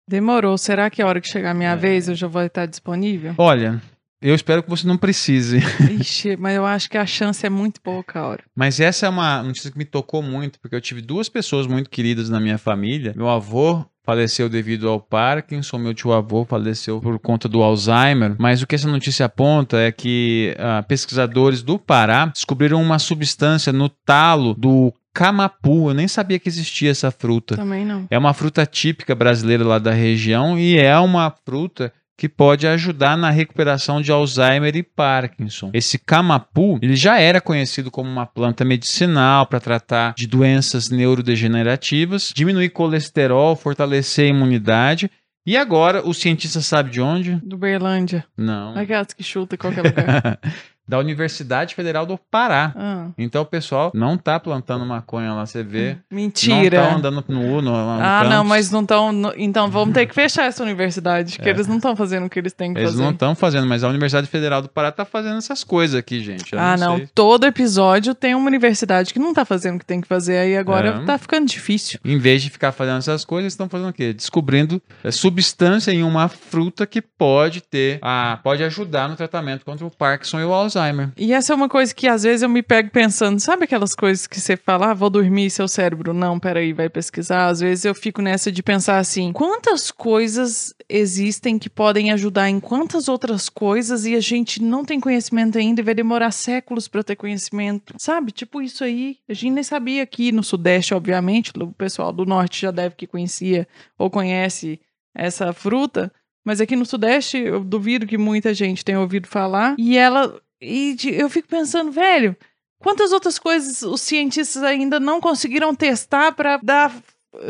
Demorou. 0.07 0.57
Será 0.57 0.89
que 0.89 1.01
a 1.01 1.05
hora 1.07 1.19
que 1.19 1.27
chegar 1.27 1.51
a 1.51 1.53
minha 1.53 1.71
É. 1.71 1.75
vez 1.75 2.07
eu 2.07 2.15
já 2.15 2.27
vou 2.27 2.41
estar 2.43 2.65
disponível? 2.65 3.35
Olha, 3.37 3.81
eu 4.21 4.35
espero 4.35 4.61
que 4.61 4.69
você 4.69 4.85
não 4.85 4.97
precise. 4.97 5.59
Ixi, 5.99 6.35
mas 6.37 6.55
eu 6.55 6.65
acho 6.65 6.89
que 6.89 6.97
a 6.97 7.05
chance 7.05 7.45
é 7.45 7.49
muito 7.49 7.81
pouca, 7.81 8.21
hora. 8.21 8.43
Mas 8.55 8.79
essa 8.79 9.05
é 9.05 9.09
uma 9.09 9.41
notícia 9.41 9.71
que 9.71 9.77
me 9.77 9.85
tocou 9.85 10.21
muito, 10.21 10.59
porque 10.59 10.75
eu 10.75 10.81
tive 10.81 11.01
duas 11.01 11.29
pessoas 11.29 11.65
muito 11.67 11.89
queridas 11.89 12.29
na 12.29 12.39
minha 12.39 12.57
família. 12.57 13.13
Meu 13.15 13.29
avô 13.29 13.85
faleceu 14.03 14.49
devido 14.49 14.89
ao 14.89 14.99
Parkinson, 14.99 15.77
meu 15.77 15.93
tio 15.93 16.11
avô 16.11 16.43
faleceu 16.43 16.99
por 16.99 17.19
conta 17.19 17.47
do 17.47 17.61
Alzheimer. 17.61 18.35
Mas 18.39 18.61
o 18.61 18.67
que 18.67 18.75
essa 18.75 18.89
notícia 18.89 19.27
aponta 19.27 19.77
é 19.77 19.91
que 19.91 20.55
ah, 20.57 20.83
pesquisadores 20.83 21.61
do 21.61 21.77
Pará 21.77 22.25
descobriram 22.25 22.81
uma 22.81 22.97
substância 22.97 23.71
no 23.71 23.87
talo 23.87 24.53
do 24.55 24.91
camapu. 25.13 25.89
Eu 25.89 25.93
nem 25.93 26.07
sabia 26.07 26.39
que 26.39 26.49
existia 26.49 26.89
essa 26.91 27.11
fruta. 27.11 27.55
Também 27.55 27.85
não. 27.85 28.07
É 28.09 28.17
uma 28.17 28.33
fruta 28.33 28.65
típica 28.65 29.13
brasileira 29.13 29.63
lá 29.63 29.77
da 29.77 29.91
região 29.91 30.57
e 30.57 30.77
é 30.77 30.97
uma 30.97 31.33
fruta 31.45 31.93
que 32.19 32.27
pode 32.27 32.67
ajudar 32.67 33.17
na 33.17 33.29
recuperação 33.29 34.01
de 34.01 34.11
Alzheimer 34.11 34.75
e 34.75 34.83
Parkinson. 34.83 35.71
Esse 35.73 35.97
camapu, 35.97 36.77
ele 36.81 36.93
já 36.93 37.17
era 37.17 37.39
conhecido 37.39 37.89
como 37.89 38.09
uma 38.09 38.25
planta 38.25 38.65
medicinal 38.65 39.47
para 39.47 39.61
tratar 39.61 40.13
de 40.17 40.27
doenças 40.27 40.89
neurodegenerativas, 40.89 42.33
diminuir 42.35 42.71
colesterol, 42.71 43.55
fortalecer 43.55 44.25
a 44.25 44.35
imunidade. 44.35 45.09
E 45.45 45.55
agora, 45.55 46.05
o 46.05 46.13
cientista 46.13 46.59
sabe 46.59 46.89
de 46.91 46.99
onde? 46.99 47.35
Do 47.35 47.57
Berlândia. 47.57 48.25
Não. 48.35 48.77
Aquelas 48.77 49.13
que 49.13 49.23
chuta 49.23 49.55
em 49.55 49.57
qualquer 49.57 49.83
lugar. 49.83 50.39
da 50.89 50.97
Universidade 50.97 51.75
Federal 51.75 52.03
do 52.03 52.17
Pará. 52.31 52.73
Ah, 52.75 53.07
Então 53.15 53.43
o 53.43 53.45
pessoal 53.45 53.91
não 53.93 54.17
tá 54.17 54.39
plantando 54.39 54.83
maconha 54.85 55.33
lá, 55.33 55.45
você 55.45 55.61
vê. 55.63 55.97
mentira. 56.11 56.81
Não 56.81 56.89
tá 56.89 56.95
andando 56.95 57.25
no, 57.27 57.61
no, 57.61 57.71
lá 57.71 57.97
no 57.97 58.03
ah, 58.03 58.23
não, 58.23 58.29
campus. 58.37 58.49
mas 58.49 58.71
não 58.71 58.81
estão. 58.81 59.11
Então 59.37 59.69
vamos 59.69 59.93
ter 59.93 60.07
que 60.07 60.15
fechar 60.15 60.45
essa 60.45 60.63
universidade, 60.63 61.37
que 61.37 61.47
É. 61.47 61.51
eles 61.51 61.67
não 61.67 61.75
estão 61.77 61.95
fazendo 61.95 62.25
o 62.25 62.29
que 62.29 62.39
eles 62.39 62.53
têm 62.53 62.73
que 62.73 62.79
Eles 62.79 62.91
fazer. 62.91 63.03
não 63.03 63.11
estão 63.11 63.35
fazendo, 63.35 63.67
mas 63.67 63.83
a 63.83 63.87
Universidade 63.87 64.25
Federal 64.27 64.63
do 64.63 64.67
Pará 64.69 64.91
tá 64.91 65.05
fazendo 65.05 65.37
essas 65.37 65.63
coisas 65.63 65.95
aqui, 65.95 66.23
gente. 66.23 66.53
Eu 66.53 66.59
ah, 66.59 66.75
não. 66.75 66.97
sei. 66.97 67.07
Todo 67.13 67.45
episódio 67.45 68.15
tem 68.15 68.33
uma 68.33 68.47
universidade 68.47 69.13
que 69.13 69.19
não 69.19 69.31
tá 69.31 69.45
fazendo 69.45 69.75
o 69.75 69.79
que 69.79 69.85
tem 69.85 70.01
que 70.01 70.07
fazer, 70.07 70.37
aí 70.37 70.57
agora 70.57 71.01
É. 71.03 71.05
tá 71.05 71.17
ficando 71.19 71.45
difícil. 71.47 71.99
Em 72.03 72.17
vez 72.17 72.41
de 72.41 72.49
ficar 72.49 72.71
fazendo 72.71 72.97
essas 72.97 73.23
coisas, 73.23 73.53
estão 73.53 73.69
fazendo 73.69 73.89
o 73.89 73.93
quê? 73.93 74.11
Descobrindo 74.11 74.81
é, 75.03 75.11
substância 75.11 75.91
em 75.91 76.01
uma 76.03 76.27
fruta 76.27 76.87
que 76.87 76.99
pode 76.99 77.61
ter, 77.61 77.99
a, 78.01 78.39
pode 78.43 78.63
ajudar 78.63 79.07
no 79.07 79.15
tratamento 79.15 79.63
contra 79.63 79.85
o 79.85 79.91
Parkinson 79.91 80.39
e 80.39 80.45
o 80.45 80.51
Alzheimer. 80.51 80.78
E 81.17 81.33
essa 81.33 81.53
é 81.53 81.55
uma 81.55 81.69
coisa 81.69 81.93
que 81.93 82.07
às 82.07 82.23
vezes 82.23 82.41
eu 82.41 82.49
me 82.49 82.61
pego 82.61 82.89
pensando, 82.89 83.39
sabe 83.39 83.65
aquelas 83.65 83.95
coisas 83.95 84.27
que 84.27 84.39
você 84.39 84.55
fala, 84.55 84.91
ah, 84.91 84.93
vou 84.93 85.09
dormir 85.09 85.49
seu 85.49 85.67
cérebro, 85.67 86.13
não, 86.13 86.39
peraí, 86.39 86.73
vai 86.73 86.89
pesquisar. 86.89 87.47
Às 87.47 87.59
vezes 87.59 87.85
eu 87.85 87.95
fico 87.95 88.21
nessa 88.21 88.51
de 88.51 88.63
pensar 88.63 88.97
assim, 88.97 89.31
quantas 89.31 89.91
coisas 89.91 90.73
existem 90.87 91.59
que 91.59 91.69
podem 91.69 92.11
ajudar 92.11 92.49
em 92.49 92.59
quantas 92.59 93.07
outras 93.07 93.49
coisas 93.49 94.05
e 94.05 94.15
a 94.15 94.19
gente 94.19 94.61
não 94.61 94.83
tem 94.83 94.99
conhecimento 94.99 95.57
ainda 95.57 95.81
e 95.81 95.83
vai 95.83 95.93
demorar 95.93 96.31
séculos 96.31 96.87
para 96.87 97.03
ter 97.03 97.15
conhecimento, 97.15 97.93
sabe? 97.97 98.31
Tipo 98.31 98.61
isso 98.61 98.83
aí, 98.83 99.17
a 99.27 99.33
gente 99.33 99.51
nem 99.51 99.63
sabia 99.63 100.03
aqui 100.03 100.31
no 100.31 100.43
Sudeste, 100.43 100.93
obviamente, 100.93 101.51
o 101.55 101.71
pessoal 101.73 102.11
do 102.11 102.25
Norte 102.25 102.61
já 102.61 102.71
deve 102.71 102.95
que 102.95 103.05
conhecia 103.05 103.67
ou 103.97 104.09
conhece 104.09 104.79
essa 105.13 105.51
fruta, 105.53 106.11
mas 106.45 106.61
aqui 106.61 106.75
no 106.75 106.85
Sudeste 106.85 107.37
eu 107.37 107.63
duvido 107.63 108.07
que 108.07 108.17
muita 108.17 108.53
gente 108.53 108.83
tenha 108.83 108.99
ouvido 108.99 109.27
falar. 109.27 109.75
E 109.77 109.97
ela. 109.97 110.39
E 110.61 110.93
de- 110.95 111.13
eu 111.13 111.29
fico 111.29 111.47
pensando, 111.47 111.91
velho, 111.91 112.35
quantas 112.79 113.11
outras 113.11 113.39
coisas 113.39 113.81
os 113.81 114.01
cientistas 114.01 114.61
ainda 114.63 114.99
não 114.99 115.19
conseguiram 115.21 115.73
testar 115.75 116.31
pra 116.33 116.57
dar. 116.57 116.93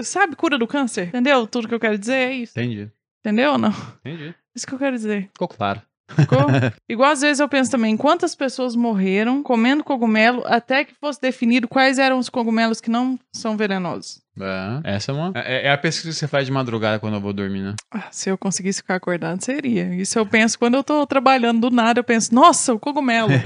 Sabe, 0.03 0.35
cura 0.35 0.57
do 0.57 0.67
câncer? 0.67 1.07
Entendeu? 1.07 1.47
Tudo 1.47 1.67
que 1.67 1.73
eu 1.73 1.79
quero 1.79 1.97
dizer 1.97 2.13
é 2.15 2.33
isso. 2.33 2.59
Entendi. 2.59 2.91
Entendeu 3.21 3.53
ou 3.53 3.57
não? 3.57 3.73
Entendi. 4.05 4.33
Isso 4.55 4.67
que 4.67 4.73
eu 4.73 4.79
quero 4.79 4.95
dizer. 4.95 5.29
Ficou 5.33 5.47
claro. 5.47 5.81
Ficou? 6.15 6.39
Igual 6.89 7.11
às 7.11 7.21
vezes 7.21 7.39
eu 7.39 7.47
penso 7.47 7.71
também, 7.71 7.95
quantas 7.95 8.35
pessoas 8.35 8.75
morreram 8.75 9.43
comendo 9.43 9.83
cogumelo 9.83 10.43
até 10.45 10.83
que 10.83 10.93
fosse 10.95 11.21
definido 11.21 11.67
quais 11.67 11.99
eram 11.99 12.17
os 12.17 12.29
cogumelos 12.29 12.81
que 12.81 12.89
não 12.89 13.19
são 13.31 13.55
venenosos. 13.55 14.21
É, 14.41 14.95
essa 14.95 15.11
é 15.11 15.15
uma. 15.15 15.31
É, 15.35 15.67
é 15.67 15.71
a 15.71 15.77
pesquisa 15.77 16.09
que 16.09 16.15
você 16.15 16.27
faz 16.27 16.45
de 16.45 16.51
madrugada 16.51 16.99
quando 16.99 17.15
eu 17.15 17.21
vou 17.21 17.33
dormir, 17.33 17.61
né? 17.61 17.75
Ah, 17.91 18.07
se 18.11 18.29
eu 18.29 18.37
conseguisse 18.37 18.81
ficar 18.81 18.95
acordado, 18.95 19.43
seria. 19.43 19.93
Isso 19.95 20.17
eu 20.17 20.25
penso 20.25 20.57
quando 20.57 20.75
eu 20.75 20.83
tô 20.83 21.05
trabalhando 21.05 21.69
do 21.69 21.75
nada, 21.75 21.99
eu 21.99 22.03
penso, 22.03 22.33
nossa, 22.33 22.73
o 22.73 22.79
cogumelo. 22.79 23.29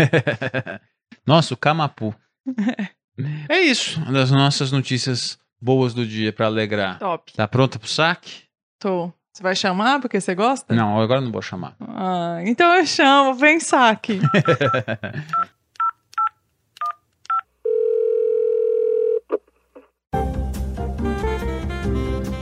Nossa, 1.26 1.54
o 1.54 1.58
Camapu. 1.58 2.14
é 3.50 3.60
isso. 3.62 4.00
Uma 4.02 4.12
das 4.12 4.30
nossas 4.30 4.72
notícias 4.72 5.38
boas 5.62 5.94
do 5.94 6.06
dia 6.06 6.34
pra 6.34 6.48
alegrar. 6.48 7.00
Top. 7.00 7.32
Tá 7.34 7.48
pronta 7.48 7.80
pro 7.80 7.88
saque? 7.88 8.44
Tô. 8.78 9.14
Você 9.36 9.42
vai 9.42 9.56
chamar 9.56 10.00
porque 10.00 10.22
você 10.22 10.36
gosta? 10.36 10.76
Não, 10.76 11.02
agora 11.02 11.20
eu 11.20 11.24
não 11.24 11.32
vou 11.32 11.42
chamar. 11.42 11.76
Ah, 11.82 12.38
então 12.46 12.72
eu 12.76 12.86
chamo, 12.86 13.34
vem 13.34 13.60
saque. 13.60 14.20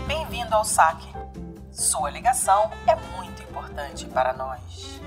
Bem-vindo 0.05 0.53
ao 0.53 0.65
saque. 0.65 1.07
Sua 1.71 2.09
ligação 2.09 2.69
é 2.85 2.93
muito 3.15 3.41
importante 3.41 4.05
para 4.07 4.33
nós. 4.33 4.99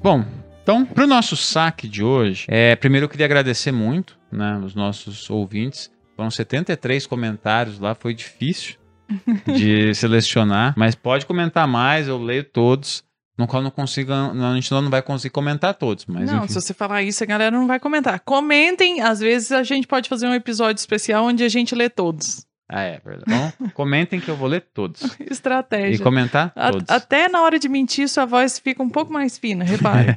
Bom, 0.00 0.24
então, 0.62 0.86
pro 0.86 1.08
nosso 1.08 1.36
saque 1.36 1.88
de 1.88 2.04
hoje, 2.04 2.46
é, 2.48 2.76
primeiro 2.76 3.06
eu 3.06 3.10
queria 3.10 3.26
agradecer 3.26 3.72
muito, 3.72 4.16
né, 4.30 4.60
os 4.64 4.76
nossos 4.76 5.28
ouvintes. 5.28 5.90
Foram 6.22 6.30
73 6.30 7.04
comentários 7.06 7.80
lá, 7.80 7.96
foi 7.96 8.14
difícil 8.14 8.76
de 9.56 9.92
selecionar, 9.96 10.72
mas 10.76 10.94
pode 10.94 11.26
comentar 11.26 11.66
mais, 11.66 12.06
eu 12.06 12.16
leio 12.16 12.44
todos. 12.44 13.02
No 13.36 13.46
qual 13.48 13.60
não 13.62 13.70
consigo, 13.72 14.12
a 14.12 14.54
gente 14.54 14.70
não 14.70 14.88
vai 14.90 15.02
conseguir 15.02 15.32
comentar 15.32 15.74
todos, 15.74 16.04
mas 16.06 16.30
não, 16.30 16.44
enfim. 16.44 16.48
se 16.48 16.54
você 16.60 16.72
falar 16.74 17.02
isso, 17.02 17.24
a 17.24 17.26
galera 17.26 17.50
não 17.56 17.66
vai 17.66 17.80
comentar. 17.80 18.20
Comentem, 18.20 19.00
às 19.00 19.18
vezes 19.18 19.50
a 19.50 19.62
gente 19.64 19.86
pode 19.86 20.08
fazer 20.08 20.28
um 20.28 20.34
episódio 20.34 20.78
especial 20.78 21.24
onde 21.24 21.42
a 21.42 21.48
gente 21.48 21.74
lê 21.74 21.88
todos. 21.88 22.46
Ah, 22.70 22.82
é, 22.82 23.00
verdade. 23.04 23.24
Então, 23.26 23.70
comentem 23.74 24.20
que 24.20 24.28
eu 24.28 24.36
vou 24.36 24.46
ler 24.48 24.60
todos. 24.72 25.02
E 25.18 25.32
Estratégia. 25.32 26.04
comentar 26.04 26.52
A- 26.54 26.70
todos. 26.70 26.88
até 26.88 27.28
na 27.28 27.42
hora 27.42 27.58
de 27.58 27.68
mentir, 27.68 28.08
sua 28.08 28.26
voz 28.26 28.58
fica 28.60 28.80
um 28.82 28.88
pouco 28.90 29.12
mais 29.12 29.36
fina, 29.38 29.64
repare. 29.64 30.14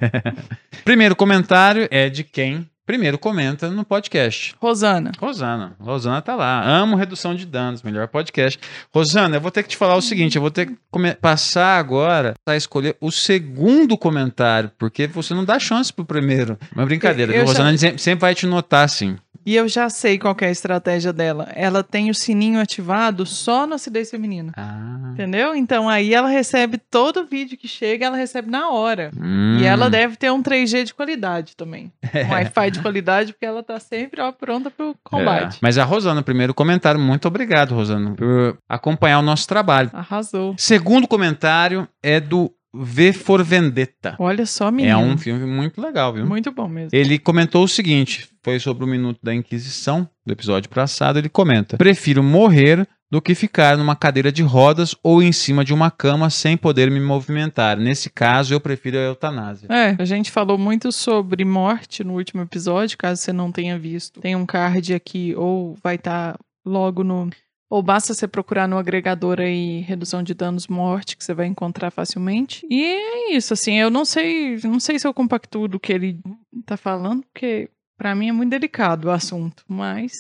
Primeiro 0.84 1.16
comentário 1.16 1.88
é 1.90 2.10
de 2.10 2.24
quem 2.24 2.70
primeiro 2.86 3.18
comenta 3.18 3.70
no 3.70 3.84
podcast. 3.84 4.56
Rosana. 4.62 5.12
Rosana. 5.20 5.76
Rosana 5.80 6.22
tá 6.22 6.36
lá. 6.36 6.64
Amo 6.64 6.96
redução 6.96 7.36
de 7.36 7.46
danos, 7.46 7.82
melhor 7.82 8.08
podcast. 8.08 8.60
Rosana, 8.94 9.38
eu 9.38 9.42
vou 9.42 9.52
ter 9.52 9.64
que 9.64 9.70
te 9.70 9.78
falar 9.78 9.96
o 9.96 10.02
seguinte: 10.02 10.36
eu 10.36 10.42
vou 10.42 10.52
ter 10.52 10.68
que 10.68 10.76
passar 11.22 11.78
agora 11.78 12.34
a 12.46 12.56
escolher 12.56 12.96
o 13.02 13.12
segundo 13.12 13.98
comentário, 13.98 14.72
porque 14.78 15.08
você 15.08 15.34
não 15.34 15.44
dá 15.46 15.58
chance 15.60 15.92
pro 15.92 16.06
primeiro. 16.06 16.58
Mas 16.76 16.86
brincadeira, 16.86 17.34
Eu 17.34 17.42
já- 17.42 17.54
Rosana 17.54 17.78
sempre, 17.78 18.02
sempre 18.02 18.22
vai 18.22 18.36
te 18.36 18.46
notar 18.46 18.86
assim. 18.86 19.18
E 19.46 19.56
eu 19.56 19.68
já 19.68 19.92
sei 19.92 20.18
qual 20.18 20.34
que 20.34 20.44
é 20.44 20.48
a 20.48 20.52
estratégia 20.52 21.14
dela. 21.14 21.48
Ela 21.54 21.84
tem 21.84 22.10
o 22.10 22.16
sininho 22.16 22.60
ativado 22.60 23.28
só 23.28 23.68
no 23.68 23.76
acidez 23.76 24.10
feminino. 24.10 24.52
Ah. 24.58 25.12
Entendeu? 25.14 25.56
Então 25.56 25.88
aí 25.88 26.16
ela 26.16 26.28
recebe 26.28 26.80
todo 26.80 27.28
vídeo 27.28 27.56
que 27.56 27.68
chega, 27.68 28.08
ela 28.08 28.18
recebe 28.18 28.50
na 28.50 28.70
hora. 28.72 29.12
Hum. 29.16 29.58
E 29.60 29.64
ela 29.66 29.88
deve 29.88 30.16
ter 30.16 30.32
um 30.32 30.42
3G 30.42 30.86
de 30.86 30.94
qualidade 30.96 31.56
também. 31.56 31.92
Um 32.26 32.32
Wi-Fi 32.32 32.72
de 32.76 32.82
qualidade, 32.82 33.34
porque 33.34 33.46
ela 33.46 33.64
tá 33.64 33.80
sempre 33.80 34.22
ó, 34.22 34.32
pronta 34.32 34.70
pro 34.70 34.96
combate. 35.04 35.56
É. 35.56 35.60
Mas 35.62 35.78
a 35.78 35.84
Rosana, 35.84 36.22
primeiro 36.22 36.54
comentário, 36.54 37.00
muito 37.00 37.28
obrigado, 37.28 37.74
Rosana, 37.74 38.16
por 38.16 38.58
acompanhar 38.70 39.20
o 39.20 39.24
nosso 39.24 39.48
trabalho. 39.48 39.90
Arrasou. 39.94 40.56
Segundo 40.58 41.08
comentário 41.08 41.88
é 42.02 42.20
do 42.20 42.52
V 42.74 43.14
for 43.14 43.44
Vendetta. 43.44 44.16
Olha 44.20 44.46
só, 44.46 44.70
menino. 44.70 44.94
É 44.94 44.98
um 44.98 45.18
filme 45.18 45.46
muito 45.46 45.82
legal, 45.82 46.14
viu? 46.14 46.26
Muito 46.26 46.52
bom 46.52 46.68
mesmo. 46.68 46.90
Ele 46.92 47.18
comentou 47.18 47.64
o 47.64 47.68
seguinte: 47.68 48.28
foi 48.44 48.60
sobre 48.60 48.84
o 48.84 48.88
minuto 48.88 49.20
da 49.24 49.34
Inquisição, 49.34 50.08
do 50.26 50.34
episódio 50.34 50.70
passado. 50.70 51.18
Ele 51.18 51.30
comenta: 51.30 51.78
Prefiro 51.78 52.22
morrer 52.22 52.86
do 53.12 53.22
que 53.22 53.36
ficar 53.36 53.78
numa 53.78 53.96
cadeira 53.96 54.32
de 54.32 54.42
rodas 54.42 54.96
ou 55.04 55.22
em 55.22 55.32
cima 55.32 55.64
de 55.64 55.74
uma 55.74 55.92
cama 55.92 56.30
sem 56.30 56.58
poder 56.58 56.90
me 56.90 57.00
movimentar. 57.00 57.78
Nesse 57.78 58.10
caso, 58.10 58.54
eu 58.54 58.60
prefiro 58.60 58.98
a 58.98 59.02
eutanásia. 59.02 59.68
É, 59.72 59.96
a 59.98 60.06
gente 60.06 60.32
falou 60.32 60.58
muito 60.58 60.92
sobre 60.92 61.46
morte 61.46 62.04
no 62.04 62.14
último 62.14 62.42
episódio, 62.42 62.98
caso 62.98 63.22
você 63.22 63.32
não 63.32 63.52
tenha 63.52 63.78
visto. 63.78 64.20
Tem 64.20 64.36
um 64.36 64.46
card 64.46 64.94
aqui, 64.94 65.36
ou 65.36 65.78
vai 65.84 65.96
estar 65.96 66.38
logo 66.66 67.04
no. 67.04 67.30
Ou 67.70 67.82
basta 67.82 68.14
você 68.14 68.28
procurar 68.28 68.68
no 68.68 68.78
agregador 68.78 69.40
aí 69.40 69.82
redução 69.82 70.22
de 70.22 70.34
danos 70.34 70.68
morte, 70.68 71.18
que 71.18 71.24
você 71.24 71.34
vai 71.34 71.48
encontrar 71.48 71.92
facilmente. 71.92 72.66
E 72.70 72.84
é 72.84 73.36
isso, 73.36 73.54
assim, 73.54 73.76
eu 73.76 73.90
não 73.90 74.06
sei, 74.06 74.58
não 74.64 74.80
sei 74.80 75.00
se 75.00 75.08
eu 75.08 75.14
compactuo 75.14 75.68
do 75.68 75.80
que 75.80 75.92
ele 75.92 76.20
tá 76.66 76.78
falando, 76.78 77.24
porque 77.34 77.70
pra 77.98 78.14
mim 78.14 78.30
é 78.30 78.32
muito 78.32 78.52
delicado 78.52 79.06
o 79.08 79.12
assunto, 79.12 79.64
mas 79.68 80.12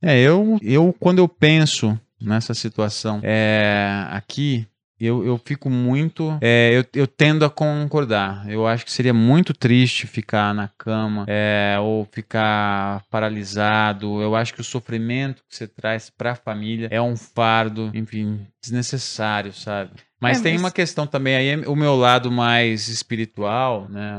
É, 0.00 0.20
eu, 0.20 0.56
eu 0.62 0.94
quando 0.98 1.18
eu 1.18 1.28
penso 1.28 1.98
nessa 2.24 2.54
situação 2.54 3.20
é, 3.22 4.06
aqui, 4.10 4.66
eu, 5.00 5.26
eu 5.26 5.36
fico 5.44 5.68
muito. 5.68 6.38
é, 6.40 6.70
eu, 6.72 6.84
eu 7.02 7.06
tendo 7.06 7.44
a 7.44 7.50
concordar. 7.50 8.48
Eu 8.48 8.66
acho 8.66 8.84
que 8.84 8.92
seria 8.92 9.12
muito 9.12 9.52
triste 9.52 10.06
ficar 10.06 10.54
na 10.54 10.68
cama 10.68 11.24
é, 11.28 11.76
ou 11.80 12.08
ficar 12.10 13.02
paralisado. 13.10 14.22
Eu 14.22 14.34
acho 14.36 14.54
que 14.54 14.60
o 14.60 14.64
sofrimento 14.64 15.42
que 15.48 15.56
você 15.56 15.66
traz 15.66 16.10
para 16.10 16.32
a 16.32 16.36
família 16.36 16.88
é 16.90 17.02
um 17.02 17.16
fardo, 17.16 17.90
enfim, 17.92 18.46
desnecessário, 18.62 19.52
sabe? 19.52 19.90
Mas 20.20 20.38
É, 20.38 20.42
tem 20.42 20.52
mas- 20.54 20.62
uma 20.62 20.70
questão 20.70 21.06
também 21.06 21.34
aí, 21.36 21.56
o 21.66 21.76
meu 21.76 21.96
lado 21.96 22.30
mais 22.30 22.88
espiritual, 22.88 23.86
né? 23.90 24.14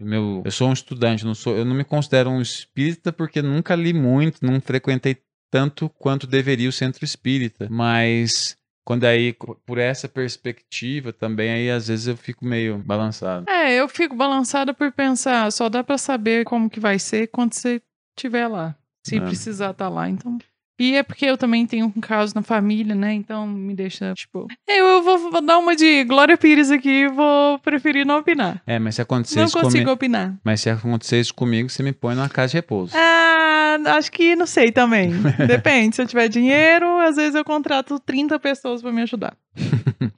Meu, 0.00 0.42
eu 0.44 0.50
sou 0.50 0.68
um 0.68 0.72
estudante, 0.72 1.24
não 1.24 1.34
sou, 1.34 1.56
eu 1.56 1.64
não 1.64 1.74
me 1.74 1.82
considero 1.84 2.30
um 2.30 2.40
espírita 2.40 3.12
porque 3.12 3.42
nunca 3.42 3.74
li 3.74 3.92
muito, 3.92 4.38
não 4.46 4.60
frequentei 4.60 5.16
tanto 5.50 5.88
quanto 5.98 6.26
deveria 6.26 6.68
o 6.68 6.72
centro 6.72 7.04
espírita. 7.04 7.68
Mas 7.70 8.56
quando 8.84 9.04
aí, 9.04 9.34
por 9.66 9.78
essa 9.78 10.08
perspectiva 10.08 11.12
também, 11.12 11.50
aí 11.50 11.70
às 11.70 11.88
vezes 11.88 12.06
eu 12.06 12.16
fico 12.16 12.44
meio 12.44 12.78
balançado. 12.78 13.44
É, 13.50 13.74
eu 13.74 13.88
fico 13.88 14.14
balançada 14.16 14.72
por 14.72 14.90
pensar, 14.92 15.50
só 15.52 15.68
dá 15.68 15.84
pra 15.84 15.98
saber 15.98 16.44
como 16.44 16.70
que 16.70 16.80
vai 16.80 16.98
ser 16.98 17.28
quando 17.28 17.52
você 17.54 17.80
estiver 18.16 18.46
lá. 18.48 18.74
Se 19.06 19.16
É. 19.16 19.20
precisar 19.20 19.70
estar 19.70 19.88
lá, 19.88 20.08
então. 20.08 20.38
E 20.80 20.94
é 20.94 21.02
porque 21.02 21.24
eu 21.26 21.36
também 21.36 21.66
tenho 21.66 21.86
um 21.86 22.00
caso 22.00 22.32
na 22.36 22.42
família, 22.42 22.94
né? 22.94 23.12
Então 23.12 23.46
me 23.48 23.74
deixa, 23.74 24.14
tipo. 24.14 24.46
Eu, 24.66 24.86
eu 24.86 25.02
vou, 25.02 25.30
vou 25.30 25.40
dar 25.40 25.58
uma 25.58 25.74
de 25.74 26.04
Glória 26.04 26.36
Pires 26.36 26.70
aqui 26.70 26.88
e 27.04 27.08
vou 27.08 27.58
preferir 27.58 28.06
não 28.06 28.18
opinar. 28.20 28.62
É, 28.64 28.78
mas 28.78 28.94
se 28.94 29.02
acontecer 29.02 29.40
Não 29.40 29.46
isso 29.46 29.54
consigo 29.54 29.72
comigo, 29.72 29.90
opinar. 29.90 30.36
mas 30.44 30.60
se 30.60 30.70
acontecer 30.70 31.18
isso 31.20 31.34
comigo, 31.34 31.68
você 31.68 31.82
me 31.82 31.92
põe 31.92 32.14
numa 32.14 32.28
casa 32.28 32.52
de 32.52 32.56
repouso. 32.58 32.92
Ah, 32.96 33.47
acho 33.86 34.10
que 34.10 34.34
não 34.36 34.46
sei 34.46 34.70
também. 34.72 35.10
Depende. 35.46 35.96
Se 35.96 36.02
eu 36.02 36.06
tiver 36.06 36.28
dinheiro, 36.28 36.98
às 37.00 37.16
vezes 37.16 37.34
eu 37.34 37.44
contrato 37.44 37.98
30 38.00 38.38
pessoas 38.38 38.82
pra 38.82 38.92
me 38.92 39.02
ajudar. 39.02 39.36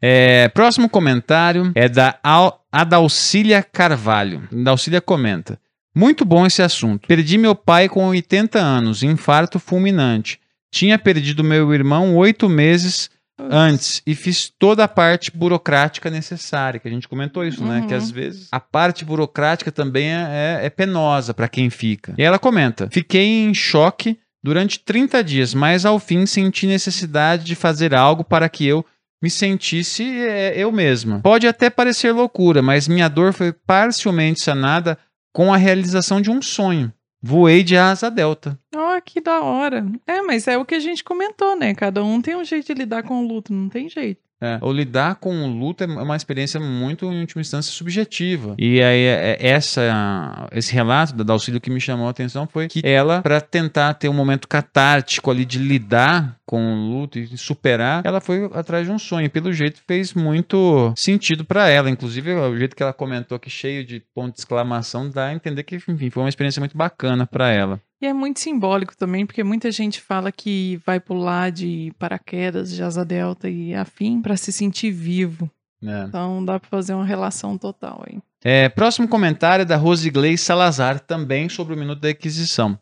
É, 0.00 0.48
próximo 0.48 0.90
comentário 0.90 1.72
é 1.74 1.88
da 1.88 2.18
Al 2.22 2.64
Adalcília 2.70 3.62
Carvalho. 3.62 4.46
Adalcília 4.52 5.00
comenta. 5.00 5.58
Muito 5.94 6.24
bom 6.24 6.44
esse 6.44 6.62
assunto. 6.62 7.08
Perdi 7.08 7.38
meu 7.38 7.54
pai 7.54 7.88
com 7.88 8.06
80 8.08 8.58
anos, 8.58 9.02
infarto 9.02 9.58
fulminante. 9.58 10.38
Tinha 10.70 10.98
perdido 10.98 11.42
meu 11.42 11.72
irmão 11.72 12.14
oito 12.16 12.48
meses 12.48 13.10
antes 13.38 14.02
e 14.06 14.14
fiz 14.14 14.48
toda 14.48 14.84
a 14.84 14.88
parte 14.88 15.30
burocrática 15.30 16.10
necessária, 16.10 16.80
que 16.80 16.88
a 16.88 16.90
gente 16.90 17.08
comentou 17.08 17.44
isso, 17.44 17.64
né? 17.64 17.80
Uhum. 17.80 17.86
Que 17.86 17.94
às 17.94 18.10
vezes 18.10 18.48
a 18.50 18.60
parte 18.60 19.04
burocrática 19.04 19.70
também 19.70 20.08
é, 20.08 20.60
é 20.62 20.70
penosa 20.70 21.34
para 21.34 21.48
quem 21.48 21.70
fica. 21.70 22.14
E 22.16 22.22
ela 22.22 22.38
comenta: 22.38 22.88
fiquei 22.90 23.44
em 23.44 23.54
choque 23.54 24.18
durante 24.42 24.78
30 24.78 25.22
dias, 25.24 25.54
mas 25.54 25.84
ao 25.84 25.98
fim 25.98 26.24
senti 26.24 26.66
necessidade 26.66 27.44
de 27.44 27.54
fazer 27.54 27.94
algo 27.94 28.24
para 28.24 28.48
que 28.48 28.66
eu 28.66 28.84
me 29.22 29.30
sentisse 29.30 30.04
é, 30.04 30.54
eu 30.56 30.70
mesma. 30.70 31.20
Pode 31.20 31.46
até 31.46 31.68
parecer 31.68 32.12
loucura, 32.12 32.62
mas 32.62 32.88
minha 32.88 33.08
dor 33.08 33.32
foi 33.32 33.52
parcialmente 33.52 34.40
sanada 34.40 34.98
com 35.32 35.52
a 35.52 35.56
realização 35.56 36.20
de 36.20 36.30
um 36.30 36.40
sonho. 36.40 36.92
Voei 37.26 37.64
de 37.64 37.76
asa 37.76 38.08
delta. 38.08 38.56
Ó, 38.72 39.00
que 39.00 39.20
da 39.20 39.40
hora. 39.40 39.84
É, 40.06 40.22
mas 40.22 40.46
é 40.46 40.56
o 40.56 40.64
que 40.64 40.76
a 40.76 40.80
gente 40.80 41.02
comentou, 41.02 41.56
né? 41.56 41.74
Cada 41.74 42.04
um 42.04 42.22
tem 42.22 42.36
um 42.36 42.44
jeito 42.44 42.66
de 42.66 42.74
lidar 42.74 43.02
com 43.02 43.20
o 43.20 43.26
luto, 43.26 43.52
não 43.52 43.68
tem 43.68 43.88
jeito. 43.88 44.22
É. 44.40 44.58
O 44.60 44.70
lidar 44.70 45.14
com 45.16 45.44
o 45.44 45.46
luto 45.46 45.82
é 45.82 45.86
uma 45.86 46.16
experiência 46.16 46.60
muito, 46.60 47.06
em 47.10 47.20
última 47.20 47.40
instância, 47.40 47.72
subjetiva. 47.72 48.54
E 48.58 48.82
aí, 48.82 49.00
é- 49.00 49.36
é- 49.40 49.48
essa, 49.48 50.48
esse 50.52 50.72
relato 50.74 51.14
da 51.14 51.24
Dalcílio 51.24 51.60
que 51.60 51.70
me 51.70 51.80
chamou 51.80 52.06
a 52.06 52.10
atenção 52.10 52.46
foi 52.46 52.68
que 52.68 52.80
ela, 52.84 53.22
para 53.22 53.40
tentar 53.40 53.94
ter 53.94 54.08
um 54.08 54.12
momento 54.12 54.46
catártico 54.46 55.30
ali 55.30 55.44
de 55.44 55.58
lidar 55.58 56.36
com 56.44 56.60
o 56.74 56.90
luto 56.90 57.18
e 57.18 57.36
superar, 57.36 58.02
ela 58.04 58.20
foi 58.20 58.48
atrás 58.54 58.86
de 58.86 58.92
um 58.92 58.98
sonho. 58.98 59.26
E, 59.26 59.28
Pelo 59.28 59.52
jeito, 59.52 59.80
fez 59.86 60.14
muito 60.14 60.92
sentido 60.96 61.44
para 61.44 61.68
ela. 61.68 61.90
Inclusive, 61.90 62.32
o 62.34 62.56
jeito 62.56 62.76
que 62.76 62.82
ela 62.82 62.92
comentou 62.92 63.36
aqui, 63.36 63.50
cheio 63.50 63.84
de 63.84 64.02
ponto 64.14 64.34
de 64.34 64.40
exclamação, 64.40 65.10
dá 65.10 65.26
a 65.26 65.34
entender 65.34 65.62
que, 65.62 65.76
enfim, 65.76 66.10
foi 66.10 66.22
uma 66.22 66.28
experiência 66.28 66.60
muito 66.60 66.76
bacana 66.76 67.26
para 67.26 67.50
ela. 67.50 67.80
E 68.00 68.06
é 68.06 68.12
muito 68.12 68.40
simbólico 68.40 68.96
também, 68.96 69.24
porque 69.24 69.42
muita 69.42 69.70
gente 69.70 70.00
fala 70.00 70.30
que 70.30 70.78
vai 70.84 71.00
pular 71.00 71.50
de 71.50 71.92
paraquedas, 71.98 72.70
de 72.70 72.82
asa 72.82 73.04
delta 73.04 73.48
e 73.48 73.74
afim 73.74 74.20
pra 74.20 74.36
se 74.36 74.52
sentir 74.52 74.90
vivo. 74.90 75.50
né? 75.80 76.04
Então 76.08 76.44
dá 76.44 76.60
pra 76.60 76.68
fazer 76.68 76.92
uma 76.94 77.06
relação 77.06 77.56
total 77.56 78.04
aí. 78.06 78.18
É, 78.44 78.68
próximo 78.68 79.08
comentário 79.08 79.62
é 79.62 79.66
da 79.66 79.76
Rosigley 79.76 80.36
Salazar, 80.36 81.00
também 81.00 81.48
sobre 81.48 81.74
o 81.74 81.78
Minuto 81.78 82.00
da 82.00 82.10
Aquisição. 82.10 82.78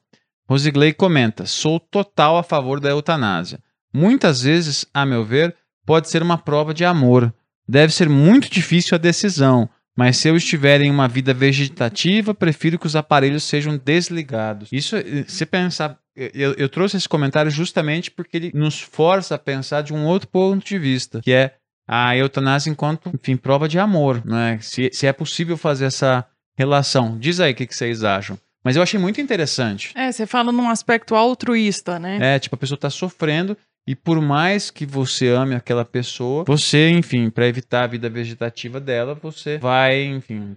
Rosigley 0.48 0.92
comenta: 0.92 1.46
Sou 1.46 1.78
total 1.78 2.36
a 2.36 2.42
favor 2.42 2.80
da 2.80 2.90
eutanásia. 2.90 3.60
Muitas 3.92 4.42
vezes, 4.42 4.84
a 4.92 5.06
meu 5.06 5.24
ver, 5.24 5.54
pode 5.86 6.10
ser 6.10 6.22
uma 6.22 6.36
prova 6.36 6.74
de 6.74 6.84
amor. 6.84 7.32
Deve 7.66 7.94
ser 7.94 8.08
muito 8.08 8.50
difícil 8.50 8.94
a 8.96 8.98
decisão, 8.98 9.68
mas 9.96 10.16
se 10.16 10.28
eu 10.28 10.36
estiver 10.36 10.80
em 10.80 10.90
uma 10.90 11.06
vida 11.06 11.32
vegetativa, 11.32 12.34
prefiro 12.34 12.78
que 12.78 12.86
os 12.86 12.96
aparelhos 12.96 13.44
sejam 13.44 13.76
desligados. 13.76 14.68
Isso, 14.72 14.96
eh, 14.96 15.24
se 15.28 15.46
pensar. 15.46 15.98
Eu, 16.16 16.52
eu 16.54 16.68
trouxe 16.68 16.96
esse 16.96 17.08
comentário 17.08 17.50
justamente 17.50 18.10
porque 18.10 18.36
ele 18.36 18.52
nos 18.54 18.80
força 18.80 19.34
a 19.34 19.38
pensar 19.38 19.82
de 19.82 19.92
um 19.92 20.04
outro 20.06 20.28
ponto 20.28 20.64
de 20.64 20.78
vista, 20.78 21.20
que 21.20 21.32
é 21.32 21.54
a 21.88 22.16
eutanásia 22.16 22.70
enquanto, 22.70 23.10
enfim, 23.12 23.36
prova 23.36 23.68
de 23.68 23.78
amor, 23.78 24.24
né? 24.24 24.58
Se, 24.60 24.90
se 24.92 25.06
é 25.06 25.12
possível 25.12 25.56
fazer 25.56 25.86
essa 25.86 26.24
relação. 26.56 27.18
Diz 27.18 27.40
aí 27.40 27.52
o 27.52 27.54
que, 27.54 27.66
que 27.66 27.74
vocês 27.74 28.04
acham. 28.04 28.38
Mas 28.64 28.76
eu 28.76 28.82
achei 28.82 28.98
muito 28.98 29.20
interessante. 29.20 29.92
É, 29.94 30.10
você 30.10 30.26
fala 30.26 30.50
num 30.50 30.70
aspecto 30.70 31.14
altruísta, 31.14 31.98
né? 31.98 32.18
É, 32.20 32.38
tipo, 32.38 32.54
a 32.54 32.58
pessoa 32.58 32.78
tá 32.78 32.88
sofrendo 32.88 33.56
e 33.86 33.94
por 33.94 34.20
mais 34.20 34.70
que 34.70 34.86
você 34.86 35.28
ame 35.28 35.54
aquela 35.54 35.84
pessoa, 35.84 36.44
você, 36.46 36.88
enfim, 36.90 37.28
para 37.28 37.46
evitar 37.46 37.84
a 37.84 37.86
vida 37.86 38.08
vegetativa 38.08 38.80
dela, 38.80 39.14
você 39.14 39.58
vai, 39.58 40.04
enfim, 40.04 40.56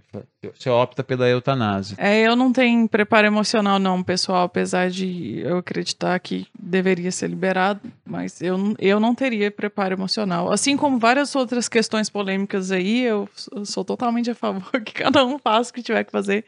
você 0.56 0.70
opta 0.70 1.04
pela 1.04 1.28
eutanásia. 1.28 1.98
É, 2.00 2.22
eu 2.22 2.36
não 2.36 2.54
tenho 2.54 2.88
preparo 2.88 3.28
emocional, 3.28 3.80
não, 3.80 4.02
pessoal, 4.02 4.44
apesar 4.44 4.90
de 4.90 5.40
eu 5.40 5.58
acreditar 5.58 6.18
que 6.20 6.48
deveria 6.58 7.12
ser 7.12 7.30
liberado, 7.30 7.82
mas 8.06 8.42
eu, 8.42 8.76
eu 8.80 9.00
não 9.00 9.14
teria 9.14 9.52
preparo 9.52 9.94
emocional. 9.94 10.50
Assim 10.50 10.78
como 10.78 10.98
várias 10.98 11.36
outras 11.36 11.68
questões 11.68 12.10
polêmicas 12.10 12.72
aí, 12.72 13.04
eu, 13.04 13.28
eu 13.52 13.66
sou 13.66 13.84
totalmente 13.84 14.32
a 14.32 14.36
favor 14.36 14.72
que 14.82 14.94
cada 14.94 15.26
um 15.26 15.38
faça 15.38 15.72
o 15.72 15.74
que 15.74 15.84
tiver 15.84 16.06
que 16.06 16.12
fazer, 16.12 16.46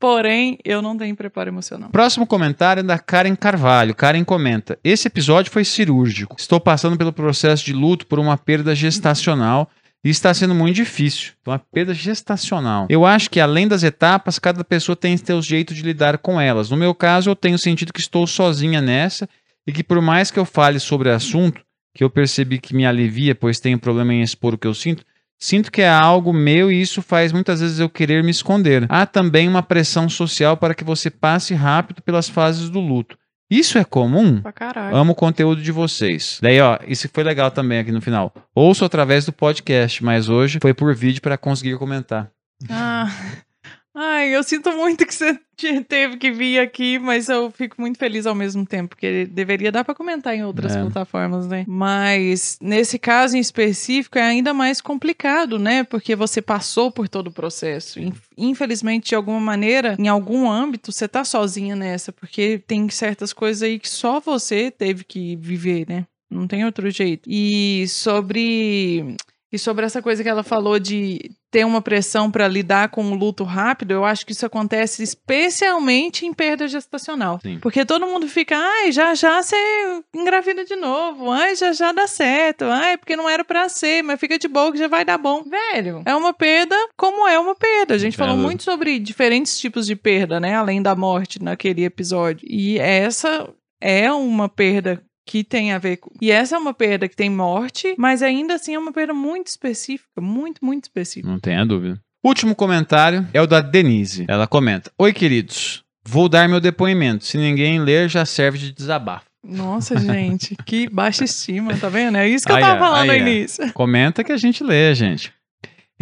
porém, 0.00 0.58
eu 0.64 0.80
não 0.80 0.96
tenho 0.96 1.14
preparo 1.14 1.50
emocional. 1.50 1.90
Próximo 1.90 2.26
comentário 2.26 2.80
é 2.80 2.82
da 2.82 2.98
Karen 2.98 3.36
Carvalho. 3.36 3.94
Karen 3.94 4.24
comenta: 4.24 4.78
Esse 4.82 5.06
episódio 5.06 5.52
foi 5.52 5.64
cirúrgico. 5.64 6.34
Estou 6.38 6.58
passando 6.58 6.96
pelo 6.96 7.12
processo 7.12 7.64
de 7.64 7.74
luto 7.74 8.06
por 8.06 8.18
uma 8.18 8.38
perda 8.38 8.74
gestacional 8.74 9.70
e 10.02 10.08
está 10.08 10.32
sendo 10.32 10.54
muito 10.54 10.76
difícil. 10.76 11.32
Uma 11.46 11.58
perda 11.58 11.92
gestacional. 11.92 12.86
Eu 12.88 13.04
acho 13.04 13.30
que 13.30 13.38
além 13.38 13.68
das 13.68 13.82
etapas, 13.82 14.38
cada 14.38 14.64
pessoa 14.64 14.96
tem 14.96 15.16
seu 15.16 15.42
jeito 15.42 15.74
de 15.74 15.82
lidar 15.82 16.18
com 16.18 16.40
elas. 16.40 16.70
No 16.70 16.76
meu 16.76 16.94
caso, 16.94 17.30
eu 17.30 17.36
tenho 17.36 17.58
sentido 17.58 17.92
que 17.92 18.00
estou 18.00 18.26
sozinha 18.26 18.80
nessa 18.80 19.28
e 19.66 19.72
que 19.72 19.84
por 19.84 20.00
mais 20.00 20.30
que 20.30 20.38
eu 20.38 20.46
fale 20.46 20.80
sobre 20.80 21.10
o 21.10 21.14
assunto, 21.14 21.60
que 21.94 22.02
eu 22.02 22.08
percebi 22.08 22.58
que 22.58 22.74
me 22.74 22.86
alivia, 22.86 23.34
pois 23.34 23.60
tenho 23.60 23.78
problema 23.78 24.14
em 24.14 24.22
expor 24.22 24.54
o 24.54 24.58
que 24.58 24.66
eu 24.66 24.74
sinto, 24.74 25.04
Sinto 25.42 25.72
que 25.72 25.80
é 25.80 25.88
algo 25.88 26.34
meu 26.34 26.70
e 26.70 26.82
isso 26.82 27.00
faz 27.00 27.32
muitas 27.32 27.60
vezes 27.60 27.78
eu 27.78 27.88
querer 27.88 28.22
me 28.22 28.30
esconder. 28.30 28.84
Há 28.90 29.06
também 29.06 29.48
uma 29.48 29.62
pressão 29.62 30.06
social 30.06 30.54
para 30.56 30.74
que 30.74 30.84
você 30.84 31.10
passe 31.10 31.54
rápido 31.54 32.02
pelas 32.02 32.28
fases 32.28 32.68
do 32.68 32.78
luto. 32.78 33.16
Isso 33.50 33.78
é 33.78 33.84
comum? 33.84 34.40
Pra 34.42 34.52
caralho. 34.52 34.94
Amo 34.94 35.12
o 35.12 35.14
conteúdo 35.14 35.60
de 35.62 35.72
vocês. 35.72 36.38
Daí, 36.40 36.60
ó, 36.60 36.78
isso 36.86 37.08
foi 37.12 37.24
legal 37.24 37.50
também 37.50 37.80
aqui 37.80 37.90
no 37.90 38.00
final. 38.00 38.32
Ouço 38.54 38.84
através 38.84 39.24
do 39.24 39.32
podcast, 39.32 40.04
mas 40.04 40.28
hoje 40.28 40.58
foi 40.60 40.72
por 40.72 40.94
vídeo 40.94 41.22
para 41.22 41.36
conseguir 41.38 41.76
comentar. 41.76 42.30
Ah, 42.68 43.10
ai, 43.94 44.34
eu 44.34 44.42
sinto 44.42 44.72
muito 44.72 45.04
que 45.06 45.14
você 45.14 45.38
te- 45.56 45.82
teve 45.84 46.16
que 46.16 46.30
vir 46.30 46.58
aqui, 46.58 46.98
mas 46.98 47.28
eu 47.28 47.50
fico 47.50 47.80
muito 47.80 47.98
feliz 47.98 48.26
ao 48.26 48.34
mesmo 48.34 48.64
tempo, 48.64 48.90
porque 48.90 49.26
deveria 49.26 49.70
dar 49.72 49.84
pra 49.84 49.94
comentar 49.94 50.34
em 50.34 50.44
outras 50.44 50.74
É. 50.74 50.80
plataformas, 50.80 51.46
né? 51.46 51.64
Mas 51.68 52.56
nesse 52.62 52.98
caso 52.98 53.36
em 53.36 53.40
específico 53.40 54.18
é 54.18 54.22
ainda 54.22 54.54
mais 54.54 54.80
complicado, 54.80 55.58
né? 55.58 55.84
Porque 55.84 56.14
você 56.16 56.40
passou 56.40 56.90
por 56.90 57.08
todo 57.08 57.26
o 57.28 57.32
processo. 57.32 58.00
In- 58.00 58.12
Infelizmente, 58.38 59.10
de 59.10 59.14
alguma 59.14 59.40
maneira, 59.40 59.96
em 59.98 60.08
algum 60.08 60.50
âmbito, 60.50 60.90
você 60.92 61.06
tá 61.06 61.24
sozinha 61.24 61.76
nessa, 61.76 62.10
porque 62.12 62.62
tem 62.66 62.88
certas 62.88 63.32
coisas 63.32 63.62
aí 63.62 63.78
que 63.78 63.88
só 63.88 64.18
você 64.18 64.70
teve 64.70 65.04
que 65.04 65.36
viver, 65.36 65.86
né? 65.88 66.06
Não 66.30 66.46
tem 66.46 66.64
outro 66.64 66.88
jeito. 66.90 67.28
E 67.28 67.86
sobre 67.88 69.16
e 69.52 69.58
sobre 69.58 69.84
essa 69.84 70.00
coisa 70.00 70.22
que 70.22 70.28
ela 70.28 70.44
falou 70.44 70.78
de 70.78 71.30
ter 71.50 71.64
uma 71.64 71.82
pressão 71.82 72.30
para 72.30 72.46
lidar 72.46 72.90
com 72.90 73.10
o 73.10 73.14
luto 73.14 73.44
rápido, 73.44 73.92
eu 73.92 74.04
acho 74.04 74.24
que 74.24 74.32
isso 74.32 74.46
acontece 74.46 75.02
especialmente 75.02 76.24
em 76.24 76.32
perda 76.32 76.68
gestacional. 76.68 77.40
Sim. 77.42 77.58
Porque 77.60 77.84
todo 77.84 78.06
mundo 78.06 78.28
fica, 78.28 78.56
ai, 78.56 78.92
já 78.92 79.14
já 79.14 79.42
você 79.42 79.56
engravida 80.14 80.64
de 80.64 80.76
novo, 80.76 81.30
ai, 81.30 81.56
já 81.56 81.72
já 81.72 81.92
dá 81.92 82.06
certo, 82.06 82.64
ai, 82.64 82.96
porque 82.96 83.16
não 83.16 83.28
era 83.28 83.44
pra 83.44 83.68
ser, 83.68 84.02
mas 84.02 84.20
fica 84.20 84.38
de 84.38 84.48
boa 84.48 84.72
que 84.72 84.78
já 84.78 84.88
vai 84.88 85.04
dar 85.04 85.18
bom. 85.18 85.42
Velho, 85.42 86.02
é 86.06 86.14
uma 86.14 86.32
perda 86.32 86.76
como 86.96 87.26
é 87.26 87.38
uma 87.38 87.54
perda. 87.54 87.94
A 87.94 87.98
gente 87.98 88.16
falou 88.16 88.36
muito 88.36 88.62
sobre 88.62 88.98
diferentes 88.98 89.58
tipos 89.58 89.86
de 89.86 89.96
perda, 89.96 90.38
né, 90.38 90.54
além 90.54 90.80
da 90.80 90.94
morte 90.94 91.42
naquele 91.42 91.84
episódio. 91.84 92.46
E 92.48 92.78
essa 92.78 93.48
é 93.80 94.12
uma 94.12 94.48
perda 94.48 95.02
que 95.30 95.44
tem 95.44 95.72
a 95.72 95.78
ver 95.78 95.98
com. 95.98 96.10
E 96.20 96.28
essa 96.28 96.56
é 96.56 96.58
uma 96.58 96.74
perda 96.74 97.08
que 97.08 97.14
tem 97.14 97.30
morte, 97.30 97.94
mas 97.96 98.20
ainda 98.20 98.54
assim 98.54 98.74
é 98.74 98.78
uma 98.80 98.92
perda 98.92 99.14
muito 99.14 99.46
específica, 99.46 100.20
muito, 100.20 100.64
muito 100.64 100.86
específica. 100.86 101.30
Não 101.30 101.38
tenha 101.38 101.64
dúvida. 101.64 102.00
Último 102.24 102.52
comentário 102.52 103.24
é 103.32 103.40
o 103.40 103.46
da 103.46 103.60
Denise. 103.60 104.24
Ela 104.28 104.48
comenta: 104.48 104.90
Oi, 104.98 105.12
queridos. 105.12 105.84
Vou 106.04 106.28
dar 106.28 106.48
meu 106.48 106.58
depoimento. 106.58 107.24
Se 107.24 107.38
ninguém 107.38 107.78
ler, 107.78 108.08
já 108.08 108.24
serve 108.24 108.58
de 108.58 108.72
desabafo. 108.72 109.26
Nossa, 109.44 109.96
gente, 109.96 110.56
que 110.66 110.88
baixa 110.88 111.22
estima, 111.22 111.76
tá 111.76 111.88
vendo? 111.88 112.16
É 112.16 112.26
isso 112.28 112.44
que 112.44 112.50
eu 112.50 112.58
tava 112.58 112.72
ai, 112.72 112.78
falando 112.80 113.06
no 113.06 113.12
ai, 113.12 113.20
ai. 113.20 113.28
início. 113.28 113.72
Comenta 113.72 114.24
que 114.24 114.32
a 114.32 114.36
gente 114.36 114.64
lê, 114.64 114.92
gente. 114.96 115.32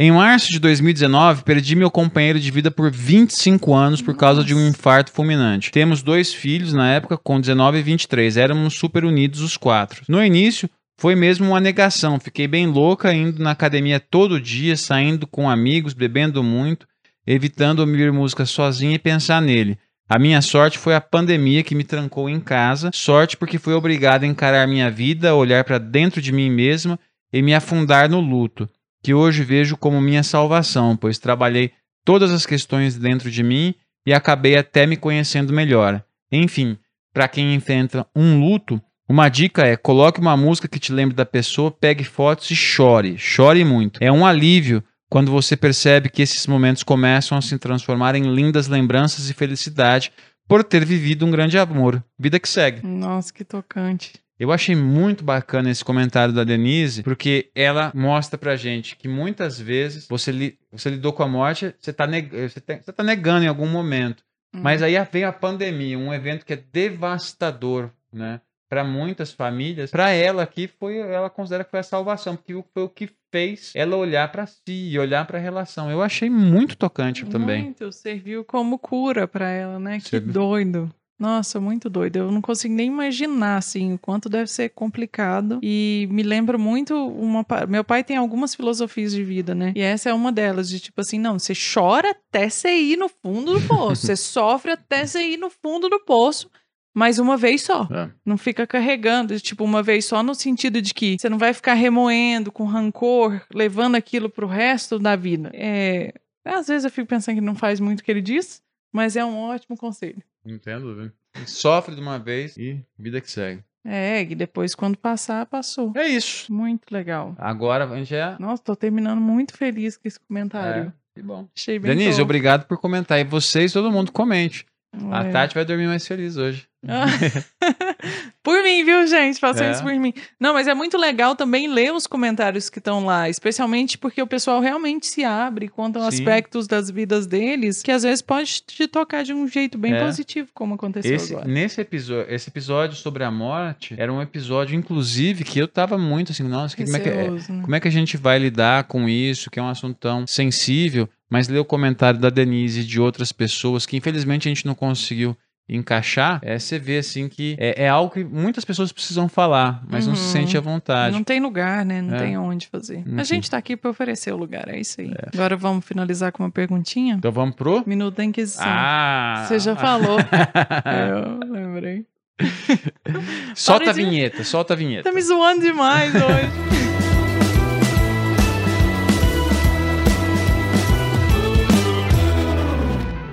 Em 0.01 0.13
março 0.13 0.47
de 0.53 0.61
2019, 0.61 1.43
perdi 1.43 1.75
meu 1.75 1.91
companheiro 1.91 2.39
de 2.39 2.53
vida 2.53 2.71
por 2.71 2.89
25 2.89 3.75
anos 3.75 4.01
por 4.01 4.17
causa 4.17 4.45
de 4.45 4.55
um 4.55 4.69
infarto 4.69 5.11
fulminante. 5.11 5.73
Temos 5.73 6.05
dois 6.05 6.33
filhos 6.33 6.73
na 6.73 6.89
época, 6.89 7.19
com 7.19 7.41
19 7.41 7.79
e 7.79 7.83
23. 7.83 8.37
Éramos 8.37 8.75
super 8.75 9.05
unidos 9.05 9.41
os 9.41 9.57
quatro. 9.57 10.05
No 10.09 10.23
início, 10.23 10.71
foi 10.97 11.17
mesmo 11.17 11.49
uma 11.49 11.59
negação. 11.59 12.21
Fiquei 12.21 12.47
bem 12.47 12.69
louca, 12.69 13.13
indo 13.13 13.43
na 13.43 13.51
academia 13.51 13.99
todo 13.99 14.41
dia, 14.41 14.77
saindo 14.77 15.27
com 15.27 15.51
amigos, 15.51 15.95
bebendo 15.95 16.45
muito, 16.45 16.87
evitando 17.27 17.81
ouvir 17.81 18.13
música 18.13 18.47
sozinha 18.47 18.95
e 18.95 19.01
pensar 19.01 19.43
nele. 19.43 19.77
A 20.09 20.17
minha 20.17 20.41
sorte 20.41 20.79
foi 20.79 20.95
a 20.95 21.01
pandemia 21.01 21.65
que 21.65 21.75
me 21.75 21.83
trancou 21.83 22.31
em 22.31 22.39
casa. 22.39 22.93
Sorte 22.95 23.37
porque 23.37 23.59
fui 23.59 23.75
obrigada 23.75 24.25
a 24.25 24.29
encarar 24.29 24.69
minha 24.69 24.93
vida, 24.93 25.35
olhar 25.35 25.65
para 25.65 25.79
dentro 25.79 26.23
de 26.23 26.31
mim 26.31 26.49
mesma 26.49 26.97
e 27.33 27.43
me 27.43 27.53
afundar 27.53 28.09
no 28.09 28.21
luto, 28.21 28.69
que 29.09 29.15
hoje 29.15 29.43
vejo 29.43 29.75
como 29.75 30.03
minha 30.03 30.23
salvação, 30.23 30.95
pois 30.95 31.19
trabalhei 31.19 31.73
todas 32.05 32.31
as 32.31 32.45
questões 32.45 32.95
dentro 32.99 33.31
de 33.31 33.43
mim 33.43 33.75
e 34.07 34.13
acabei 34.13 34.55
até 34.55 34.85
me 34.85 34.99
conhecendo 34.99 35.51
melhor. 35.51 36.05
Enfim, 36.31 36.77
para 37.11 37.27
quem 37.27 37.55
enfrenta 37.55 38.07
um 38.15 38.39
luto, 38.39 38.79
Uma 39.09 39.31
dica 39.31 39.67
é: 39.67 39.77
coloque 39.77 40.21
uma 40.21 40.37
música 40.37 40.69
que 40.69 40.79
te 40.79 40.93
lembre 40.93 41.17
da 41.17 41.25
pessoa, 41.25 41.71
pegue 41.71 42.05
fotos 42.05 42.51
e 42.51 42.55
chore. 42.55 43.17
Chore 43.17 43.65
muito. 43.65 43.99
É 44.05 44.13
um 44.13 44.27
alívio 44.27 44.85
quando 45.09 45.33
você 45.33 45.57
percebe 45.57 46.11
que 46.11 46.21
esses 46.21 46.47
momentos 46.47 46.83
começam 46.83 47.39
a 47.39 47.41
se 47.41 47.59
transformar 47.59 48.15
em 48.15 48.35
lindas 48.35 48.69
lembranças 48.69 49.31
e 49.31 49.33
felicidade 49.33 50.13
por 50.47 50.63
ter 50.63 50.85
vivido 50.85 51.25
um 51.25 51.31
grande 51.31 51.59
amor. 51.59 52.05
Vida 52.19 52.39
que 52.39 52.49
segue. 52.49 52.87
Nossa, 52.87 53.33
que 53.33 53.43
tocante. 53.43 54.13
Eu 54.39 54.53
achei 54.53 54.77
muito 54.77 55.25
bacana 55.25 55.71
esse 55.71 55.85
comentário 55.85 56.33
da 56.33 56.45
Denise, 56.45 57.03
porque 57.03 57.51
ela 57.55 57.91
mostra 57.95 58.39
pra 58.39 58.55
gente 58.55 58.97
que 58.97 59.09
muitas 59.09 59.59
vezes 59.59 60.07
você, 60.07 60.31
li, 60.31 60.59
você 60.71 60.91
lidou 60.91 61.13
com 61.13 61.25
a 61.25 61.29
morte, 61.29 61.75
você 61.79 61.93
tá, 61.93 62.07
neg, 62.07 62.31
você, 62.31 62.61
tá, 62.61 62.77
você 62.77 62.93
tá 62.93 63.03
negando 63.03 63.45
em 63.45 63.49
algum 63.49 63.67
momento. 63.67 64.23
Hum. 64.55 64.61
Mas 64.63 64.83
aí 64.83 64.95
vem 65.11 65.25
a 65.25 65.33
pandemia, 65.33 65.99
um 65.99 66.15
evento 66.15 66.47
que 66.47 66.53
é 66.53 66.57
devastador, 66.57 67.91
né? 68.13 68.41
Para 68.69 68.85
muitas 68.85 69.33
famílias, 69.33 69.91
para 69.91 70.11
ela 70.11 70.43
aqui 70.43 70.69
foi, 70.69 70.99
ela 70.99 71.31
considera 71.31 71.65
que 71.65 71.71
foi 71.71 71.81
a 71.81 71.83
salvação, 71.85 72.37
porque 72.37 72.53
foi 72.75 72.83
o 72.83 72.89
que 72.89 73.09
fez 73.31 73.73
ela 73.75 73.97
olhar 73.97 74.31
para 74.31 74.47
si 74.47 74.91
e 74.91 74.99
olhar 74.99 75.27
para 75.27 75.39
a 75.39 75.41
relação. 75.41 75.91
Eu 75.91 76.03
achei 76.03 76.29
muito 76.29 76.77
tocante 76.77 77.25
também. 77.27 77.63
Muito, 77.63 77.91
serviu 77.91 78.45
como 78.45 78.79
cura 78.79 79.27
pra 79.27 79.49
ela, 79.49 79.79
né? 79.79 79.99
Que 79.99 80.09
Serviu. 80.09 80.33
doido. 80.33 80.95
Nossa, 81.19 81.59
muito 81.59 81.91
doido. 81.91 82.17
Eu 82.17 82.31
não 82.31 82.41
consigo 82.41 82.73
nem 82.73 82.87
imaginar, 82.87 83.57
assim, 83.57 83.95
o 83.95 83.99
quanto 83.99 84.29
deve 84.29 84.49
ser 84.51 84.69
complicado. 84.71 85.59
E 85.63 86.07
me 86.11 86.23
lembra 86.23 86.57
muito 86.57 86.95
uma. 86.95 87.45
Meu 87.69 87.83
pai 87.83 88.05
tem 88.05 88.17
algumas 88.17 88.55
filosofias 88.55 89.13
de 89.13 89.25
vida, 89.25 89.55
né? 89.55 89.73
E 89.75 89.81
essa 89.81 90.11
é 90.11 90.15
uma 90.15 90.31
delas, 90.31 90.69
de 90.69 90.79
tipo 90.79 91.01
assim, 91.01 91.19
não, 91.19 91.39
você 91.39 91.53
chora 91.55 92.11
até 92.11 92.49
você 92.49 92.71
ir 92.71 92.97
no 92.97 93.09
fundo 93.09 93.59
do 93.59 93.67
poço. 93.67 94.07
você 94.07 94.15
sofre 94.17 94.73
até 94.73 95.05
você 95.05 95.23
ir 95.23 95.37
no 95.37 95.51
fundo 95.51 95.89
do 95.89 95.99
poço. 96.01 96.49
Mas 96.95 97.19
uma 97.19 97.37
vez 97.37 97.63
só. 97.63 97.87
É. 97.93 98.11
Não 98.25 98.37
fica 98.37 98.67
carregando, 98.67 99.39
tipo, 99.41 99.65
uma 99.65 99.83
vez 99.83 100.05
só, 100.05 100.23
no 100.23 100.35
sentido 100.35 100.81
de 100.83 100.95
que 100.95 101.17
você 101.19 101.29
não 101.29 101.39
vai 101.39 101.53
ficar 101.53 101.75
remoendo 101.75 102.51
com 102.51 102.65
rancor, 102.65 103.41
levando 103.55 103.95
aquilo 103.95 104.29
pro 104.29 104.47
resto 104.47 104.99
da 104.99 105.15
vida. 105.15 105.51
É, 105.55 106.13
às 106.45 106.67
vezes 106.67 106.85
eu 106.85 106.91
fico 106.91 107.07
pensando 107.07 107.37
que 107.37 107.41
não 107.41 107.55
faz 107.55 107.79
muito 107.79 108.01
o 108.01 108.03
que 108.03 108.11
ele 108.11 108.23
diz, 108.23 108.63
mas 108.93 109.17
é 109.17 109.25
um 109.25 109.37
ótimo 109.37 109.77
conselho. 109.77 110.23
Entendo, 110.49 110.95
viu? 110.95 111.13
Sofre 111.47 111.95
de 111.95 112.01
uma 112.01 112.19
vez 112.19 112.57
e 112.57 112.83
vida 112.99 113.21
que 113.21 113.31
segue. 113.31 113.63
É, 113.85 114.23
e 114.23 114.35
depois 114.35 114.75
quando 114.75 114.97
passar, 114.99 115.47
passou. 115.47 115.93
É 115.97 116.07
isso. 116.07 116.53
Muito 116.53 116.91
legal. 116.91 117.35
Agora 117.39 117.85
a 117.89 117.97
gente 117.97 118.15
é. 118.15 118.37
Nossa, 118.39 118.63
tô 118.63 118.77
terminando 118.77 119.21
muito 119.21 119.57
feliz 119.57 119.97
com 119.97 120.07
esse 120.07 120.19
comentário. 120.21 120.89
é 120.89 120.93
que 121.15 121.23
bom. 121.23 121.49
Achei 121.57 121.79
bem 121.79 121.97
Denise, 121.97 122.21
obrigado 122.21 122.67
por 122.67 122.79
comentar. 122.79 123.19
E 123.19 123.25
vocês, 123.25 123.73
todo 123.73 123.91
mundo, 123.91 124.13
comente. 124.13 124.67
A 125.11 125.25
É. 125.25 125.31
Tati 125.31 125.55
vai 125.55 125.65
dormir 125.65 125.87
mais 125.87 126.07
feliz 126.07 126.37
hoje. 126.37 126.68
Por 128.43 128.63
mim, 128.63 128.85
viu, 128.85 129.07
gente? 129.07 129.39
Façam 129.39 129.67
É. 129.67 129.73
isso 129.73 129.83
por 129.83 129.93
mim. 129.95 130.13
Não, 130.41 130.55
mas 130.55 130.67
é 130.69 130.75
muito 130.75 130.97
legal 130.97 131.35
também 131.37 131.69
ler 131.69 131.93
os 131.93 132.07
comentários 132.07 132.71
que 132.71 132.79
estão 132.79 133.05
lá, 133.05 133.29
especialmente 133.29 133.99
porque 133.99 134.23
o 134.23 134.27
pessoal 134.27 134.61
realmente 134.61 135.07
se 135.07 135.25
abre 135.25 135.67
e 135.67 135.69
contam 135.69 136.01
Sim. 136.03 136.09
aspectos 136.09 136.67
das 136.67 136.91
vidas 136.91 137.27
deles 137.27 137.83
que 137.83 137.91
às 137.91 138.05
vezes 138.05 138.23
pode 138.23 138.63
te 138.63 138.87
tocar 138.87 139.23
de 139.23 139.35
um 139.35 139.47
jeito 139.47 139.77
bem 139.77 139.93
É. 139.95 140.05
positivo, 140.05 140.49
como 140.55 140.75
aconteceu 140.75 141.15
Esse, 141.15 141.35
agora. 141.35 141.49
nesse 141.49 141.81
episódio, 141.81 142.33
esse 142.33 142.49
episódio 142.49 142.97
sobre 142.97 143.25
a 143.25 143.31
morte 143.31 143.95
era 143.99 144.13
um 144.13 144.23
episódio, 144.23 144.75
inclusive, 144.77 145.45
que 145.45 145.59
eu 145.59 145.69
tava 145.69 145.99
muito 145.99 146.33
assim, 146.33 146.45
nossa, 146.45 146.77
que- 146.77 146.85
como, 146.85 146.97
é 146.97 147.01
que, 147.01 147.09
é- 147.09 147.31
né? 147.31 147.63
como 147.63 147.75
é 147.75 147.81
que 147.81 147.89
a 147.89 147.93
gente 147.93 148.17
vai 148.17 148.39
lidar 148.39 148.85
com 148.85 149.09
isso, 149.09 149.51
que 149.51 149.59
é 149.59 149.63
um 149.63 149.69
assunto 149.69 149.97
tão 149.99 150.27
sensível, 150.27 151.09
mas 151.29 151.49
ler 151.49 151.59
o 151.59 151.65
comentário 151.65 152.19
da 152.19 152.31
Denise 152.31 152.81
e 152.81 152.85
de 152.85 152.99
outras 153.01 153.33
pessoas 153.33 153.85
que 153.85 153.97
infelizmente 153.97 154.49
a 154.49 154.51
gente 154.51 154.65
não 154.65 154.75
conseguiu 154.75 155.37
encaixar, 155.69 156.41
é, 156.43 156.59
você 156.59 156.79
vê 156.79 156.99
assim 156.99 157.29
que 157.29 157.55
é, 157.59 157.85
é 157.85 157.89
algo 157.89 158.11
que 158.13 158.25
muitas 158.25 158.65
pessoas 158.65 158.91
precisam 158.91 159.29
falar, 159.29 159.83
mas 159.89 160.07
não 160.07 160.15
se 160.15 160.23
Uhum. 160.27 160.33
sente 160.33 160.57
à 160.57 160.61
vontade. 160.61 161.15
Não 161.15 161.23
tem 161.23 161.41
lugar, 161.41 161.85
né? 161.85 162.01
Não 162.01 162.15
É. 162.15 162.19
tem 162.21 162.39
onde 162.39 162.67
fazer. 162.69 163.01
Enfim. 163.01 163.21
A 163.21 163.25
gente 163.25 163.51
tá 163.51 163.59
aqui 163.59 163.77
pra 163.77 163.91
oferecer 163.91 164.33
o 164.33 164.37
lugar, 164.37 164.69
é 164.69 164.81
isso 164.81 165.01
aí. 165.01 165.13
Agora 165.35 165.57
vamos 165.57 165.85
finalizar 165.85 166.33
com 166.33 166.43
uma 166.43 166.51
perguntinha? 166.51 167.17
Então 167.19 167.31
vamos 167.33 167.55
pro... 167.55 167.83
Minuto 167.87 168.17
da 168.17 168.25
Inquisição. 168.25 168.65
Ah! 168.67 169.45
Você 169.47 169.59
já 169.59 169.77
falou. 169.77 170.19
Eu 170.85 171.51
lembrei. 171.51 172.07
solta 173.55 173.85
Para 173.85 173.91
a 173.91 173.95
de- 173.95 174.05
vinheta, 174.05 174.45
solta 174.45 174.73
a 174.75 174.77
vinheta. 174.77 175.03
Tá 175.11 175.13
me 175.15 175.21
zoando 175.21 175.61
demais 175.61 176.15
hoje. 176.15 176.49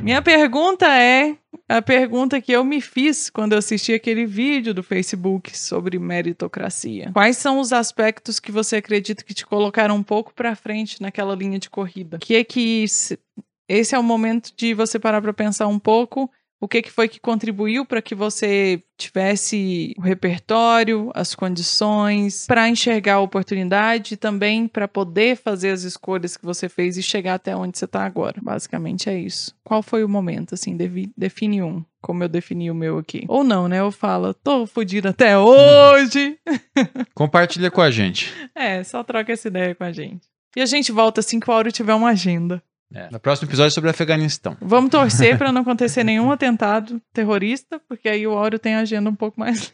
Minha 0.02 0.22
pergunta 0.22 0.86
é 0.88 1.36
a 1.68 1.82
pergunta 1.82 2.40
que 2.42 2.52
eu 2.52 2.64
me 2.64 2.80
fiz 2.80 3.30
quando 3.30 3.54
eu 3.54 3.60
assisti 3.60 3.94
aquele 3.94 4.26
vídeo 4.26 4.74
do 4.74 4.84
Facebook 4.84 5.58
sobre 5.58 5.98
meritocracia. 5.98 7.12
Quais 7.12 7.38
são 7.38 7.60
os 7.60 7.74
aspectos 7.74 8.40
que 8.40 8.52
você 8.52 8.78
acredita 8.78 9.24
que 9.24 9.34
te 9.34 9.46
colocaram 9.46 9.96
um 9.96 10.04
pouco 10.04 10.34
pra 10.34 10.56
frente 10.56 11.02
naquela 11.02 11.36
linha 11.36 11.58
de 11.60 11.70
corrida? 11.70 12.18
Que 12.20 12.36
é 12.36 12.44
que 12.44 12.88
se- 12.88 13.20
esse 13.68 13.96
é 13.96 14.00
o 14.00 14.04
momento 14.04 14.52
de 14.56 14.74
você 14.74 15.00
parar 15.00 15.22
pra 15.22 15.34
pensar 15.34 15.68
um 15.68 15.80
pouco 15.80 16.30
o 16.60 16.68
que, 16.68 16.82
que 16.82 16.92
foi 16.92 17.08
que 17.08 17.20
contribuiu 17.20 17.86
para 17.86 18.02
que 18.02 18.16
você 18.16 18.82
tivesse 18.98 19.94
o 19.98 20.02
repertório, 20.02 21.12
as 21.14 21.36
condições 21.36 22.46
para 22.48 22.70
enxergar 22.70 23.16
a 23.16 23.20
oportunidade 23.20 24.14
e 24.14 24.18
também 24.18 24.68
para 24.68 24.88
poder 24.88 25.36
fazer 25.38 25.70
as 25.72 25.84
escolhas 25.84 26.38
que 26.38 26.46
você 26.46 26.70
fez 26.70 26.98
e 26.98 27.04
chegar 27.04 27.36
até 27.36 27.56
onde 27.56 27.78
você 27.78 27.86
está 27.86 28.06
agora. 28.06 28.36
Basicamente 28.42 29.10
é 29.10 29.20
isso. 29.20 29.54
Qual 29.64 29.84
foi 29.84 30.04
o 30.04 30.10
momento? 30.10 30.54
Assim, 30.54 30.76
devi- 30.78 31.12
define 31.18 31.62
um, 31.62 31.84
como 32.02 32.24
eu 32.24 32.30
defini 32.30 32.72
o 32.72 32.76
meu 32.76 32.98
aqui. 32.98 33.26
Ou 33.28 33.44
não, 33.44 33.68
né? 33.68 33.80
Eu 33.80 33.92
falo, 33.92 34.34
tô 34.34 34.66
fodida 34.66 35.10
até 35.10 35.38
hoje. 35.38 36.38
Compartilha 37.14 37.70
com 37.70 37.82
a 37.82 37.92
gente. 37.92 38.34
É, 38.56 38.84
só 38.84 39.04
troca 39.04 39.32
essa 39.34 39.48
ideia 39.48 39.76
com 39.76 39.84
a 39.84 39.92
gente. 39.92 40.28
E 40.56 40.62
a 40.62 40.66
gente 40.66 40.92
volta 40.92 41.20
assim 41.20 41.40
que 41.40 41.50
o 41.50 41.54
Áureo 41.54 41.72
tiver 41.72 41.94
uma 41.94 42.10
agenda. 42.12 42.64
É. 42.94 43.10
No 43.12 43.20
próximo 43.20 43.48
episódio 43.48 43.68
é 43.70 43.72
sobre 43.72 43.90
Afeganistão. 43.90 44.56
Vamos 44.62 44.90
torcer 44.90 45.38
para 45.38 45.52
não 45.52 45.62
acontecer 45.62 46.04
nenhum 46.04 46.32
atentado 46.32 47.02
terrorista, 47.12 47.80
porque 47.90 48.08
aí 48.08 48.26
o 48.28 48.32
Áureo 48.38 48.60
tem 48.60 48.76
a 48.76 48.80
agenda 48.80 49.10
um 49.10 49.16
pouco 49.16 49.40
mais. 49.40 49.74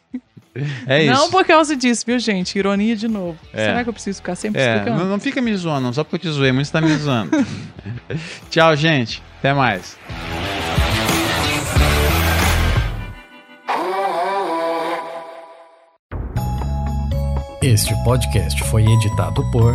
É 0.86 1.04
isso. 1.04 1.12
Não 1.14 1.30
por 1.30 1.46
causa 1.46 1.74
disso, 1.74 2.04
viu, 2.06 2.18
gente? 2.18 2.58
Ironia 2.58 2.94
de 2.94 3.08
novo. 3.08 3.38
É. 3.54 3.66
Será 3.66 3.82
que 3.82 3.88
eu 3.88 3.92
preciso 3.92 4.18
ficar 4.18 4.34
sempre 4.34 4.60
É, 4.60 4.74
explicando? 4.76 5.02
não, 5.02 5.10
não 5.10 5.18
fica 5.20 5.40
me 5.40 5.54
zoando, 5.56 5.80
não, 5.86 5.92
só 5.92 6.04
porque 6.04 6.16
eu 6.26 6.30
te 6.32 6.34
zoei, 6.36 6.52
muito 6.52 6.66
você 6.66 6.72
tá 6.72 6.80
me 6.80 6.94
zoando. 6.96 7.30
Tchau, 8.50 8.76
gente. 8.76 9.22
Até 9.38 9.54
mais. 9.54 9.96
Este 17.62 17.94
podcast 18.04 18.62
foi 18.64 18.84
editado 18.84 19.42
por 19.50 19.74